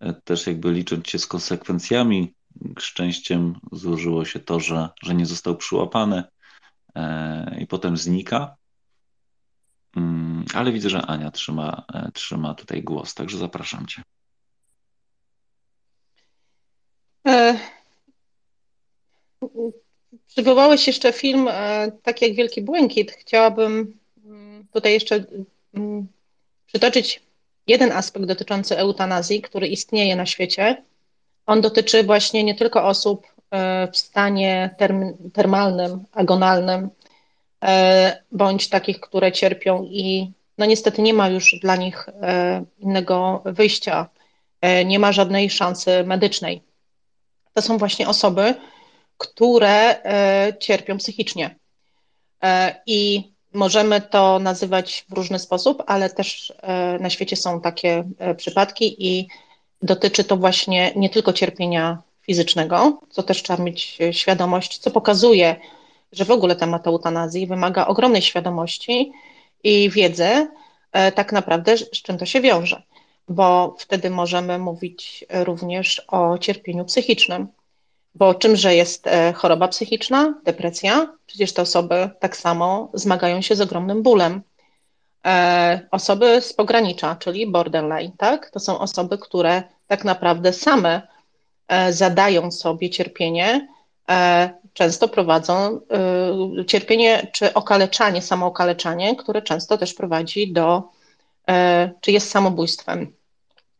[0.00, 2.34] e, też jakby licząc się z konsekwencjami,
[2.78, 6.24] szczęściem złożyło się to, że, że nie został przyłapany
[6.94, 8.56] e, i potem znika.
[10.54, 11.84] Ale widzę, że Ania trzyma,
[12.14, 14.02] trzyma tutaj głos, także zapraszam Cię.
[14.02, 14.10] E,
[20.26, 23.12] przywołałeś jeszcze film e, tak jak Wielki Błękit.
[23.12, 25.24] Chciałabym mm, tutaj jeszcze
[25.74, 26.06] mm,
[26.66, 27.22] przytoczyć
[27.66, 30.82] jeden aspekt dotyczący eutanazji, który istnieje na świecie.
[31.46, 33.26] On dotyczy właśnie nie tylko osób
[33.92, 36.90] w stanie term termalnym, agonalnym,
[37.64, 43.42] E, bądź takich, które cierpią i no niestety nie ma już dla nich e, innego
[43.44, 44.08] wyjścia,
[44.60, 46.62] e, nie ma żadnej szansy medycznej.
[47.54, 48.54] To są właśnie osoby,
[49.16, 50.02] które
[50.60, 51.56] cierpią psychicznie.
[52.86, 56.52] I możemy to nazywać w różny sposób, ale też
[57.00, 58.04] na świecie są takie
[58.36, 59.28] przypadki i
[59.82, 65.56] dotyczy to właśnie nie tylko cierpienia fizycznego, co też trzeba mieć świadomość, co pokazuje,
[66.12, 69.12] że w ogóle temat eutanazji wymaga ogromnej świadomości
[69.64, 70.48] i wiedzy,
[70.92, 72.82] e, tak naprawdę, z czym to się wiąże,
[73.30, 77.48] bo wtedy możemy mówić również o cierpieniu psychicznym.
[78.14, 81.16] Bo czymże jest e, choroba psychiczna, depresja?
[81.26, 84.42] Przecież te osoby tak samo zmagają się z ogromnym bólem.
[85.26, 88.50] E, osoby z pogranicza, czyli borderline, tak?
[88.50, 91.02] To są osoby, które tak naprawdę same
[91.90, 93.68] zadają sobie cierpienie,
[94.72, 95.80] często prowadzą
[96.66, 100.82] cierpienie czy okaleczanie, samookaleczanie, które często też prowadzi do,
[102.00, 103.12] czy jest samobójstwem.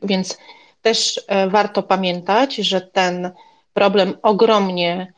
[0.02, 0.38] Więc
[0.82, 3.30] też y, warto pamiętać, że ten
[3.74, 5.12] problem ogromnie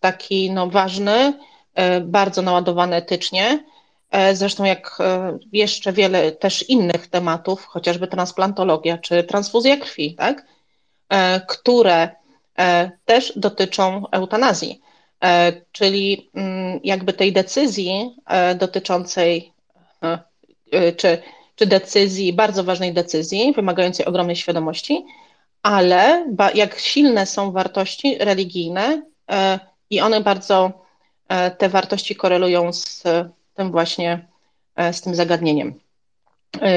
[0.00, 1.32] taki no, ważny,
[2.02, 3.64] bardzo naładowany etycznie,
[4.32, 4.98] zresztą jak
[5.52, 10.46] jeszcze wiele też innych tematów, chociażby transplantologia czy transfuzja krwi, tak,
[11.48, 12.08] które
[12.60, 14.80] E, też dotyczą eutanazji,
[15.24, 19.52] e, czyli mm, jakby tej decyzji e, dotyczącej,
[20.96, 21.22] czy,
[21.60, 25.06] czy decyzji, bardzo ważnej decyzji, wymagającej ogromnej świadomości,
[25.62, 29.02] ale jak silne są wartości religijne
[29.90, 30.72] i one bardzo,
[31.58, 33.02] te wartości korelują z
[33.54, 34.28] tym właśnie,
[34.92, 35.80] z tym zagadnieniem.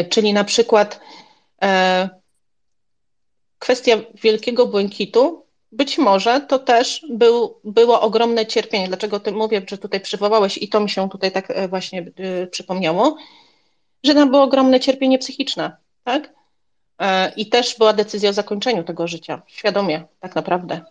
[0.10, 1.00] Czyli na przykład
[3.60, 8.88] kwestia wielkiego błękitu być może to też był, było ogromne cierpienie.
[8.88, 12.12] Dlaczego ty mówię, że tutaj przywołałeś i to mi się tutaj tak e, właśnie
[12.52, 13.18] przypomniało,
[14.04, 16.34] że tam było ogromne cierpienie psychiczne, tak?
[17.00, 20.82] E, I też była decyzja o zakończeniu tego życia, świadomie, tak naprawdę.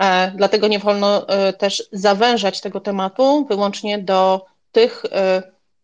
[0.00, 1.26] E, dlatego nie wolno
[1.58, 5.02] też zawężać tego tematu wyłącznie do tych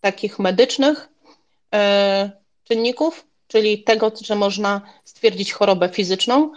[0.00, 1.08] takich medycznych
[2.64, 6.52] czynników, czyli tego, że można stwierdzić chorobę fizyczną,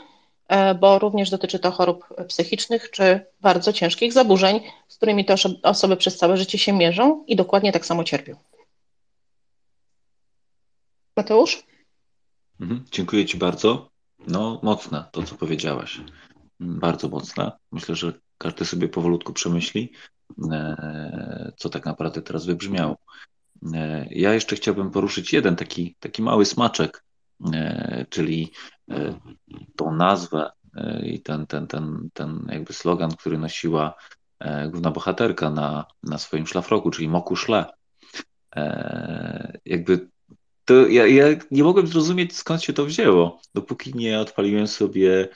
[0.48, 5.98] E, bo również dotyczy to chorób psychicznych czy bardzo ciężkich zaburzeń, z którymi te osoby
[5.98, 8.36] przez całe życie się mierzą i dokładnie tak samo cierpią.
[11.18, 11.64] Mateusz?
[12.60, 13.90] Mhm, dziękuję Ci bardzo.
[14.28, 16.02] No, mocne to, co powiedziałaś.
[16.60, 17.52] Bardzo mocne.
[17.72, 19.94] Myślę, że każdy sobie powolutku przemyśli,
[20.52, 22.98] e, co tak naprawdę teraz wybrzmiało.
[23.74, 27.04] E, ja jeszcze chciałbym poruszyć jeden taki, taki mały smaczek,
[28.10, 28.52] czyli
[28.92, 29.20] E,
[29.76, 30.52] tą nazwę
[31.04, 33.94] i ten, ten, ten, ten jakby slogan, który nosiła
[34.70, 37.66] główna bohaterka na, na swoim szlafroku, czyli Moku Szle.
[39.66, 40.10] Jakby
[40.66, 45.28] to ja, ja nie mogłem zrozumieć, skąd się to wzięło, dopóki nie odpaliłem sobie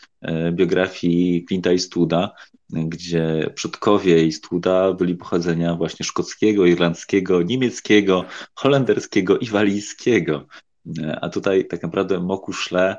[0.52, 2.32] biografii Clint'a Eastwooda,
[2.70, 8.26] gdzie przodkowie Eastwooda byli pochodzenia właśnie szkockiego, irlandzkiego, niemieckiego,
[8.56, 10.48] holenderskiego i walijskiego.
[11.22, 12.98] A tutaj tak naprawdę Moku Szle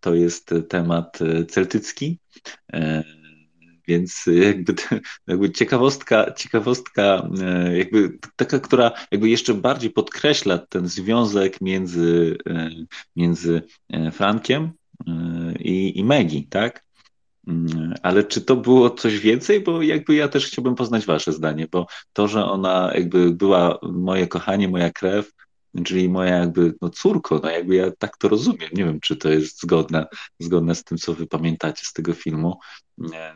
[0.00, 2.18] to jest temat celtycki,
[3.86, 4.74] więc jakby,
[5.26, 7.28] jakby ciekawostka, ciekawostka
[7.74, 12.36] jakby taka, która jakby jeszcze bardziej podkreśla ten związek między,
[13.16, 13.62] między
[14.12, 14.72] Frankiem
[15.58, 16.86] i, i Megi, tak?
[18.02, 19.60] Ale czy to było coś więcej?
[19.60, 24.26] Bo jakby ja też chciałbym poznać wasze zdanie, bo to, że ona jakby była moje
[24.26, 25.32] kochanie, moja krew,
[25.84, 28.70] czyli moja jakby no córko, no jakby ja tak to rozumiem.
[28.72, 30.06] Nie wiem, czy to jest zgodne,
[30.38, 32.58] zgodne z tym, co wy pamiętacie z tego filmu,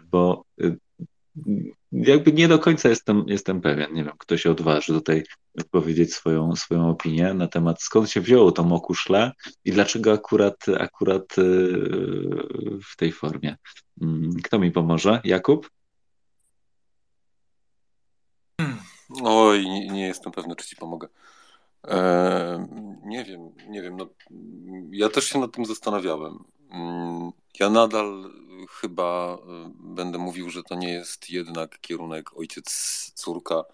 [0.05, 0.77] bo y,
[1.93, 3.95] jakby nie do końca jestem, jestem pewien.
[3.95, 5.25] Nie wiem, kto się odważy tutaj
[5.71, 9.33] powiedzieć swoją, swoją opinię na temat, skąd się wzięło to mokuszle
[9.65, 11.43] i dlaczego akurat, akurat y,
[12.91, 13.57] w tej formie.
[14.03, 15.21] Mm, kto mi pomoże?
[15.25, 15.71] Jakub?
[19.23, 21.09] Oj, nie, nie jestem pewny, czy ci pomogę.
[23.05, 23.97] Nie wiem, nie wiem.
[23.97, 24.07] No,
[24.91, 26.45] ja też się nad tym zastanawiałem.
[26.71, 28.31] Mm, ja nadal
[28.71, 29.39] chyba y,
[29.75, 33.65] będę mówił, że to nie jest jednak kierunek ojciec-córka,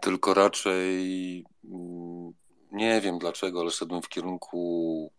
[0.00, 2.32] tylko raczej mm,
[2.72, 5.12] nie wiem dlaczego, ale szedłem w kierunku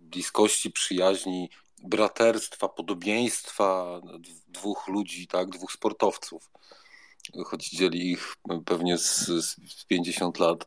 [0.00, 1.50] bliskości, przyjaźni,
[1.82, 4.00] braterstwa, podobieństwa
[4.48, 6.50] dwóch ludzi, tak, dwóch sportowców
[7.44, 10.66] choć dzieli ich pewnie z, z 50 lat,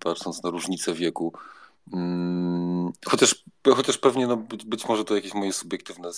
[0.00, 1.32] patrząc na różnicę wieku.
[1.92, 6.12] Mm, chociaż, chociaż pewnie no, być, może to jakieś moje subiektywne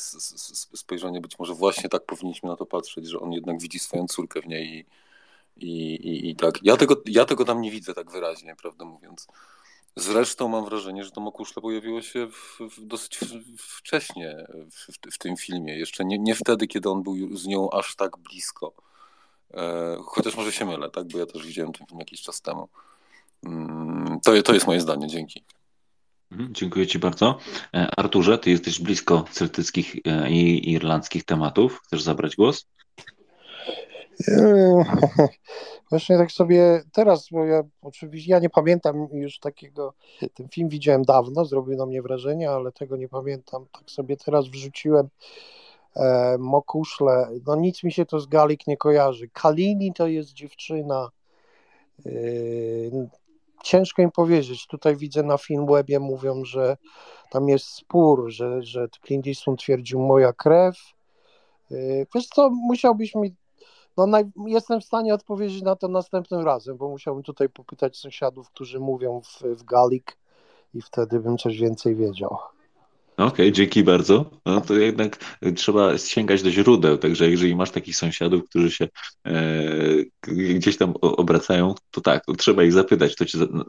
[0.74, 4.40] spojrzenie, być może właśnie tak powinniśmy na to patrzeć, że on jednak widzi swoją córkę
[4.40, 4.86] w niej
[5.56, 6.58] i, i, i, i tak.
[6.62, 9.26] Ja tego, ja tego tam nie widzę tak wyraźnie, prawdę mówiąc.
[9.96, 13.18] Zresztą mam wrażenie, że to mokuszle pojawiło się w, w dosyć
[13.58, 15.78] wcześnie w, w, tym filmie.
[15.78, 18.72] Jeszcze nie, nie wtedy, kiedy on był z nią aż tak blisko.
[19.54, 21.08] E, chociaż może się mylę, tak?
[21.08, 22.68] bo ja też widziałem ten film jakiś czas temu.
[23.46, 25.44] Mm, to, to jest moje zdanie, dzięki.
[26.32, 27.38] Mhm, dziękuję Ci bardzo.
[27.74, 31.80] E, Arturze, Ty jesteś blisko celtyckich e, i irlandzkich tematów.
[31.84, 32.66] Chcesz zabrać głos?
[35.90, 39.94] Właśnie tak sobie teraz, bo ja oczywiście ja nie pamiętam już takiego,
[40.34, 43.66] ten film widziałem dawno, zrobił na mnie wrażenie, ale tego nie pamiętam.
[43.72, 45.08] Tak sobie teraz wrzuciłem
[46.38, 49.28] Mokuszle, no nic mi się to z Galik nie kojarzy.
[49.28, 51.08] Kalini to jest dziewczyna,
[52.06, 52.10] e,
[53.62, 54.66] ciężko im powiedzieć.
[54.66, 56.76] Tutaj widzę na Filmwebie mówią, że
[57.30, 60.76] tam jest spór, że, że Clint Eastwood twierdził moja krew.
[61.70, 61.74] E,
[62.14, 63.34] wiesz co, musiałbyś mi
[63.96, 64.24] no, naj...
[64.46, 69.20] jestem w stanie odpowiedzieć na to następnym razem, bo musiałbym tutaj popytać sąsiadów, którzy mówią
[69.20, 70.16] w, w Galik
[70.74, 72.36] i wtedy bym coś więcej wiedział.
[73.20, 74.30] Okej, dzięki bardzo.
[74.46, 75.16] No to jednak
[75.56, 78.88] trzeba sięgać do źródeł, także jeżeli masz takich sąsiadów, którzy się
[79.26, 79.42] e,
[80.56, 83.16] gdzieś tam obracają, to tak, to trzeba ich zapytać.
[83.16, 83.64] To cię, no,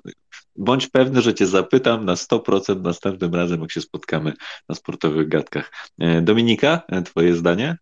[0.55, 4.33] bądź pewny, że cię zapytam na 100% następnym razem, jak się spotkamy
[4.69, 5.71] na sportowych gadkach.
[5.99, 7.77] E, Dominika, e, twoje zdanie?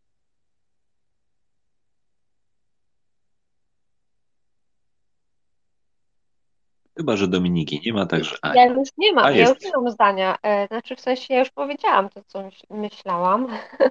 [7.00, 9.92] Chyba, że Dominiki nie ma, także Ja już nie mam, A, ja już nie mam
[9.92, 10.38] zdania.
[10.44, 13.48] E, znaczy w sensie ja już powiedziałam to, co myślałam.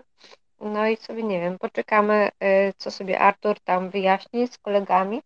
[0.61, 5.23] No i sobie nie wiem, poczekamy, e, co sobie Artur tam wyjaśni z kolegami.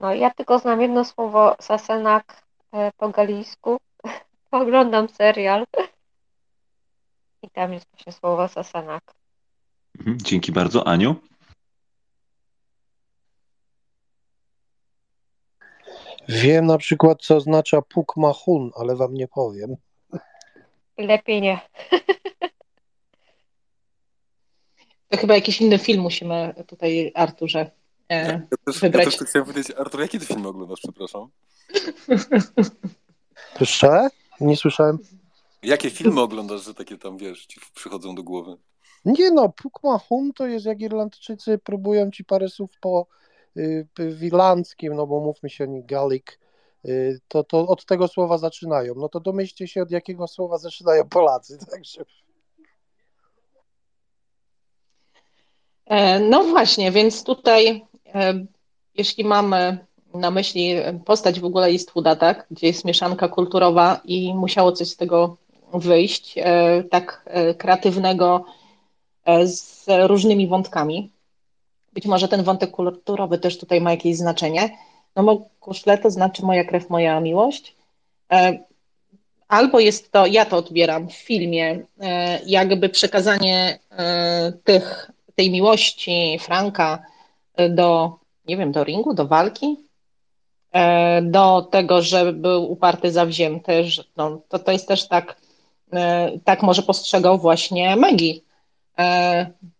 [0.00, 2.42] No ja tylko znam jedno słowo sasenak
[2.72, 3.76] e, po galijsku.
[4.50, 5.64] Oglądam serial.
[7.42, 9.02] I tam jest właśnie słowo sasenak.
[9.98, 10.86] Mhm, dzięki bardzo.
[10.86, 11.14] Aniu?
[16.28, 19.76] Wiem na przykład, co oznacza puk mahun, ale wam nie powiem.
[20.98, 21.60] Lepiej nie.
[25.08, 27.70] To chyba jakiś inny film musimy tutaj, Arturze,
[28.08, 29.04] e, ja też, wybrać.
[29.04, 31.28] Ja też chciałem powiedzieć, Artur, jaki ty film oglądasz, przepraszam?
[33.60, 34.08] Jeszcze?
[34.40, 34.98] Nie słyszałem.
[35.62, 38.56] Jakie filmy oglądasz, że takie tam, wiesz, ci przychodzą do głowy?
[39.04, 43.06] Nie no, Puk Mahun to jest jak Irlandczycy próbują ci parę słów po
[43.98, 46.26] w irlandzkim, no bo mówmy się, Gaelic,
[46.84, 48.94] y, to, to od tego słowa zaczynają.
[48.96, 51.58] No to domyślcie się, od jakiego słowa zaczynają Polacy.
[51.70, 52.04] Także.
[55.86, 57.84] E, no właśnie, więc tutaj,
[58.14, 58.44] e,
[58.94, 60.74] jeśli mamy na myśli
[61.04, 65.36] postać w ogóle Eastwooda, tak, gdzie jest mieszanka kulturowa i musiało coś z tego
[65.74, 68.44] wyjść, e, tak kreatywnego,
[69.44, 71.10] z różnymi wątkami,
[71.96, 74.78] być może ten wątek kulturowy też tutaj ma jakieś znaczenie.
[75.16, 77.76] No bo kuszle to znaczy moja krew, moja miłość.
[78.32, 78.58] E,
[79.48, 86.38] albo jest to, ja to odbieram w filmie, e, jakby przekazanie e, tych, tej miłości
[86.40, 87.02] Franka
[87.70, 88.18] do,
[88.48, 89.76] nie wiem, do ringu, do walki,
[91.22, 95.36] do tego, że był uparty, zawzięty, że no, to, to jest też tak,
[96.44, 98.40] tak może postrzegał właśnie Maggie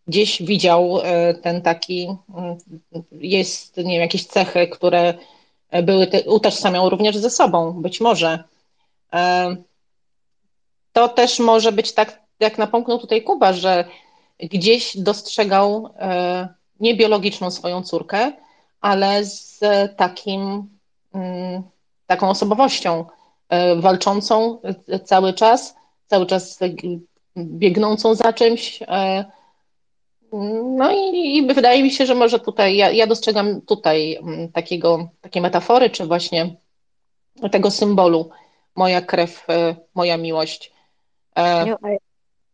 [0.09, 2.57] gdzieś widział e, ten taki, mm,
[3.13, 5.15] jest, nie wiem, jakieś cechy, które
[5.83, 8.45] były, utożsamiał również ze sobą, być może.
[9.13, 9.57] E,
[10.93, 13.85] to też może być tak, jak napomknął tutaj Kuba, że
[14.39, 16.49] gdzieś dostrzegał e,
[16.81, 18.33] nie biologiczną swoją córkę,
[18.81, 19.61] ale z
[19.97, 20.69] takim
[21.15, 21.63] mm,
[22.07, 23.05] taką osobowością
[23.77, 24.61] walczącą
[25.05, 25.75] cały czas,
[26.07, 26.59] cały czas
[27.37, 28.81] biegnącą za czymś.
[30.77, 35.09] No i, i wydaje mi się, że może tutaj, ja, ja dostrzegam tutaj mm, takiego,
[35.21, 36.57] takie metafory, czy właśnie
[37.53, 38.31] tego symbolu
[38.77, 39.47] moja krew,
[39.95, 40.73] moja miłość.
[41.37, 41.43] No,
[41.83, 41.89] a,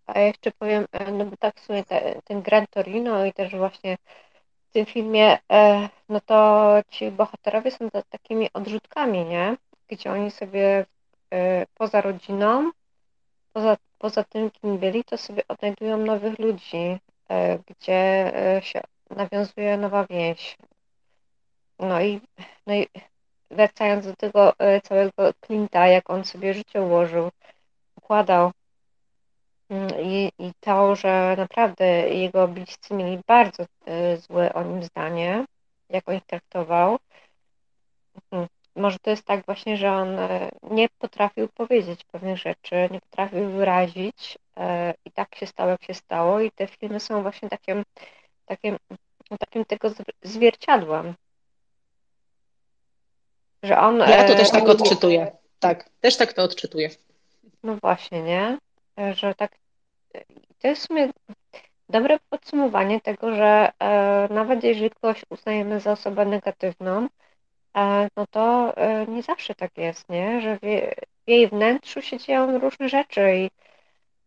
[0.07, 3.97] a jeszcze powiem, no bo tak w sumie te, ten Gran Torino i też właśnie
[4.71, 9.57] w tym filmie, e, no to ci bohaterowie są takimi odrzutkami, nie?
[9.89, 10.87] Gdzie oni sobie
[11.33, 12.71] e, poza rodziną,
[13.53, 16.99] poza, poza tym, kim byli, to sobie odnajdują nowych ludzi,
[17.29, 18.81] e, gdzie się
[19.11, 20.57] nawiązuje nowa więź.
[21.79, 22.21] No i,
[22.67, 22.89] no i
[23.51, 24.53] wracając do tego
[24.83, 27.31] całego Clint'a, jak on sobie życie ułożył,
[27.97, 28.53] układał,
[29.73, 33.65] Mm, I, I to, że naprawdę jego bliscy mieli bardzo
[34.17, 35.45] złe o nim zdanie,
[35.89, 36.99] jak on ich traktował.
[38.77, 43.51] Może to jest tak właśnie, że on y, nie potrafił powiedzieć pewnych rzeczy, nie potrafił
[43.51, 44.61] wyrazić y,
[45.05, 47.85] i tak się stało, jak się stało i te filmy są właśnie takim,
[48.47, 48.77] takim,
[49.39, 49.91] takim tego
[50.23, 51.15] zwierciadłem.
[53.63, 55.33] Że on, ja to też tak odczytuję.
[55.59, 56.91] Tak, też tak to odczytuję.
[57.63, 58.59] No właśnie, nie?
[59.15, 59.53] Że tak
[60.59, 61.09] to jest w sumie
[61.89, 67.09] dobre podsumowanie tego, że e, nawet jeżeli kogoś uznajemy za osobę negatywną, e,
[68.17, 70.41] no to e, nie zawsze tak jest, nie?
[70.41, 70.63] Że w,
[71.27, 73.51] jej wnętrzu się dzieją różne rzeczy i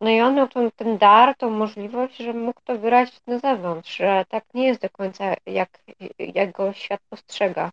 [0.00, 3.96] no i on miał ten, ten dar, tą możliwość, że mógł to wyrazić na zewnątrz,
[3.96, 5.78] że tak nie jest do końca, jak,
[6.18, 7.70] jak go świat postrzega.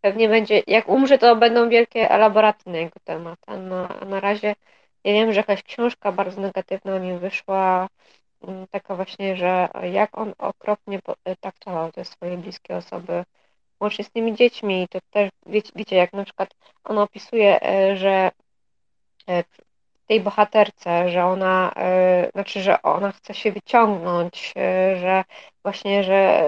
[0.00, 3.38] Pewnie będzie, jak umrze, to będą wielkie elaboraty na jego temat.
[3.46, 4.54] A na, na razie
[5.04, 7.88] ja wiem, że jakaś książka bardzo negatywna mi wyszła,
[8.70, 11.00] taka właśnie, że jak on okropnie
[11.40, 13.24] traktował te swoje bliskie osoby,
[13.80, 14.86] łącznie z tymi dziećmi.
[14.90, 16.54] To też, wiecie, wiecie jak na przykład
[16.84, 18.30] on opisuje, e, że
[19.28, 19.44] e,
[20.06, 24.54] tej bohaterce, że ona, e, znaczy, że ona chce się wyciągnąć,
[25.00, 25.24] że
[25.62, 26.42] właśnie, że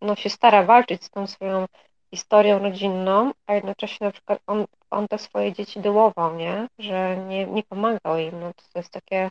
[0.00, 1.66] no, się stara walczyć z tą swoją
[2.14, 6.66] historią rodzinną, a jednocześnie na przykład on, on te swoje dzieci dołował, nie?
[6.78, 8.40] Że nie, nie pomagał im.
[8.40, 9.30] No to jest takie,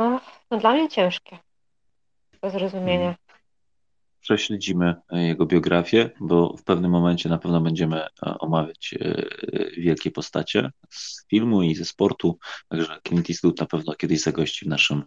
[0.00, 0.20] no,
[0.50, 1.38] no dla mnie ciężkie
[2.42, 3.04] do zrozumienia.
[3.04, 3.16] Hmm.
[4.20, 8.08] Prześledzimy e, jego biografię, bo w pewnym momencie na pewno będziemy e,
[8.38, 9.22] omawiać e,
[9.76, 14.68] wielkie postacie z filmu i ze sportu, także Clint Eastwood na pewno kiedyś zagości w
[14.68, 15.02] naszym,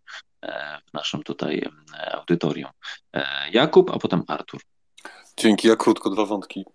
[0.90, 1.70] w naszym tutaj
[2.12, 2.72] audytorium.
[3.52, 4.62] Jakub, a potem Artur.
[5.38, 6.66] Dzięki, ja krótko dwa wątki.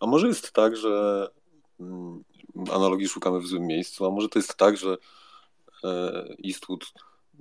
[0.00, 1.26] A, może jest tak, że
[1.80, 2.24] mm,
[2.72, 4.96] analogii szukamy w złym miejscu, a może to jest tak, że
[6.44, 6.92] Eastwood,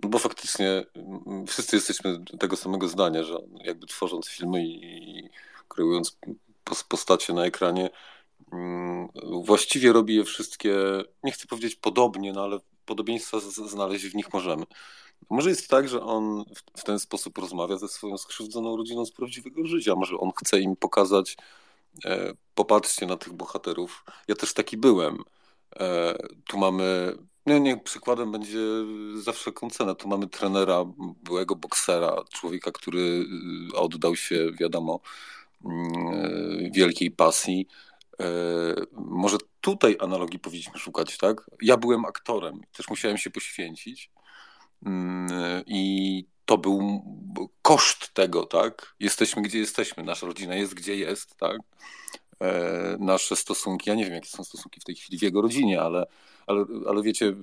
[0.03, 5.29] no bo faktycznie mm, wszyscy jesteśmy tego samego zdania, że jakby tworząc filmy i
[5.67, 6.17] kreując
[6.87, 7.89] postacie na ekranie,
[8.51, 9.07] mm,
[9.43, 10.75] właściwie robi je wszystkie,
[11.23, 14.65] nie chcę powiedzieć podobnie, no ale podobieństwa znaleźć w nich możemy.
[15.29, 16.45] Może jest tak, że on
[16.77, 19.95] w ten sposób rozmawia ze swoją skrzywdzoną rodziną z prawdziwego życia.
[19.95, 21.37] Może on chce im pokazać,
[22.05, 24.03] e, popatrzcie na tych bohaterów.
[24.27, 25.23] Ja też taki byłem.
[25.79, 26.15] E,
[26.47, 27.17] tu mamy,
[27.49, 28.59] nie, nie, przykładem będzie
[29.15, 29.95] za wszelką cenę.
[29.95, 30.85] Tu mamy trenera,
[31.23, 33.25] byłego boksera, człowieka, który
[33.73, 34.99] e, oddał się, wiadomo,
[35.65, 37.67] mm, wielkiej pasji.
[38.91, 41.49] Może tutaj analogii powinniśmy szukać, tak?
[41.61, 44.11] Ja byłem aktorem, też musiałem się poświęcić
[44.85, 47.03] Mm, I to był
[47.61, 48.95] koszt tego, tak?
[48.99, 51.57] Jesteśmy gdzie jesteśmy, nasza rodzina jest gdzie jest, tak?
[52.41, 55.81] E, nasze stosunki, ja nie wiem, jakie są stosunki w tej chwili w jego rodzinie,
[55.81, 56.05] ale,
[56.49, 57.35] ale, ale wiecie,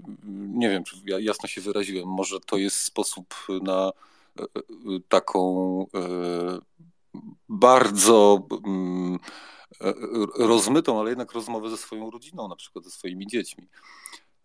[0.55, 3.93] nie wiem, czy ja jasno się wyraziłem, może to jest sposób na
[4.41, 4.47] e, e,
[5.09, 5.87] taką
[7.49, 9.19] bardzo mm,
[10.39, 13.69] rozmytą, ale jednak rozmowę ze swoją rodziną, na przykład ze swoimi dziećmi.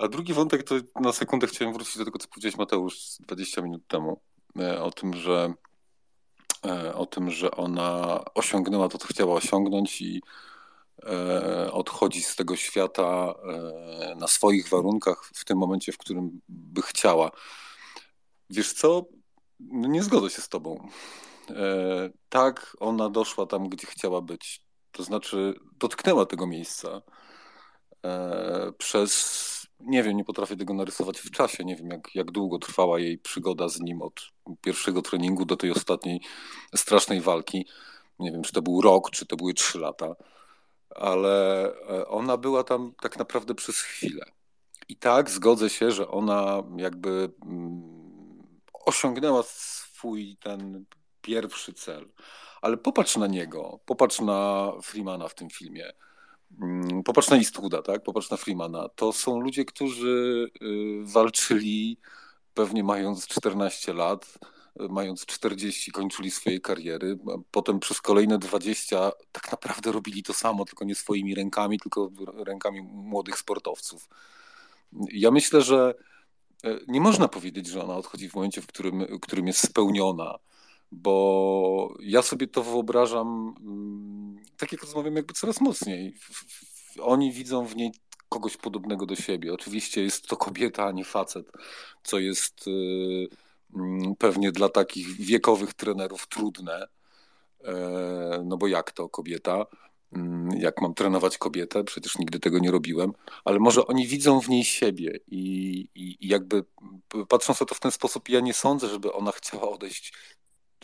[0.01, 3.87] A drugi wątek to na sekundę chciałem wrócić do tego, co powiedziałeś Mateusz 20 minut
[3.87, 4.21] temu.
[4.59, 5.53] E, o tym, że
[6.65, 10.21] e, o tym, że ona osiągnęła to, co chciała osiągnąć i e,
[11.71, 13.33] odchodzi z tego świata
[14.15, 17.31] na swoich warunkach w tym momencie, w którym by chciała.
[18.49, 19.05] Wiesz co?
[19.59, 20.87] No nie zgodzę się z tobą.
[22.29, 24.61] Tak, ona doszła tam, gdzie chciała być.
[24.91, 27.01] To znaczy, dotknęła tego miejsca
[28.77, 31.63] przez nie wiem, nie potrafię tego narysować w czasie.
[31.63, 34.31] Nie wiem, jak, jak długo trwała jej przygoda z nim od
[34.61, 36.21] pierwszego treningu do tej ostatniej
[36.75, 37.65] strasznej walki.
[38.19, 40.15] Nie wiem, czy to był rok, czy to były trzy lata,
[40.95, 44.25] ale e, ona była tam tak naprawdę przez chwilę.
[44.89, 50.85] I tak zgodzę się, że ona jakby mm, osiągnęła swój ten
[51.21, 52.09] pierwszy cel.
[52.61, 55.91] Ale popatrz na niego, popatrz na Freemana w tym filmie.
[56.61, 58.03] Mm, popatrz na Eastwooda, tak?
[58.03, 58.89] Popatrz na Freemana.
[58.89, 61.97] To są ludzie, którzy y, walczyli
[62.53, 64.39] pewnie mając 14 lat,
[64.75, 67.17] mając 40, kończyli swoje kariery.
[67.51, 72.11] Potem przez kolejne 20 tak naprawdę robili to samo, tylko nie swoimi rękami, tylko
[72.45, 74.09] rękami młodych sportowców.
[75.11, 75.93] Ja myślę, że
[76.63, 80.39] e, nie można powiedzieć, że ona odchodzi w momencie, w którym, którym jest spełniona,
[80.91, 86.15] bo ja sobie to wyobrażam, mm, tak jak rozmawiam, jakby coraz mocniej.
[86.99, 87.91] Oni widzą w niej
[88.29, 89.53] kogoś podobnego do siebie.
[89.53, 91.51] Oczywiście jest to kobieta, a nie facet,
[92.03, 93.50] co jest y, mm,
[94.19, 96.87] pewnie dla takich wiekowych trenerów trudne.
[97.63, 99.65] E, no bo jak to kobieta?
[100.13, 101.83] Mm, jak mam trenować kobietę?
[101.83, 103.13] Przecież nigdy tego nie robiłem,
[103.45, 105.41] ale może oni widzą w niej siebie i,
[105.95, 106.63] i, i jakby
[107.29, 110.13] patrząc na to w ten sposób, ja nie sądzę, żeby ona chciała odejść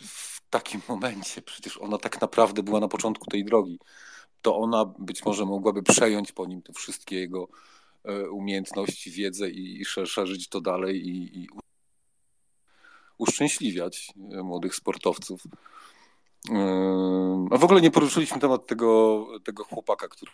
[0.02, 1.42] w takim momencie.
[1.42, 3.78] Przecież ona tak naprawdę była na początku tej drogi
[4.42, 7.48] to ona być może mogłaby przejąć po nim te wszystkie jego
[8.04, 11.48] e, umiejętności, wiedzę i, szerzyć to dalej i, i
[13.18, 15.42] uszczęśliwiać e, młodych sportowców.
[16.50, 20.32] E, a w ogóle nie poruszyliśmy temat tego, tego chłopaka, który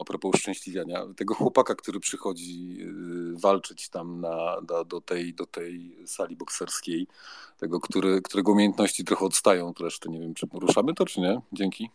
[0.00, 2.78] a propos uszczęśliwiania, tego chłopaka, który przychodzi
[3.34, 4.56] walczyć tam na,
[4.86, 7.06] do, tej, do tej sali bokserskiej,
[7.58, 10.08] tego, który, którego umiejętności trochę odstają od.
[10.08, 11.40] Nie wiem, czy poruszamy to, czy nie?
[11.52, 11.90] Dzięki.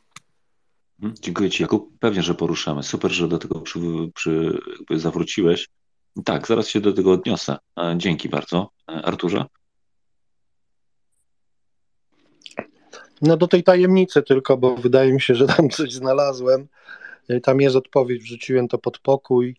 [1.00, 1.16] Mhm.
[1.22, 2.00] Dziękuję Ci, Jakub.
[2.00, 2.84] Pewnie, że poruszamy.
[2.84, 3.80] Super, że do tego przy,
[4.16, 4.62] przy,
[4.92, 5.70] zawróciłeś.
[6.26, 7.58] Tak, zaraz się do tego odniosę.
[7.80, 8.70] E, dzięki bardzo.
[8.90, 9.46] E, Arturze?
[13.22, 16.68] No do tej tajemnicy tylko, bo wydaje mi się, że tam coś znalazłem.
[17.30, 19.56] E, tam jest odpowiedź, wrzuciłem to pod pokój.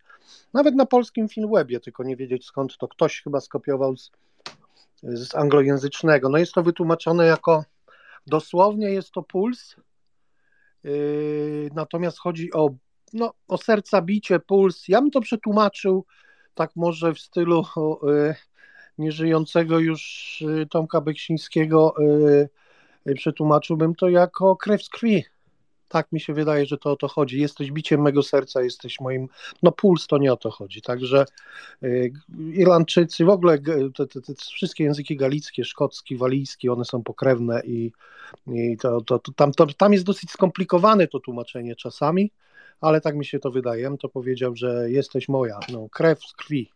[0.54, 4.10] Nawet na polskim Filmwebie, tylko nie wiedzieć skąd to ktoś chyba skopiował z,
[5.02, 6.28] z anglojęzycznego.
[6.28, 7.64] No jest to wytłumaczone jako
[8.26, 9.76] dosłownie jest to puls,
[10.84, 12.70] Yy, natomiast chodzi o,
[13.12, 14.88] no, o serca bicie, puls.
[14.88, 16.04] Ja bym to przetłumaczył
[16.54, 17.64] tak może w stylu
[18.02, 18.34] yy,
[18.98, 21.94] nieżyjącego już yy, Tomka Beksińskiego.
[23.16, 25.24] Przetłumaczyłbym to jako krew z krwi.
[25.88, 27.40] Tak mi się wydaje, że to o to chodzi.
[27.40, 29.28] Jesteś biciem mego serca, jesteś moim.
[29.62, 30.82] No, puls to nie o to chodzi.
[30.82, 31.24] Także
[32.54, 33.58] Irlandczycy, w ogóle
[33.96, 37.92] te, te, te wszystkie języki galickie, szkocki, walijski, one są pokrewne i
[38.46, 42.30] i to, to, to, tam, to, tam jest dosyć skomplikowane to tłumaczenie czasami,
[42.82, 43.96] ale tak mi się to wydaje.
[44.00, 46.70] To powiedział, że jesteś moja, no, krew z krwi.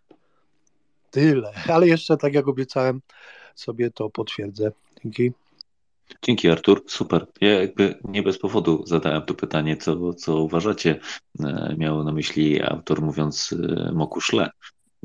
[1.10, 1.52] Tyle.
[1.74, 3.00] Ale jeszcze, tak jak obiecałem,
[3.54, 4.72] sobie to potwierdzę.
[5.04, 5.32] Dzięki.
[6.22, 7.26] Dzięki Artur, super.
[7.40, 11.00] Ja jakby nie bez powodu zadałem to pytanie, co, co uważacie,
[11.40, 14.50] e, miał na myśli autor mówiąc e, mokuszle.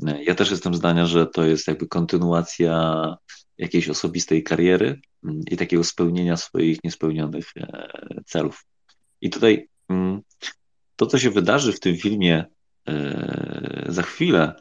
[0.06, 3.16] E, ja też jestem zdania, że to jest jakby kontynuacja
[3.58, 7.52] jakiejś osobistej kariery mm, i takiego spełnienia swoich niespełnionych
[8.26, 8.64] celów.
[9.20, 10.22] I tutaj mm,
[10.96, 12.44] to, co się wydarzy w tym filmie
[12.88, 14.54] e, za chwilę,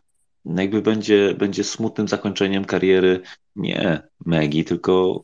[0.46, 3.22] jakby będzie, będzie smutnym zakończeniem kariery
[3.56, 5.24] nie Megi, tylko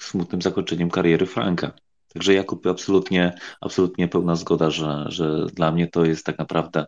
[0.00, 1.72] smutnym zakończeniem kariery Franka.
[2.14, 6.86] Także Jakub absolutnie, absolutnie pełna zgoda, że, że dla mnie to jest tak naprawdę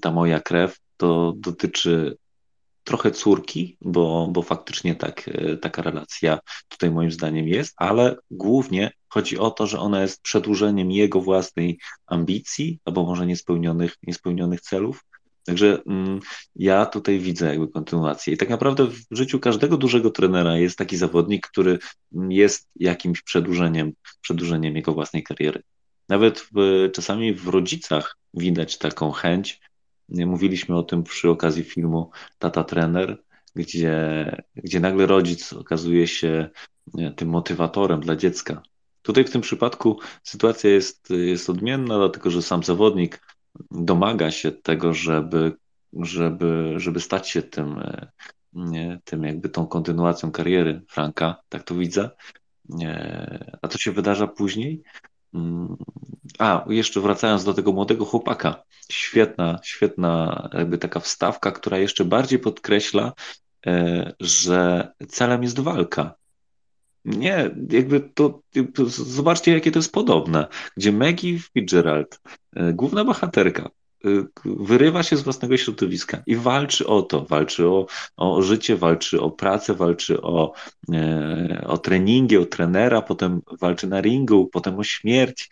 [0.00, 0.78] ta moja krew.
[0.96, 2.16] To dotyczy
[2.84, 6.38] trochę córki, bo, bo faktycznie tak, e, taka relacja
[6.68, 11.78] tutaj moim zdaniem jest, ale głównie chodzi o to, że ona jest przedłużeniem jego własnej
[12.06, 15.04] ambicji, albo może niespełnionych, niespełnionych celów.
[15.44, 16.20] Także mm,
[16.56, 18.34] ja tutaj widzę jakby kontynuację.
[18.34, 21.78] I tak naprawdę w życiu każdego dużego trenera jest taki zawodnik, który
[22.28, 25.62] jest jakimś przedłużeniem, przedłużeniem jego własnej kariery.
[26.08, 29.60] Nawet w, czasami w rodzicach widać taką chęć,
[30.08, 33.22] Mówiliśmy o tym przy okazji filmu Tata Trener,
[33.54, 36.48] gdzie, gdzie nagle rodzic okazuje się
[37.16, 38.62] tym motywatorem dla dziecka.
[39.02, 43.26] Tutaj w tym przypadku sytuacja jest, jest odmienna, dlatego że sam zawodnik
[43.70, 45.52] domaga się tego, żeby,
[45.92, 47.80] żeby, żeby stać się tym,
[48.52, 52.10] nie, tym jakby tą kontynuacją kariery Franka, tak to widzę.
[53.62, 54.82] A co się wydarza później?
[56.38, 58.62] A, jeszcze wracając do tego młodego chłopaka.
[58.90, 63.12] Świetna, świetna jakby taka wstawka, która jeszcze bardziej podkreśla,
[63.66, 66.14] e, że celem jest walka.
[67.04, 68.40] Nie, jakby to,
[68.86, 70.46] zobaczcie, jakie to jest podobne,
[70.76, 72.20] gdzie Maggie Fitzgerald,
[72.56, 73.70] e, główna bohaterka,
[74.44, 79.30] wyrywa się z własnego środowiska i walczy o to, walczy o, o życie, walczy o
[79.30, 80.52] pracę, walczy o,
[81.66, 85.50] o treningi, o trenera, potem walczy na ringu, potem o śmierć,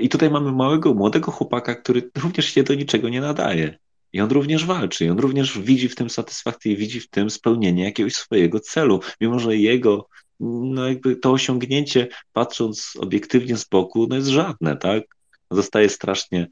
[0.00, 3.78] i tutaj mamy małego, młodego chłopaka, który również się do niczego nie nadaje.
[4.12, 7.84] I on również walczy, i on również widzi w tym satysfakcję, widzi w tym spełnienie
[7.84, 10.08] jakiegoś swojego celu, mimo że jego
[10.40, 15.15] no jakby to osiągnięcie, patrząc obiektywnie z boku, no jest żadne, tak?
[15.50, 16.48] Zostaje strasznie,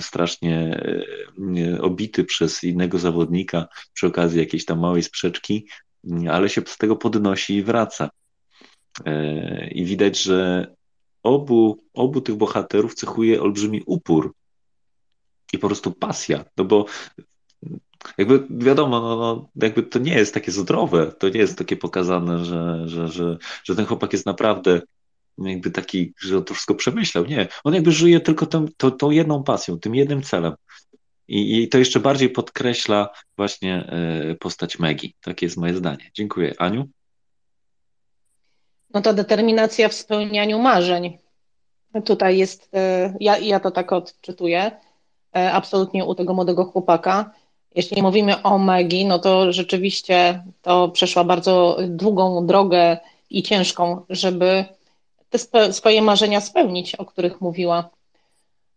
[0.00, 0.84] strasznie
[1.56, 5.68] e, obity przez innego zawodnika przy okazji jakiejś tam małej sprzeczki,
[6.30, 8.10] ale się z tego podnosi i wraca.
[9.04, 10.66] E, I widać, że
[11.22, 14.34] obu, obu tych bohaterów cechuje olbrzymi upór
[15.52, 16.86] i po prostu pasja, no bo
[18.18, 22.44] jakby wiadomo, no, no, jakby to nie jest takie zdrowe, to nie jest takie pokazane,
[22.44, 24.82] że, że, że, że ten chłopak jest naprawdę
[25.38, 27.26] jakby taki, że to wszystko przemyślał.
[27.26, 30.54] Nie, on jakby żyje tylko tą, tą, tą jedną pasją, tym jednym celem.
[31.28, 35.14] I, I, to jeszcze bardziej podkreśla właśnie e, postać Megi.
[35.20, 36.10] Takie jest moje zdanie.
[36.14, 36.54] Dziękuję.
[36.58, 36.88] Aniu?
[38.94, 41.18] No to determinacja w spełnianiu marzeń.
[42.04, 44.70] Tutaj jest, e, ja, ja to tak odczytuję,
[45.36, 47.30] e, absolutnie u tego młodego chłopaka.
[47.74, 52.98] Jeśli mówimy o Megi, no to rzeczywiście to przeszła bardzo długą drogę
[53.30, 54.64] i ciężką, żeby
[55.38, 57.90] te swoje marzenia spełnić, o których mówiła.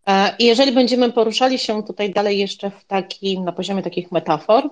[0.08, 4.70] E, I jeżeli będziemy poruszali się tutaj dalej jeszcze w takim, na poziomie takich metafor,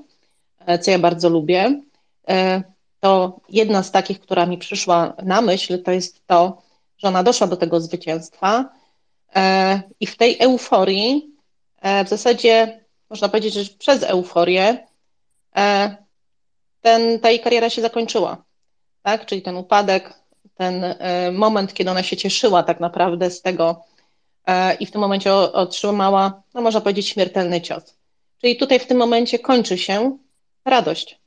[0.81, 1.81] co ja bardzo lubię,
[3.05, 6.61] to jedna z takich, która mi przyszła na myśl, to jest to,
[6.97, 8.69] że ona doszła do tego zwycięstwa
[9.35, 11.35] e, i w tej euforii,
[11.81, 14.87] e, w zasadzie można powiedzieć, że przez euforię
[15.55, 15.95] e,
[16.81, 18.43] ten, ta jej kariera się zakończyła.
[19.03, 19.25] Tak?
[19.25, 20.13] Czyli ten upadek,
[20.55, 20.95] ten
[21.33, 23.83] moment, kiedy ona się cieszyła tak naprawdę z tego
[24.79, 27.97] i w tym momencie otrzymała, no można powiedzieć, śmiertelny cios.
[28.41, 30.17] Czyli tutaj w tym momencie kończy się
[30.65, 31.19] radość.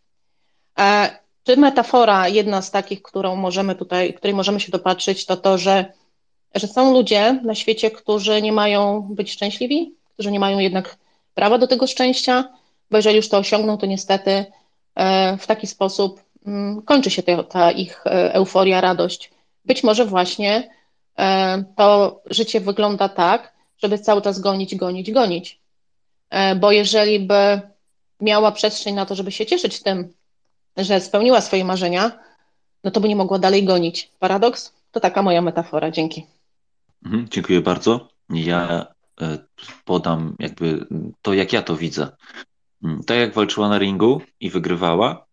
[1.42, 5.92] Czy metafora, jedna z takich, którą możemy tutaj, której możemy się dopatrzyć, to to, że,
[6.54, 10.96] że są ludzie na świecie, którzy nie mają być szczęśliwi, którzy nie mają jednak
[11.34, 12.52] prawa do tego szczęścia,
[12.90, 14.44] bo jeżeli już to osiągną, to niestety
[14.94, 16.20] e, w taki sposób
[16.84, 19.30] kończy się ta, ich e, euforia, radość.
[19.64, 20.70] Być może właśnie
[21.18, 25.60] e, to życie wygląda tak, żeby cały czas gonić, gonić, gonić.
[26.60, 27.60] Bo jeżeli by
[28.20, 30.12] miała przestrzeń na to, żeby się cieszyć tym,
[30.76, 32.18] że spełniła swoje marzenia,
[32.84, 34.12] no to by nie mogła dalej gonić.
[34.18, 34.74] Paradoks?
[34.90, 35.90] To taka moja metafora.
[35.90, 36.26] Dzięki.
[37.04, 38.08] Mhm, dziękuję bardzo.
[38.30, 38.86] Ja
[39.20, 39.38] e,
[39.84, 40.86] podam jakby
[41.22, 42.08] to, jak ja to widzę.
[42.84, 45.27] Mm, tak jak walczyła na ringu i wygrywała, mm,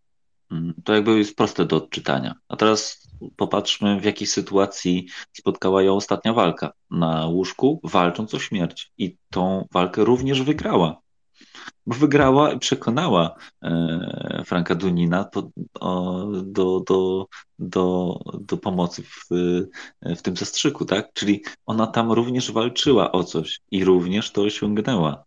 [0.84, 2.35] to jakby jest proste do odczytania.
[2.49, 6.73] A teraz popatrzmy, w jakiej sytuacji spotkała ją ostatnia walka.
[6.89, 8.91] Na łóżku, walcząc o śmierć.
[8.97, 11.01] I tą walkę również wygrała
[11.85, 15.49] bo wygrała i przekonała e, Franka Dunina do,
[16.43, 16.84] do,
[17.59, 19.26] do, do, pomocy w,
[20.03, 21.13] w tym zastrzyku, tak?
[21.13, 25.23] Czyli ona tam również walczyła o coś i również to osiągnęła.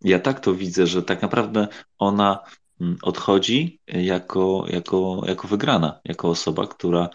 [0.00, 1.68] Ja tak to widzę, że tak naprawdę
[1.98, 2.61] ona mm,
[3.02, 7.08] odchodzi jako, jako, jako wygrana, jako osoba, która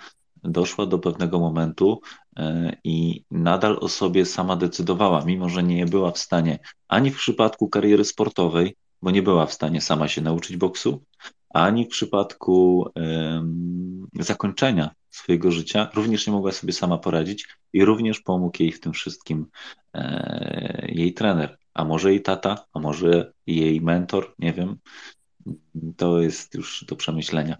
[0.43, 2.01] doszła do pewnego momentu
[2.37, 7.17] e, i nadal o sobie sama decydowała, mimo że nie była w stanie ani w
[7.17, 11.03] przypadku kariery sportowej, bo nie była w stanie sama się nauczyć boksu,
[11.49, 18.19] ani w przypadku um, zakończenia swojego życia również nie mogła sobie sama poradzić i również
[18.19, 19.45] pomógł jej w tym wszystkim
[19.93, 24.77] e, jej trener, a może jej tata, a może jej mentor, nie wiem.
[25.97, 27.57] To jest już do przemyślenia.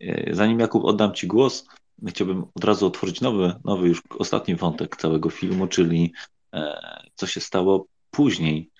[0.00, 1.66] E, zanim Jakub oddam Ci głos,
[2.08, 6.12] chciałbym od razu otworzyć nowy, nowy już ostatni wątek całego filmu, czyli
[6.54, 8.70] e, co się stało później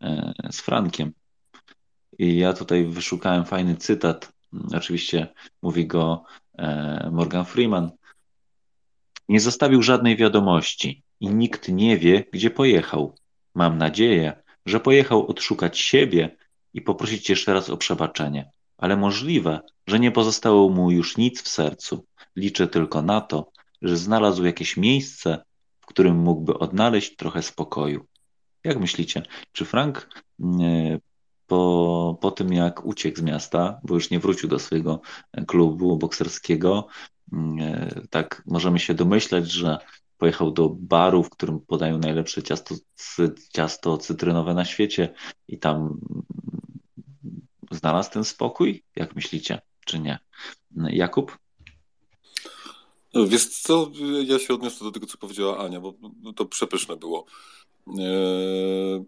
[0.00, 1.12] e, z Frankiem.
[2.18, 4.32] I ja tutaj wyszukałem fajny cytat.
[4.74, 5.28] Oczywiście
[5.62, 6.24] mówi go
[7.12, 7.90] Morgan Freeman.
[9.28, 13.14] Nie zostawił żadnej wiadomości i nikt nie wie, gdzie pojechał.
[13.54, 16.36] Mam nadzieję, że pojechał odszukać siebie
[16.74, 21.48] i poprosić jeszcze raz o przebaczenie, ale możliwe, że nie pozostało mu już nic w
[21.48, 22.04] sercu.
[22.36, 23.50] Liczę tylko na to,
[23.82, 25.44] że znalazł jakieś miejsce,
[25.80, 28.06] w którym mógłby odnaleźć trochę spokoju.
[28.64, 29.22] Jak myślicie,
[29.52, 30.08] czy Frank
[30.40, 30.98] mm,
[31.46, 35.00] po, po tym, jak uciekł z miasta, bo już nie wrócił do swojego
[35.46, 36.86] klubu bokserskiego,
[37.32, 39.78] mm, tak możemy się domyśleć, że
[40.18, 42.74] pojechał do baru, w którym podają najlepsze ciasto,
[43.52, 45.14] ciasto cytrynowe na świecie
[45.48, 46.00] i tam
[47.70, 48.84] znalazł ten spokój?
[48.96, 50.18] Jak myślicie, czy nie?
[50.76, 51.38] Jakub?
[53.14, 53.90] Wiesz co,
[54.24, 55.94] ja się odniosę do tego, co powiedziała Ania, bo
[56.36, 57.26] to przepyszne było.
[57.98, 59.04] Eee,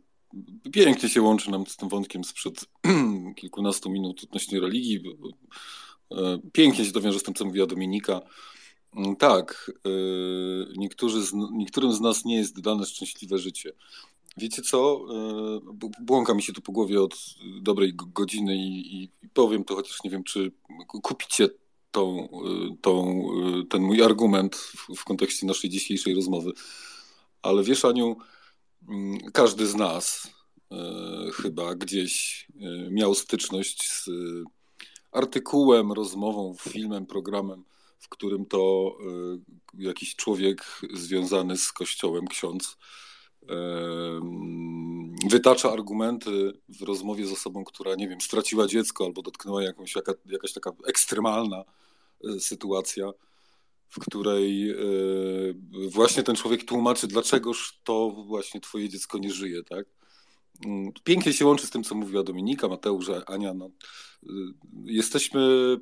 [0.73, 2.65] pięknie się łączy nam z tym wątkiem sprzed
[3.37, 5.03] kilkunastu minut odnośnie religii.
[6.11, 8.21] Eee, pięknie się to wiąże z tym, co mówiła Dominika.
[8.97, 13.73] Mm, tak, eee, niektórzy z, niektórym z nas nie jest dane szczęśliwe życie.
[14.37, 15.07] Wiecie co?
[16.01, 17.15] Błąka mi się tu po głowie od
[17.61, 20.53] dobrej godziny i, i powiem to, chociaż nie wiem, czy
[20.87, 21.49] kupicie
[21.91, 22.29] tą,
[22.81, 23.25] tą,
[23.71, 26.53] ten mój argument w, w kontekście naszej dzisiejszej rozmowy.
[27.43, 28.17] Ale wiesz, Aniu,
[28.89, 30.31] mm, każdy z nas
[31.35, 32.47] chyba gdzieś
[32.91, 34.11] miał styczność z
[35.13, 37.65] artykułem, rozmową, filmem, programem,
[37.99, 38.93] w którym to
[39.79, 42.77] jakiś człowiek związany z kościołem, ksiądz,
[45.31, 50.13] wytacza argumenty w rozmowie z osobą, która, nie wiem, straciła dziecko albo dotknęła jakąś, jaka,
[50.27, 51.65] jakaś taka ekstremalna
[52.25, 53.13] e, sytuacja,
[53.89, 54.77] w której e,
[55.89, 59.87] właśnie ten człowiek tłumaczy, dlaczegoż to właśnie twoje dziecko nie żyje, tak?
[60.67, 63.55] Mm, pięknie się łączy z tym, co mówiła Dominika, Mateusz, Ania.
[63.55, 64.29] No, e,
[64.85, 65.77] jesteśmy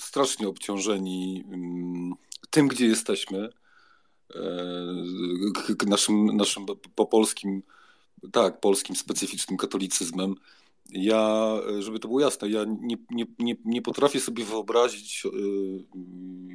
[0.00, 2.12] strasznie obciążeni mm,
[2.50, 3.48] tym, gdzie jesteśmy
[5.86, 7.62] naszym, naszym po polskim,
[8.32, 10.34] tak, polskim specyficznym katolicyzmem.
[10.90, 15.30] Ja, żeby to było jasne, ja nie, nie, nie, nie potrafię sobie wyobrazić, e,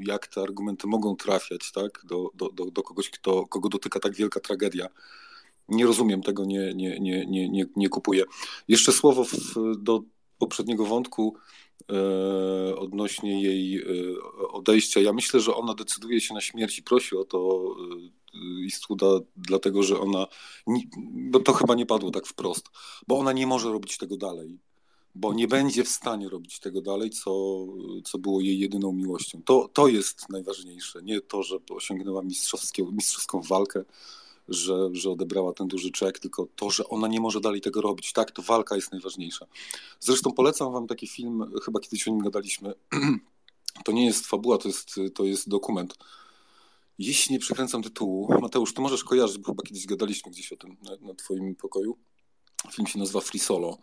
[0.07, 4.15] jak te argumenty mogą trafiać tak, do, do, do, do kogoś, kto, kogo dotyka tak
[4.15, 4.87] wielka tragedia.
[5.69, 8.23] Nie rozumiem tego, nie, nie, nie, nie, nie, nie kupuję.
[8.67, 10.01] Jeszcze słowo w, do
[10.37, 11.35] poprzedniego wątku
[11.72, 11.72] E,
[12.77, 13.83] odnośnie jej e,
[14.49, 15.01] odejścia.
[15.01, 17.65] Ja myślę, że ona decyduje się na śmierć i prosi o to
[18.33, 20.27] e, Istwuda, dlatego że ona,
[21.05, 22.69] bo to chyba nie padło tak wprost,
[23.07, 24.59] bo ona nie może robić tego dalej,
[25.15, 27.65] bo nie będzie w stanie robić tego dalej, co,
[28.03, 29.41] co było jej jedyną miłością.
[29.45, 32.21] To, to jest najważniejsze, nie to, że osiągnęła
[32.91, 33.83] mistrzowską walkę,
[34.47, 38.13] że, że odebrała ten duży czek, tylko to, że ona nie może dalej tego robić.
[38.13, 39.45] Tak, to walka jest najważniejsza.
[39.99, 42.73] Zresztą polecam wam taki film, chyba kiedyś o nim gadaliśmy.
[43.85, 45.97] To nie jest fabuła, to jest, to jest dokument.
[46.99, 50.77] Jeśli nie przekręcam tytułu, Mateusz, ty możesz kojarzyć, bo chyba kiedyś gadaliśmy gdzieś o tym
[50.81, 51.97] na, na twoim pokoju.
[52.71, 53.77] Film się nazywa Free Solo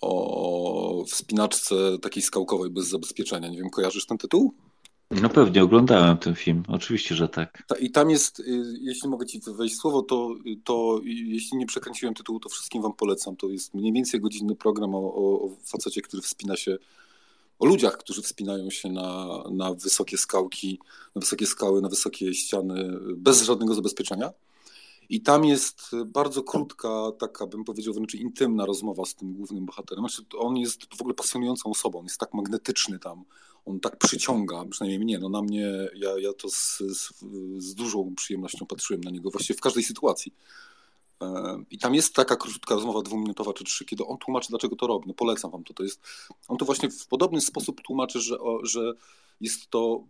[0.00, 3.48] o wspinaczce takiej skałkowej bez zabezpieczenia.
[3.48, 4.54] Nie wiem, kojarzysz ten tytuł?
[5.10, 6.62] No pewnie, oglądałem ten film.
[6.68, 7.62] Oczywiście, że tak.
[7.80, 8.44] I tam jest, y,
[8.80, 10.34] jeśli mogę ci wejść słowo, to,
[10.64, 13.36] to jeśli nie przekręciłem tytułu, to wszystkim wam polecam.
[13.36, 16.78] To jest mniej więcej godzinny program o, o, facecie, który wspina się,
[17.58, 20.78] o ludziach, którzy wspinają się na, na wysokie skałki,
[21.14, 24.32] na wysokie skały, na wysokie ściany bez żadnego zabezpieczenia.
[25.08, 30.08] I tam jest bardzo krótka, taka bym powiedział wręcz intymna rozmowa z tym głównym bohaterem.
[30.08, 33.24] Znaczy, on jest w ogóle pasjonującą osobą, jest tak magnetyczny tam,
[33.66, 37.12] on tak przyciąga, przynajmniej mnie, no na mnie, ja, ja to z, z,
[37.58, 40.34] z dużą przyjemnością patrzyłem na niego właściwie w każdej sytuacji.
[41.22, 44.86] E, I tam jest taka krótka rozmowa, dwuminutowa czy trzy, kiedy on tłumaczy, dlaczego to
[44.86, 45.08] robi.
[45.08, 45.74] No polecam wam to.
[45.74, 46.00] to jest,
[46.48, 48.92] on to właśnie w podobny sposób tłumaczy, że, że
[49.40, 50.04] jest to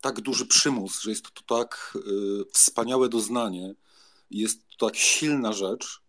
[0.00, 1.98] tak duży przymus, że jest to tak
[2.40, 3.74] y, wspaniałe doznanie,
[4.30, 6.02] jest to tak silna rzecz,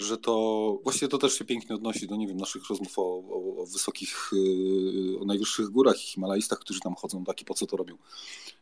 [0.00, 3.62] że to właściwie to też się pięknie odnosi do nie wiem, naszych rozmów o, o,
[3.62, 7.66] o wysokich, y, o najwyższych górach i Himalajstach, którzy tam chodzą, tak i po co
[7.66, 7.96] to robią.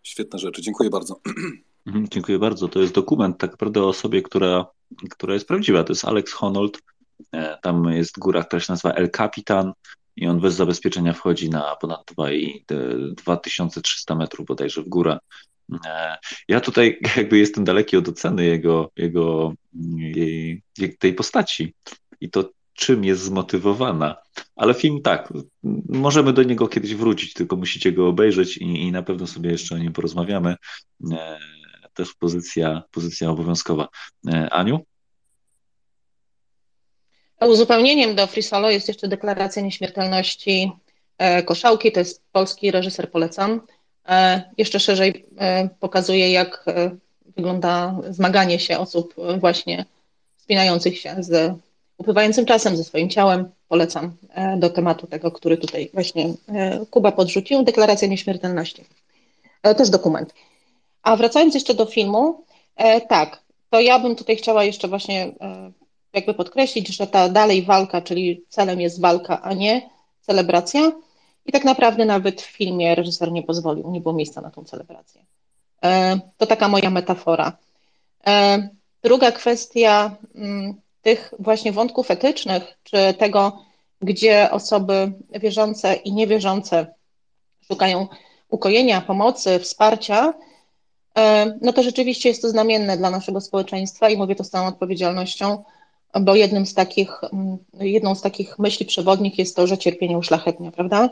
[0.02, 0.62] Świetne rzeczy.
[0.62, 1.20] Dziękuję bardzo.
[1.86, 2.68] Mhm, dziękuję bardzo.
[2.68, 4.66] To jest dokument tak naprawdę o osobie, która,
[5.10, 5.84] która jest prawdziwa.
[5.84, 6.82] To jest Alex Honnold.
[7.32, 9.72] E, tam jest góra, która się nazywa El Capitan
[10.16, 12.12] i on bez zabezpieczenia wchodzi na ponad
[13.16, 15.18] 2300 metrów bodajże w górę.
[15.86, 16.16] E,
[16.48, 19.54] ja tutaj jakby jestem daleki od oceny jego, jego
[19.96, 20.62] jej,
[20.98, 21.74] tej postaci
[22.20, 24.16] i to czym jest zmotywowana.
[24.56, 25.32] Ale film tak,
[25.88, 29.74] możemy do niego kiedyś wrócić, tylko musicie go obejrzeć i, i na pewno sobie jeszcze
[29.74, 30.56] o nim porozmawiamy.
[31.12, 31.38] E,
[31.94, 33.88] też pozycja, pozycja obowiązkowa.
[34.32, 34.80] E, Aniu?
[37.40, 40.72] Uzupełnieniem do Free Solo jest jeszcze deklaracja nieśmiertelności
[41.44, 43.60] Koszałki, to jest polski reżyser, polecam.
[44.08, 46.90] E, jeszcze szerzej e, pokazuje, jak e,
[47.36, 49.84] wygląda zmaganie się osób właśnie
[50.36, 51.54] wspinających się z
[51.98, 53.48] upływającym czasem, ze swoim ciałem.
[53.68, 54.12] Polecam
[54.56, 56.34] do tematu tego, który tutaj właśnie
[56.90, 58.84] Kuba podrzucił, deklaracja nieśmiertelności.
[59.76, 60.34] Też dokument.
[61.02, 62.44] A wracając jeszcze do filmu,
[63.08, 65.32] tak, to ja bym tutaj chciała jeszcze właśnie
[66.12, 69.90] jakby podkreślić, że ta dalej walka, czyli celem jest walka, a nie
[70.20, 70.92] celebracja,
[71.46, 75.24] i tak naprawdę nawet w filmie reżyser nie pozwolił, nie było miejsca na tą celebrację.
[75.84, 77.56] E, to taka moja metafora.
[78.26, 78.68] E,
[79.02, 83.64] druga kwestia mm, tych właśnie wątków etycznych, czy tego,
[84.02, 86.86] gdzie osoby wierzące i niewierzące
[87.68, 88.08] szukają
[88.48, 90.34] ukojenia, pomocy, wsparcia,
[91.18, 94.66] e, no to rzeczywiście jest to znamienne dla naszego społeczeństwa i mówię to z całą
[94.66, 95.64] odpowiedzialnością,
[96.20, 100.70] bo jednym z takich, mm, jedną z takich myśli przewodnich jest to, że cierpienie uszlachetnia,
[100.70, 101.08] prawda?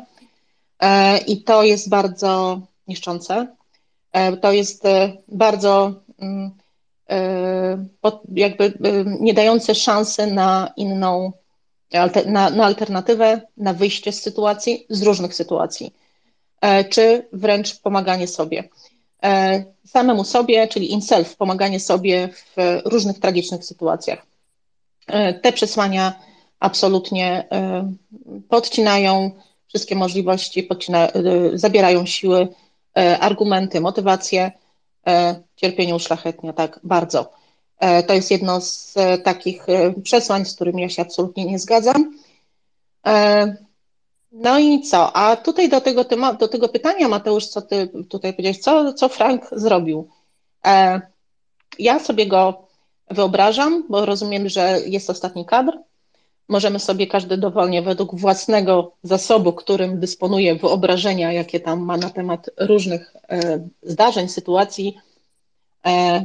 [0.82, 3.56] E, I to jest bardzo niszczące.
[4.12, 6.50] E, to jest e, bardzo mm,
[8.34, 8.74] jakby
[9.20, 11.32] nie dające szansy na inną,
[12.26, 15.94] na, na alternatywę, na wyjście z sytuacji, z różnych sytuacji.
[16.90, 18.68] czy wręcz pomaganie sobie.
[19.86, 24.26] Samemu sobie, czyli in self, pomaganie sobie w różnych tragicznych sytuacjach.
[25.42, 26.12] Te przesłania
[26.60, 27.48] absolutnie
[28.48, 29.30] podcinają
[29.72, 31.08] wszystkie możliwości, podcina,
[31.54, 32.48] zabierają siły,
[33.20, 34.52] argumenty, motywacje,
[35.56, 37.32] cierpienie uszlachetnia, tak, bardzo.
[38.06, 38.94] To jest jedno z
[39.24, 39.66] takich
[40.04, 42.18] przesłań, z którymi ja się absolutnie nie zgadzam.
[44.32, 45.16] No i co?
[45.16, 46.04] A tutaj do tego,
[46.38, 50.08] do tego pytania, Mateusz, co ty tutaj powiedziałeś, co, co Frank zrobił?
[51.78, 52.66] Ja sobie go
[53.10, 55.78] wyobrażam, bo rozumiem, że jest ostatni kadr.
[56.48, 62.51] Możemy sobie każdy dowolnie według własnego zasobu, którym dysponuje, wyobrażenia, jakie tam ma na temat
[62.59, 63.14] różnych
[63.82, 64.97] zdarzeń, sytuacji,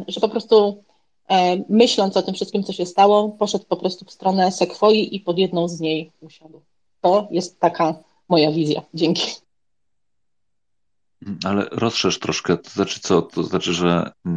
[0.08, 0.84] że po prostu
[1.30, 5.20] E, myśląc o tym wszystkim, co się stało, poszedł po prostu w stronę sekwoi i
[5.20, 6.62] pod jedną z niej usiadł.
[7.02, 8.82] To jest taka moja wizja.
[8.94, 9.47] Dzięki.
[11.44, 13.22] Ale rozszerz troszkę, to znaczy co?
[13.22, 14.32] To znaczy, że y,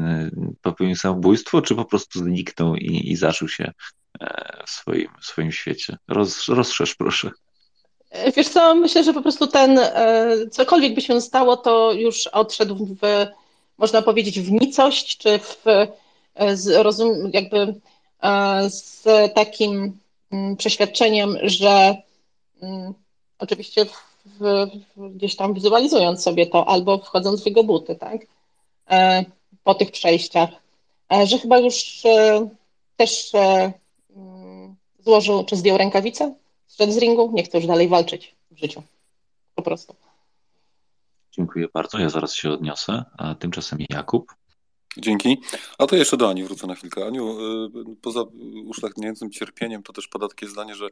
[0.62, 3.72] popełnił samobójstwo, czy po prostu zniknął i, i zaszył się
[4.20, 5.96] e, w swoim, w swoim świecie?
[6.08, 7.30] Roz, rozszerz proszę.
[8.10, 9.80] E, wiesz co, myślę, że po prostu ten,
[10.50, 13.26] cokolwiek by się stało, to już odszedł w,
[13.78, 15.64] można powiedzieć, w nicość, czy w
[16.54, 17.74] z, rozum, jakby
[18.22, 19.04] e, z
[19.34, 19.98] takim
[20.32, 21.96] mm, przeświadczeniem, że
[22.62, 22.94] mm,
[23.38, 24.66] oczywiście w, w,
[24.96, 28.20] gdzieś tam wizualizując sobie to, albo wchodząc w jego buty, tak,
[28.90, 29.24] e,
[29.64, 30.50] po tych przejściach,
[31.12, 32.02] e, że chyba już
[32.96, 33.32] też
[34.16, 36.34] mm, złożył, czy zdjął rękawice,
[36.66, 38.82] zszedł z ringu, nie chce już dalej walczyć w życiu,
[39.54, 39.94] po prostu.
[41.32, 44.34] Dziękuję bardzo, ja zaraz się odniosę, a tymczasem Jakub.
[44.96, 45.40] Dzięki.
[45.78, 47.06] A to jeszcze do Ani wrócę na chwilkę.
[47.06, 48.24] Aniu, y, poza
[48.66, 50.88] uszlachniającym cierpieniem, to też pada takie zdanie, że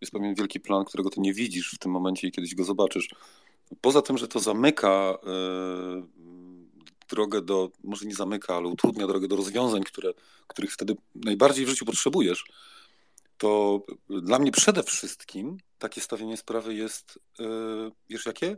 [0.00, 3.08] jest pewien wielki plan, którego ty nie widzisz w tym momencie i kiedyś go zobaczysz.
[3.80, 6.02] Poza tym, że to zamyka y,
[7.08, 10.12] drogę do, może nie zamyka, ale utrudnia drogę do rozwiązań, które,
[10.46, 12.44] których wtedy najbardziej w życiu potrzebujesz,
[13.38, 17.44] to dla mnie przede wszystkim takie stawianie sprawy jest, y,
[18.08, 18.56] wiesz jakie?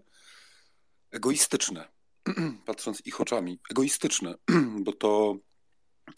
[1.10, 1.88] Egoistyczne
[2.66, 4.34] patrząc ich oczami, egoistyczne,
[4.84, 5.36] bo to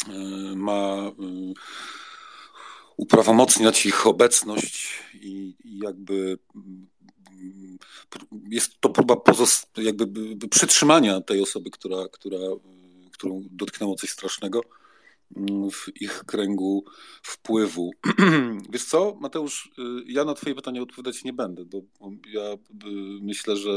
[0.08, 0.12] e,
[0.56, 1.12] ma e,
[2.96, 6.86] uprawomocniać ich obecność i, i jakby mm,
[8.50, 9.16] jest to próba
[9.76, 12.38] jakby przytrzymania tej osoby, która, która,
[13.12, 14.60] którą dotknęło coś strasznego
[15.72, 16.84] w ich kręgu
[17.22, 17.90] wpływu.
[18.72, 21.78] Wiesz co, Mateusz, y, ja na Twoje pytanie odpowiadać nie będę, bo
[22.32, 22.56] ja y,
[23.22, 23.70] myślę, że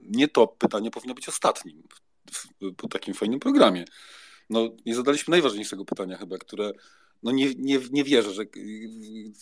[0.00, 1.82] nie to pytanie powinno być ostatnim
[2.76, 3.84] po takim fajnym programie.
[4.50, 6.72] No, nie zadaliśmy najważniejszego pytania chyba, które
[7.24, 8.44] no nie, nie, nie wierzę, że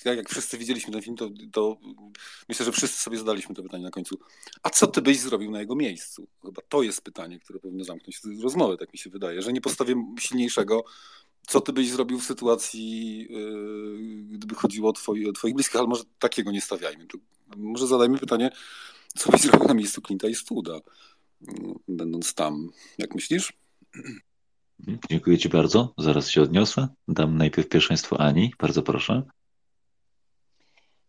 [0.05, 1.77] jak, wszyscy widzieliśmy ten film, to, to
[2.49, 4.19] myślę, że wszyscy sobie zadaliśmy to pytanie na końcu.
[4.63, 6.27] A co ty byś zrobił na jego miejscu?
[6.45, 10.15] Chyba to jest pytanie, które powinno zamknąć rozmowę, tak mi się wydaje, że nie postawię
[10.21, 10.85] silniejszego
[11.47, 15.89] co ty byś zrobił w sytuacji, yy, gdyby chodziło o, twoi, o twoich bliskich, ale
[15.89, 17.07] może takiego nie stawiajmy.
[17.57, 18.51] Może zadajmy pytanie,
[19.17, 20.81] co byś zrobił na miejscu Clint'a i Stwooda,
[21.41, 21.49] yy,
[21.89, 22.71] będąc tam.
[22.99, 23.53] Jak myślisz?
[25.11, 25.93] Dziękuję ci bardzo.
[25.99, 26.89] Zaraz się odniosę.
[27.09, 28.55] Dam najpierw pierwszeństwo Ani.
[28.61, 29.23] Bardzo proszę.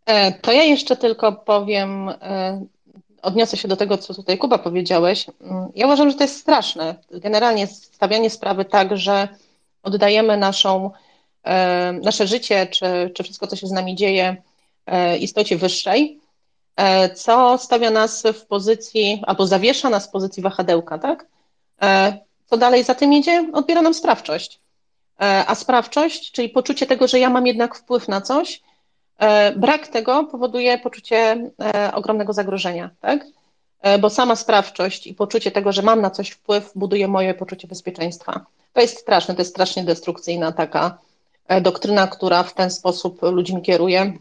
[0.05, 2.65] E, to ja jeszcze tylko powiem, e,
[3.21, 5.25] odniosę się do tego, co tutaj Kuba powiedziałeś.
[5.41, 6.95] Mm, ja uważam, że to jest straszne.
[7.11, 9.27] Generalnie stawianie sprawy tak, że
[9.83, 10.91] oddajemy naszą,
[11.43, 14.41] e, nasze życie, czy, czy wszystko, co się z nami dzieje,
[15.19, 16.19] istocie wyższej,
[17.15, 21.27] co stawia nas w pozycji, albo zawiesza nas w pozycji wahadełka, tak?
[22.45, 23.49] Co dalej za tym idzie?
[23.53, 24.59] Odbiera nam sprawczość.
[25.47, 28.61] A sprawczość, czyli poczucie tego, że ja mam jednak wpływ na coś,
[29.55, 31.49] brak tego powoduje poczucie
[31.93, 33.25] ogromnego zagrożenia, tak?
[33.99, 38.45] Bo sama sprawczość i poczucie tego, że mam na coś wpływ, buduje moje poczucie bezpieczeństwa.
[38.73, 40.97] To jest straszne, to jest strasznie destrukcyjna taka
[41.47, 44.13] e, doktryna, która w ten sposób ludźmi kieruje.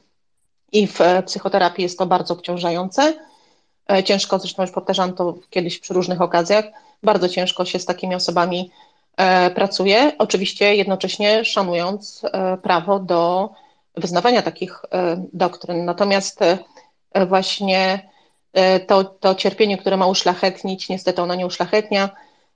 [0.73, 3.15] I w e, psychoterapii jest to bardzo obciążające.
[3.91, 6.65] E, ciężko, zresztą już powtarzam to kiedyś przy różnych okazjach,
[7.03, 8.71] bardzo ciężko się z takimi osobami
[9.55, 12.23] pracuje, oczywiście jednocześnie szanując
[12.63, 13.51] prawo do
[13.97, 14.83] wyznawania takich
[15.33, 15.85] doktryn.
[15.85, 16.41] Natomiast
[17.29, 18.09] właśnie
[18.87, 22.11] to, to cierpienie, które ma uszlachetnić, niestety ono nie uszlachetnia,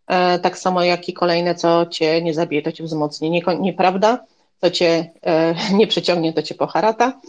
[0.07, 3.31] E, tak samo jak i kolejne, co cię nie zabije, to cię wzmocni.
[3.31, 4.25] Nie, nieprawda,
[4.61, 7.21] co cię e, nie przyciągnie, to cię poharata.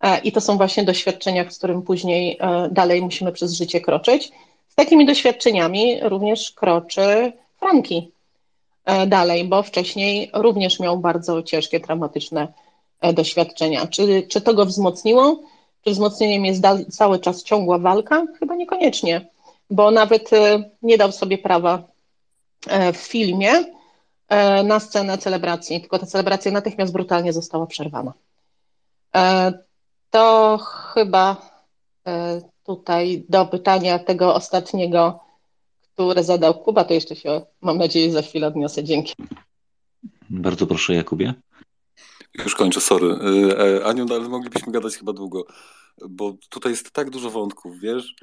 [0.00, 2.38] E, I to są właśnie doświadczenia, z którym później
[2.70, 4.32] dalej musimy przez życie kroczyć.
[4.78, 8.12] Takimi doświadczeniami również kroczy Franki
[9.06, 12.52] dalej, bo wcześniej również miał bardzo ciężkie, traumatyczne
[13.14, 13.86] doświadczenia.
[13.86, 15.40] Czy, czy to go wzmocniło?
[15.84, 18.24] Czy wzmocnieniem jest cały czas ciągła walka?
[18.38, 19.26] Chyba niekoniecznie.
[19.70, 20.30] bo nawet
[20.82, 21.82] nie dał sobie prawa
[22.92, 23.52] w filmie
[24.64, 28.12] na scenę celebracji, tylko ta celebracja natychmiast brutalnie została przerwana.
[30.10, 31.36] To chyba
[32.68, 35.20] tutaj do pytania tego ostatniego,
[35.94, 38.84] które zadał Kuba, to jeszcze się, mam nadzieję, za chwilę odniosę.
[38.84, 39.14] Dzięki.
[40.30, 41.34] Bardzo proszę, Jakubie.
[42.44, 43.08] Już kończę, sorry.
[43.08, 45.46] E, e, Aniu, no, ale moglibyśmy gadać chyba długo,
[46.08, 48.14] bo tutaj jest tak dużo wątków, wiesz?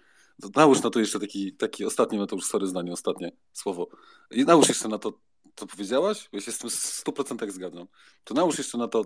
[0.55, 3.87] Nałóż na to jeszcze taki, taki ostatni, no to już sorry zdanie, ostatnie słowo.
[4.31, 5.13] I nałóż jeszcze na to,
[5.55, 7.87] co powiedziałaś, ja się z tym w 100% zgadzam.
[8.23, 9.05] To nałóż jeszcze na to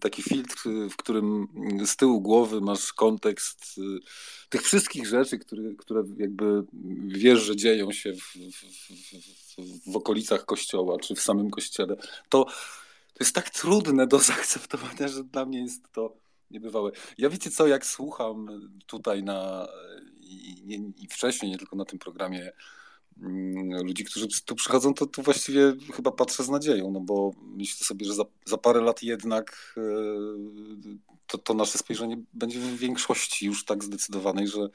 [0.00, 1.48] taki filtr, w którym
[1.86, 3.82] z tyłu głowy masz kontekst y,
[4.48, 6.64] tych wszystkich rzeczy, które, które jakby
[7.06, 8.36] wiesz, że dzieją się w,
[9.56, 11.96] w, w okolicach kościoła, czy w samym kościele,
[12.28, 12.44] to,
[13.14, 16.16] to jest tak trudne do zaakceptowania, że dla mnie jest to
[16.50, 16.90] niebywałe.
[17.18, 19.68] Ja wiecie co, jak słucham tutaj na
[20.20, 22.52] i, i wcześniej, nie tylko na tym programie Mm,
[23.84, 28.06] ludzi, którzy tu przychodzą, to, to właściwie chyba patrzę z nadzieją, no bo myślę sobie,
[28.06, 29.80] że za, za parę lat jednak e,
[31.26, 34.68] to, to nasze spojrzenie będzie w większości już tak zdecydowanej, że,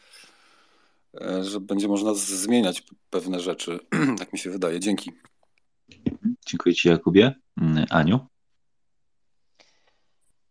[1.21, 3.79] e, że będzie można zmieniać pewne rzeczy.
[4.19, 4.79] tak mi się wydaje.
[4.79, 5.11] Dzięki.
[6.47, 7.35] Dziękuję Ci, Jakubie.
[7.57, 8.19] Mm, Aniu?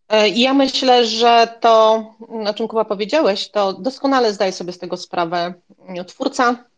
[0.09, 2.05] E, ja myślę, że to,
[2.47, 5.55] o czym Kuba powiedziałeś, to doskonale zdaje sobie z tego sprawę
[6.07, 6.70] twórca,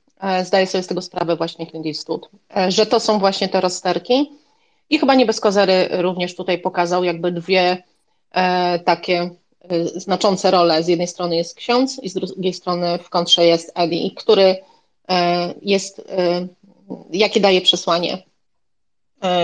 [0.44, 4.30] zdaje sobie z tego sprawę właśnie Clint Eastwood, e, że to są właśnie te rozterki.
[4.90, 7.82] I chyba nie bez kozery również tutaj pokazał jakby dwie
[8.32, 9.30] e, takie
[9.96, 10.82] znaczące role.
[10.82, 14.56] Z jednej strony jest ksiądz i z drugiej strony w kontrze jest Eli, który
[15.62, 16.02] jest,
[17.12, 18.22] jakie daje przesłanie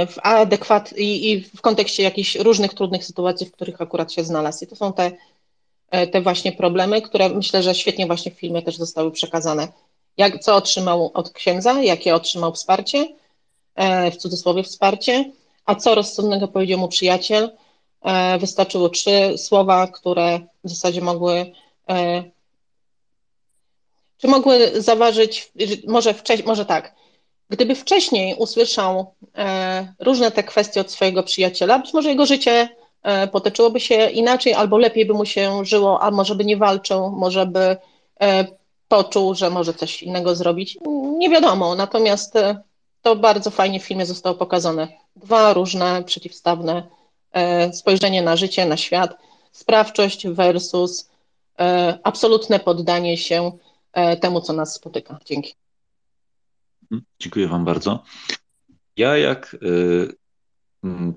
[0.09, 4.65] w adekwat i, i w kontekście jakichś różnych trudnych sytuacji, w których akurat się znalazł.
[4.65, 5.13] I to są te,
[6.13, 9.69] te właśnie problemy, które myślę, że świetnie właśnie w filmie też zostały przekazane
[10.19, 13.09] jak, co otrzymał od księdza, jakie otrzymał wsparcie,
[13.75, 15.31] e, w cudzysłowie wsparcie,
[15.65, 17.51] a co rozsądnego powiedział mu przyjaciel.
[18.03, 21.53] E, wystarczyło trzy słowa, które w zasadzie mogły
[21.89, 22.25] e,
[24.19, 25.53] czy mogły zaważyć,
[25.87, 26.95] może, wcześniej, może tak,
[27.51, 29.15] gdyby wcześniej usłyszał
[29.99, 32.69] różne te kwestie od swojego przyjaciela, być może jego życie
[33.33, 37.47] potoczyłoby się inaczej, albo lepiej by mu się żyło, a może by nie walczył, może
[37.47, 37.77] by
[38.89, 40.79] poczuł, że może coś innego zrobić.
[41.19, 42.63] Nie wiadomo, natomiast e,
[43.03, 44.89] to bardzo fajnie w filmie zostało pokazane.
[45.17, 46.89] Dwa różne, przeciwstawne
[47.33, 49.19] e, spojrzenie na życie, na świat.
[49.53, 51.11] Sprawczość versus
[51.59, 53.53] e, absolutne poddanie się
[54.21, 55.19] temu, co nas spotyka.
[55.25, 55.55] Dzięki.
[56.83, 57.03] Mhm.
[57.21, 58.03] Dziękuję Wam bardzo.
[58.97, 59.57] Ja jak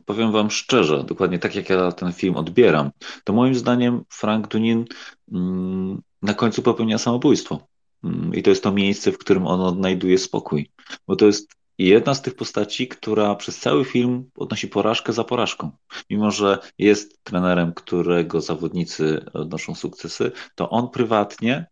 [0.05, 2.91] powiem Wam szczerze, dokładnie tak jak ja ten film odbieram,
[3.23, 4.85] to moim zdaniem Frank Dunin
[5.31, 7.67] mm, na końcu popełnia samobójstwo.
[8.03, 10.71] Mm, I to jest to miejsce, w którym on odnajduje spokój.
[11.07, 15.71] Bo to jest jedna z tych postaci, która przez cały film odnosi porażkę za porażką.
[16.09, 21.65] Mimo, że jest trenerem, którego zawodnicy odnoszą sukcesy, to on prywatnie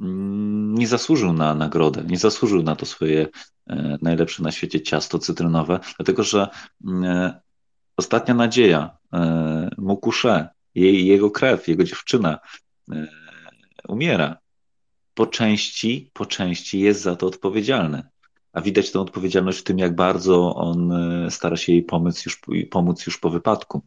[0.00, 3.28] mm, nie zasłużył na nagrodę, nie zasłużył na to swoje
[3.66, 6.48] e, najlepsze na świecie ciasto cytrynowe, dlatego że
[6.86, 7.40] mm, e,
[7.96, 12.38] ostatnia nadzieja, e, Mukusze, jej, jego krew, jego dziewczyna
[13.92, 14.38] umiera.
[15.14, 18.02] Po części, po części jest za to odpowiedzialny.
[18.52, 22.40] A widać tę odpowiedzialność w tym, jak bardzo on e, stara się jej pomóc już,
[22.70, 23.82] pomóc już po wypadku,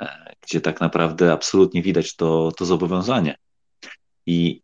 [0.00, 3.36] e, gdzie tak naprawdę absolutnie widać to, to zobowiązanie.
[4.26, 4.62] I,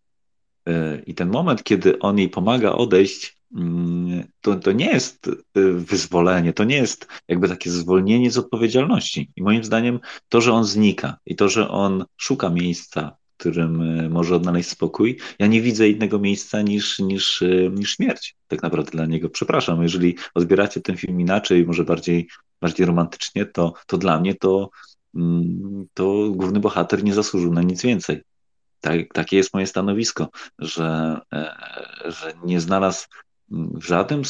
[0.66, 5.31] e, I ten moment, kiedy on jej pomaga odejść, mm, to, to nie jest
[5.74, 9.31] wyzwolenie, to nie jest jakby takie zwolnienie z odpowiedzialności.
[9.36, 14.09] I moim zdaniem to, że on znika i to, że on szuka miejsca którym e,
[14.09, 15.19] może odnaleźć spokój.
[15.39, 19.31] Ja nie widzę innego miejsca niż, niż, e, niż śmierć, tak naprawdę dla niego.
[19.31, 22.29] Przepraszam, jeżeli odbieracie ten film inaczej, może bardziej,
[22.61, 24.71] bardziej romantycznie, to, to dla mnie to,
[25.15, 28.23] mm, to główny bohater nie zasłużył na nic więcej.
[28.81, 31.57] Tak, takie jest moje stanowisko, że, e,
[32.05, 33.07] że nie znalazł
[33.51, 34.23] w żadnym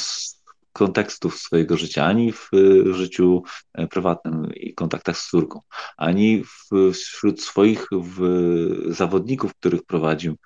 [0.72, 2.50] kontekstów swojego życia, ani w
[2.92, 3.42] życiu
[3.74, 5.60] e, prywatnym i kontaktach z córką,
[5.96, 6.42] ani
[6.92, 8.20] wśród swoich w,
[8.88, 10.36] zawodników, których prowadził,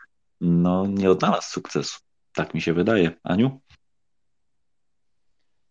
[0.40, 1.98] no nie odnalazł sukcesu.
[2.34, 3.12] Tak mi się wydaje.
[3.22, 3.60] Aniu?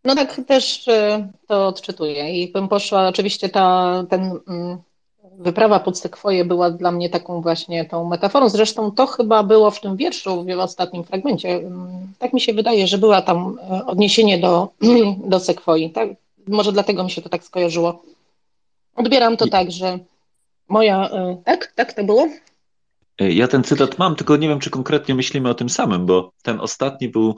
[0.04, 4.78] No tak też e, to odczytuję i bym poszła, oczywiście ta, ten mm,
[5.38, 8.50] wyprawa pod Sekwoje była dla mnie taką właśnie tą metaforą.
[8.50, 11.62] Zresztą to chyba było w tym wierszu, w ostatnim fragmencie.
[12.20, 14.70] Tak mi się wydaje, że była tam e, odniesienie do,
[15.32, 15.90] do Sekwoi.
[15.90, 16.10] Tak?
[16.48, 18.02] Może dlatego mi się to tak skojarzyło.
[18.96, 20.00] Odbieram to tak, że
[20.70, 21.10] moja.
[21.10, 22.28] E, tak, tak to było?
[23.20, 26.60] Ja ten cytat mam, tylko nie wiem, czy konkretnie myślimy o tym samym, bo ten
[26.60, 27.36] ostatni był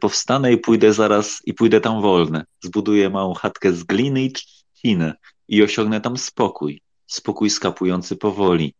[0.00, 2.42] powstanę i pójdę zaraz i pójdę tam wolny.
[2.60, 5.12] Zbuduję małą chatkę z gliny i trzciny
[5.48, 6.83] i osiągnę tam spokój.
[7.06, 8.74] Spokój skapujący powoli,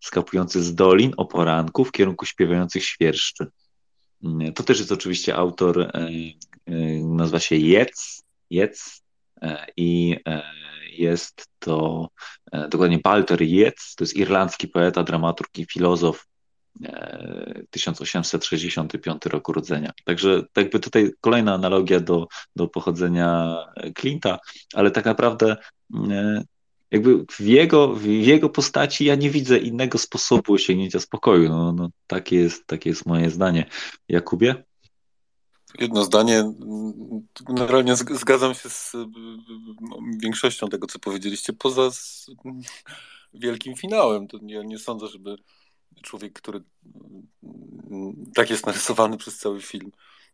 [0.00, 3.46] skapujący z dolin o poranku w kierunku śpiewających świerszczy.
[4.24, 5.90] Mm, to też jest oczywiście autor, e,
[6.66, 6.72] e,
[7.04, 9.02] nazywa się Jec, Jec
[9.42, 10.16] e, i
[10.92, 12.08] jest to
[12.68, 16.26] dokładnie Walter Jec, to jest irlandzki poeta, dramaturg i filozof
[17.70, 19.92] 1865 roku urodzenia.
[20.04, 22.26] Także jakby tutaj kolejna analogia do,
[22.56, 24.38] do pochodzenia Clint'a,
[24.74, 25.56] ale tak naprawdę
[26.90, 31.48] jakby w jego, w jego postaci ja nie widzę innego sposobu osiągnięcia spokoju.
[31.48, 33.66] No, no, takie, jest, takie jest moje zdanie.
[34.08, 34.64] Jakubie?
[35.78, 36.52] Jedno zdanie.
[37.48, 38.92] Generalnie zgadzam się z
[40.22, 41.90] większością tego, co powiedzieliście, poza
[43.34, 44.28] wielkim finałem.
[44.28, 45.36] To nie, nie sądzę, żeby
[46.02, 46.62] człowiek, który
[48.34, 49.92] tak jest narysowany przez cały film,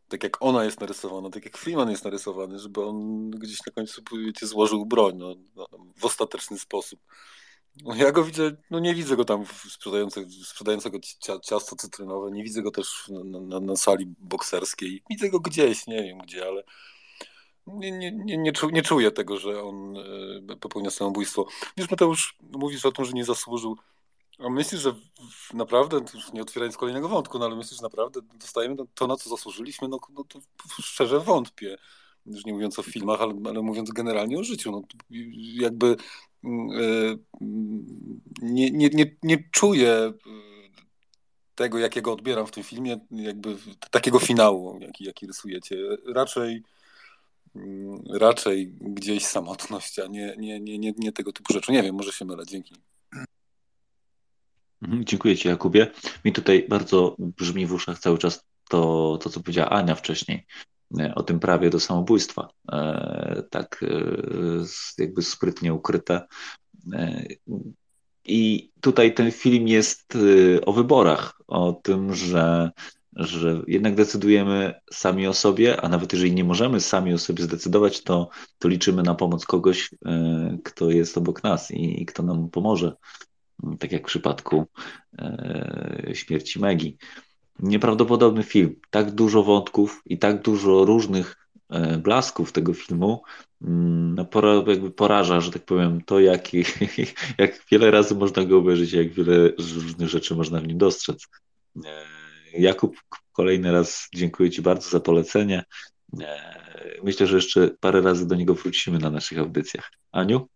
[0.08, 4.02] tak jak ona jest narysowana, tak jak Freeman jest narysowany, żeby on gdzieś na końcu
[4.26, 5.66] wiecie, złożył broń no, no,
[5.96, 7.00] w ostateczny sposób.
[7.84, 9.44] No, ja go widzę, no nie widzę go tam
[10.42, 10.98] sprzedającego,
[11.42, 15.02] ciasto cytrynowe, nie widzę go też na, na, na, sali bokserskiej.
[15.10, 16.62] Widzę go gdzieś, nie wiem gdzie, ale
[17.66, 19.96] nie, nie, nie, nie, nie czuję tego, że on
[20.50, 21.46] e, popełnia samobójstwo.
[21.76, 23.76] Wiesz, Mateusz, mówisz o tym, że nie zasłużył
[24.38, 24.94] a myślisz, że
[25.54, 26.00] naprawdę,
[26.32, 29.88] nie otwierając kolejnego wątku, no ale myślisz, że naprawdę dostajemy to, na co zasłużyliśmy?
[29.88, 30.38] No, no to
[30.82, 31.76] szczerze wątpię.
[32.26, 34.70] Już nie mówiąc o filmach, ale, ale mówiąc generalnie o życiu.
[34.70, 34.82] No,
[35.40, 35.96] jakby
[36.42, 37.18] yy,
[38.42, 40.12] nie, nie, nie, nie czuję
[41.54, 43.56] tego, jakiego odbieram w tym filmie, jakby
[43.90, 45.76] takiego finału, jaki, jaki rysujecie.
[46.14, 46.62] Raczej
[47.54, 51.72] mm, raczej gdzieś samotność, a nie, nie, nie, nie, nie tego typu rzeczy.
[51.72, 52.46] Nie wiem, może się mylę.
[52.46, 52.74] Dzięki.
[54.82, 55.90] Mhm, dziękuję Ci, Jakubie.
[56.24, 60.47] Mi tutaj bardzo brzmi w uszach cały czas to, to co powiedziała Ania wcześniej
[60.98, 62.48] e, o tym prawie do samobójstwa.
[62.73, 66.27] E, tak e, jakby sprytnie ukryte.
[68.24, 70.19] I tutaj ten film jest
[70.66, 72.70] o wyborach, o tym, że,
[73.12, 78.03] że jednak decydujemy sami o sobie, a nawet jeżeli nie możemy sami o sobie zdecydować,
[78.03, 78.28] to,
[78.59, 79.90] to liczymy na pomoc kogoś,
[80.65, 82.97] kto jest obok nas i, i kto nam pomoże
[83.78, 84.66] tak jak w przypadku
[85.18, 86.98] e, śmierci Megi.
[87.58, 88.76] Nieprawdopodobny film.
[88.90, 91.36] Tak dużo wątków i tak dużo różnych
[91.70, 93.22] e, blasków tego filmu
[93.62, 94.26] mm, no,
[94.66, 96.48] jakby poraża, że tak powiem, to jak,
[97.38, 101.26] jak wiele razy można go obejrzeć, jak wiele różnych rzeczy można w nim dostrzec.
[101.84, 102.04] E,
[102.58, 102.96] Jakub,
[103.32, 105.64] kolejny raz dziękuję Ci bardzo za polecenie.
[107.02, 109.90] Myślę, że jeszcze parę razy do niego wrócimy na naszych audycjach.
[110.12, 110.48] Aniu?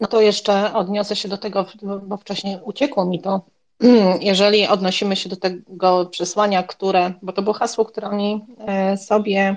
[0.00, 1.66] No to jeszcze odniosę się do tego,
[2.02, 3.40] bo wcześniej uciekło mi to.
[4.20, 9.56] Jeżeli odnosimy się do tego przesłania, które, bo to było hasło, które oni e, sobie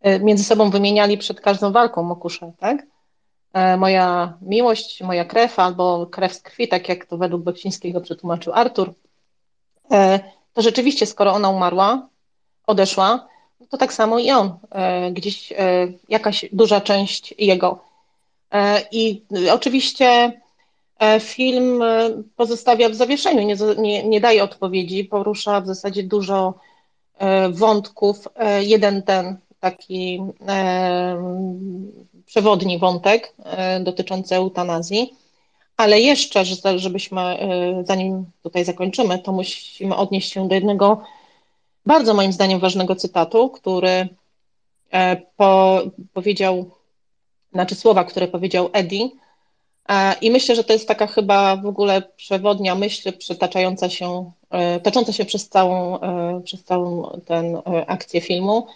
[0.00, 2.86] e, między sobą wymieniali przed każdą walką Mokusze, tak?
[3.52, 8.52] E, moja miłość, moja krew albo krew z krwi, tak jak to według Beksińskiego przetłumaczył
[8.52, 8.92] Artur,
[10.52, 12.08] to rzeczywiście, skoro ona umarła,
[12.66, 13.28] odeszła,
[13.68, 14.58] to tak samo i on.
[15.12, 15.52] Gdzieś
[16.08, 17.89] jakaś duża część jego
[18.92, 19.22] I
[19.52, 20.40] oczywiście
[20.98, 26.54] e, film e, pozostawia w zawieszeniu, nie, nie, nie daje odpowiedzi, porusza w zasadzie dużo
[27.50, 28.28] wątków.
[28.60, 30.22] Jeden ten taki
[32.26, 33.34] przewodni wątek
[33.80, 35.14] dotyczący eutanazji,
[35.76, 36.44] ale jeszcze,
[36.76, 37.20] żebyśmy,
[37.84, 41.02] zanim tutaj zakończymy, to musimy odnieść się do jednego
[41.86, 44.08] bardzo moim zdaniem ważnego cytatu, który
[45.36, 45.80] po,
[46.12, 46.70] powiedział
[47.52, 49.08] znaczy słowa, które powiedział Eddie.
[50.20, 55.12] I myślę, że to jest taka chyba w ogóle przewodnia myśl przetaczająca się, e, tocząca
[55.12, 58.66] się przez całą, e, przez całą tę e, akcję filmu,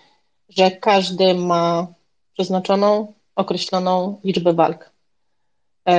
[0.48, 1.86] że każdy ma
[2.32, 4.90] przeznaczoną, określoną liczbę walk.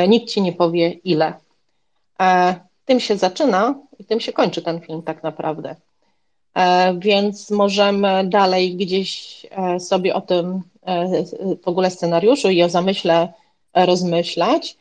[0.08, 1.34] Nikt ci nie powie ile.
[2.86, 5.76] Tym się zaczyna i tym się kończy ten film tak naprawdę.
[6.98, 9.46] Więc możemy dalej gdzieś
[9.80, 11.24] sobie o tym E,
[11.64, 13.34] w ogóle scenariuszu i o zamyśle
[13.74, 14.78] rozmyślać.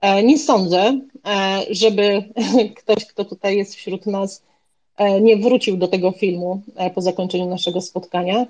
[0.00, 2.24] E, nie sądzę, e, żeby
[2.78, 4.42] ktoś, kto tutaj jest wśród nas,
[5.20, 6.62] nie wrócił do tego filmu
[6.94, 8.46] po zakończeniu naszego spotkania.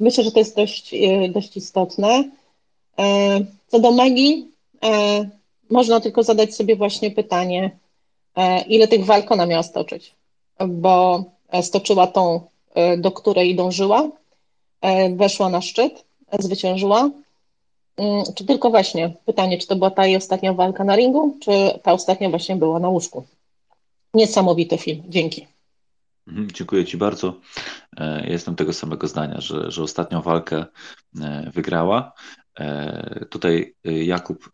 [0.00, 0.94] Myślę, że to jest dość,
[1.30, 2.24] dość istotne.
[3.68, 4.50] Co do Magii,
[5.70, 7.70] można tylko zadać sobie właśnie pytanie,
[8.68, 10.14] ile tych walk ona miała stoczyć,
[10.68, 11.24] bo
[11.62, 12.40] stoczyła tą,
[12.98, 14.08] do której dążyła,
[14.80, 16.04] E, weszła na szczyt,
[16.38, 17.10] zwyciężyła
[17.98, 21.50] Mm, Czy tylko właśnie pytanie, czy to była ta jej ostatnia walka na ringu, czy
[21.82, 23.26] ta ostatnia właśnie była na łóżku?
[24.14, 25.46] Niesamowity film, dzięki.
[26.28, 27.34] Mhm, Dziękuję Ci bardzo.
[27.96, 30.64] E, Jestem tego samego zdania, że, że ostatnią walkę
[31.20, 32.12] e, wygrała.
[32.58, 34.50] E, Tutaj e, Jakub,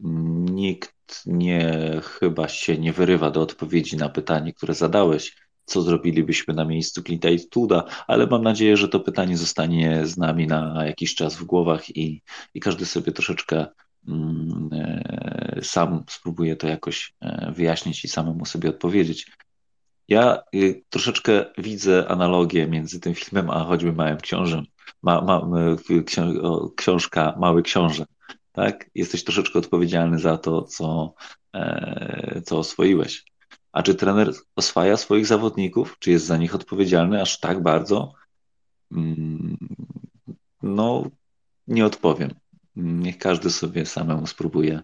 [0.51, 0.95] nikt
[1.27, 7.01] nie chyba się nie wyrywa do odpowiedzi na pytanie, które zadałeś, co zrobilibyśmy na miejscu
[7.01, 11.45] Clint'a Eastwooda, ale mam nadzieję, że to pytanie zostanie z nami na jakiś czas w
[11.45, 12.23] głowach i,
[12.55, 13.67] i każdy sobie troszeczkę
[14.09, 19.27] mm, e, sam spróbuje to jakoś e, wyjaśnić i samemu sobie odpowiedzieć.
[20.09, 24.65] Ja y, troszeczkę widzę analogię między tym filmem a choćby Małym Książem.
[25.03, 25.49] Ma, ma,
[26.77, 28.07] książka Mały Książę.
[28.53, 28.91] Tak?
[28.95, 31.15] Jesteś troszeczkę odpowiedzialny za to, co,
[31.55, 33.25] e, co oswoiłeś.
[33.75, 35.97] A czy trener oswaja swoich zawodników?
[35.99, 38.13] Czy jest za nich odpowiedzialny aż tak bardzo?
[38.93, 39.57] Mm,
[40.63, 41.11] No,
[41.67, 42.31] nie odpowiem.
[42.77, 44.83] Niech każdy sobie samemu spróbuje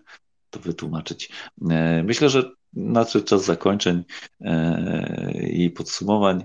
[0.50, 1.30] to wytłumaczyć.
[1.70, 4.04] E, Myślę, że nadszedł czas zakończeń
[4.40, 6.44] e, i podsumowań.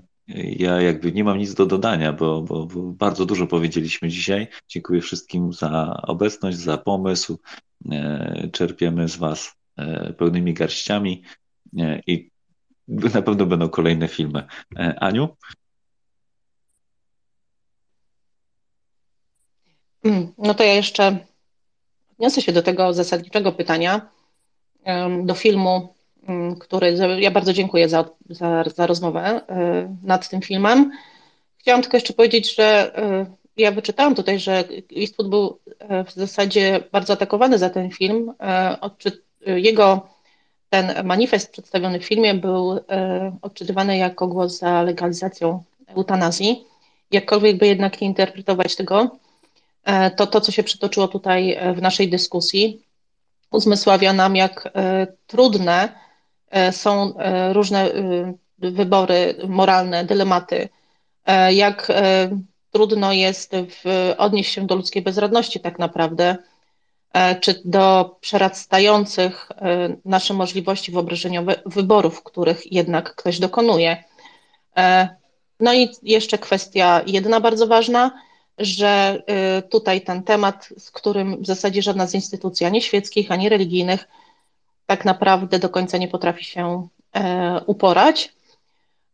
[0.58, 4.48] Ja jakby nie mam nic do dodania, bo, bo, bo bardzo dużo powiedzieliśmy dzisiaj.
[4.68, 7.38] Dziękuję wszystkim za obecność, za pomysł.
[7.90, 9.56] E, Czerpiemy z Was
[10.18, 11.22] pełnymi garściami
[12.06, 12.30] i
[12.88, 14.46] na pewno będą kolejne filmy.
[14.78, 15.28] E, Aniu?
[20.04, 21.18] Mm, No to ja jeszcze
[22.12, 24.10] odniosę się do tego zasadniczego pytania,
[25.24, 25.94] do filmu,
[26.28, 30.92] mm, który ja bardzo dziękuję za, za, za rozmowę e, nad tym filmem.
[31.58, 33.26] Chciałam tylko jeszcze powiedzieć, że e,
[33.56, 34.64] ja wyczytałam tutaj, że
[34.96, 35.60] Eastwood był
[36.06, 38.32] w zasadzie bardzo atakowany za ten film.
[39.46, 40.08] Jego
[40.70, 46.64] ten manifest przedstawiony w filmie był e, odczytywany jako głos za legalizacją eutanazji.
[47.10, 49.10] Jakkolwiek by jednak nie interpretować tego,
[49.84, 52.82] e, to to, co się przytoczyło tutaj e, w naszej dyskusji,
[53.50, 54.72] uzmysławia nam, jak
[55.26, 55.88] trudne
[56.70, 57.14] są
[57.52, 57.90] różne
[58.58, 60.68] wybory moralne, dylematy,
[61.50, 61.92] jak
[62.70, 63.52] trudno jest
[64.18, 66.36] odnieść się do ludzkiej bezradności tak naprawdę,
[67.40, 74.04] czy do przerastających e, nasze możliwości wyobrażeniowe wyborów, których jednak ktoś dokonuje.
[74.76, 75.08] E,
[75.60, 78.10] No i jeszcze kwestia jedna bardzo ważna,
[78.58, 79.22] że
[79.70, 84.08] tutaj ten temat, z którym w zasadzie żadna z instytucji, ani świeckich, ani religijnych,
[84.86, 88.34] tak naprawdę do końca nie potrafi się e, uporać.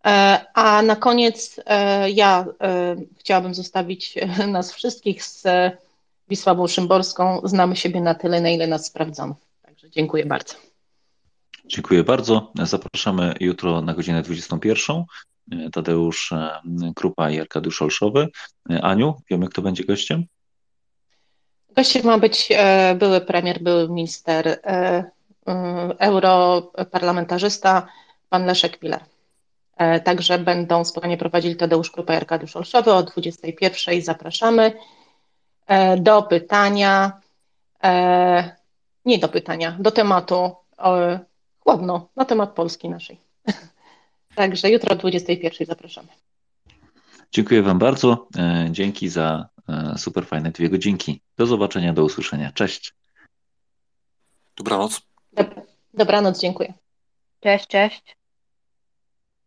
[0.07, 5.77] E, A na koniec e, ja e, chciałabym zostawić e, nas wszystkich z e,
[6.33, 7.41] Wisławą Szymborską.
[7.45, 9.37] Znamy siebie na tyle, na ile nas sprawdzono.
[9.63, 10.55] Także dziękuję bardzo.
[11.67, 12.53] Dziękuję bardzo.
[12.63, 15.05] Zapraszamy jutro na godzinę 21.
[15.73, 16.61] Tadeusz e,
[16.95, 18.29] Krupa i Arkadiusz Olszowy.
[18.71, 20.25] E, Aniu, wiemy, kto będzie gościem?
[21.77, 24.61] Gościem ma być e, były premier, były minister,
[25.99, 27.87] europarlamentarzysta,
[28.29, 29.01] pan Leszek Miller.
[30.05, 34.03] Także będą spotkanie prowadzili Tadeusz Krupa i Arkadiusz Olszowy o 21.
[34.03, 34.73] Zapraszamy
[35.99, 37.21] do pytania,
[37.85, 38.57] e,
[39.05, 41.21] nie do pytania, do tematu e,
[41.61, 43.19] chłodno, na temat Polski naszej.
[44.35, 45.67] Także jutro o 21.
[45.67, 46.09] zapraszamy.
[47.33, 48.29] Dziękuję Wam bardzo.
[48.37, 51.21] E, Dzięki za e, super fajne dwie godzinki.
[51.37, 52.53] Do zobaczenia, do usłyszenia.
[52.53, 52.95] Cześć.
[54.57, 55.01] Dobranoc.
[55.37, 55.61] Dob-
[55.95, 56.75] Dobranoc, dziękuję.
[57.41, 58.17] Cześć, cześć.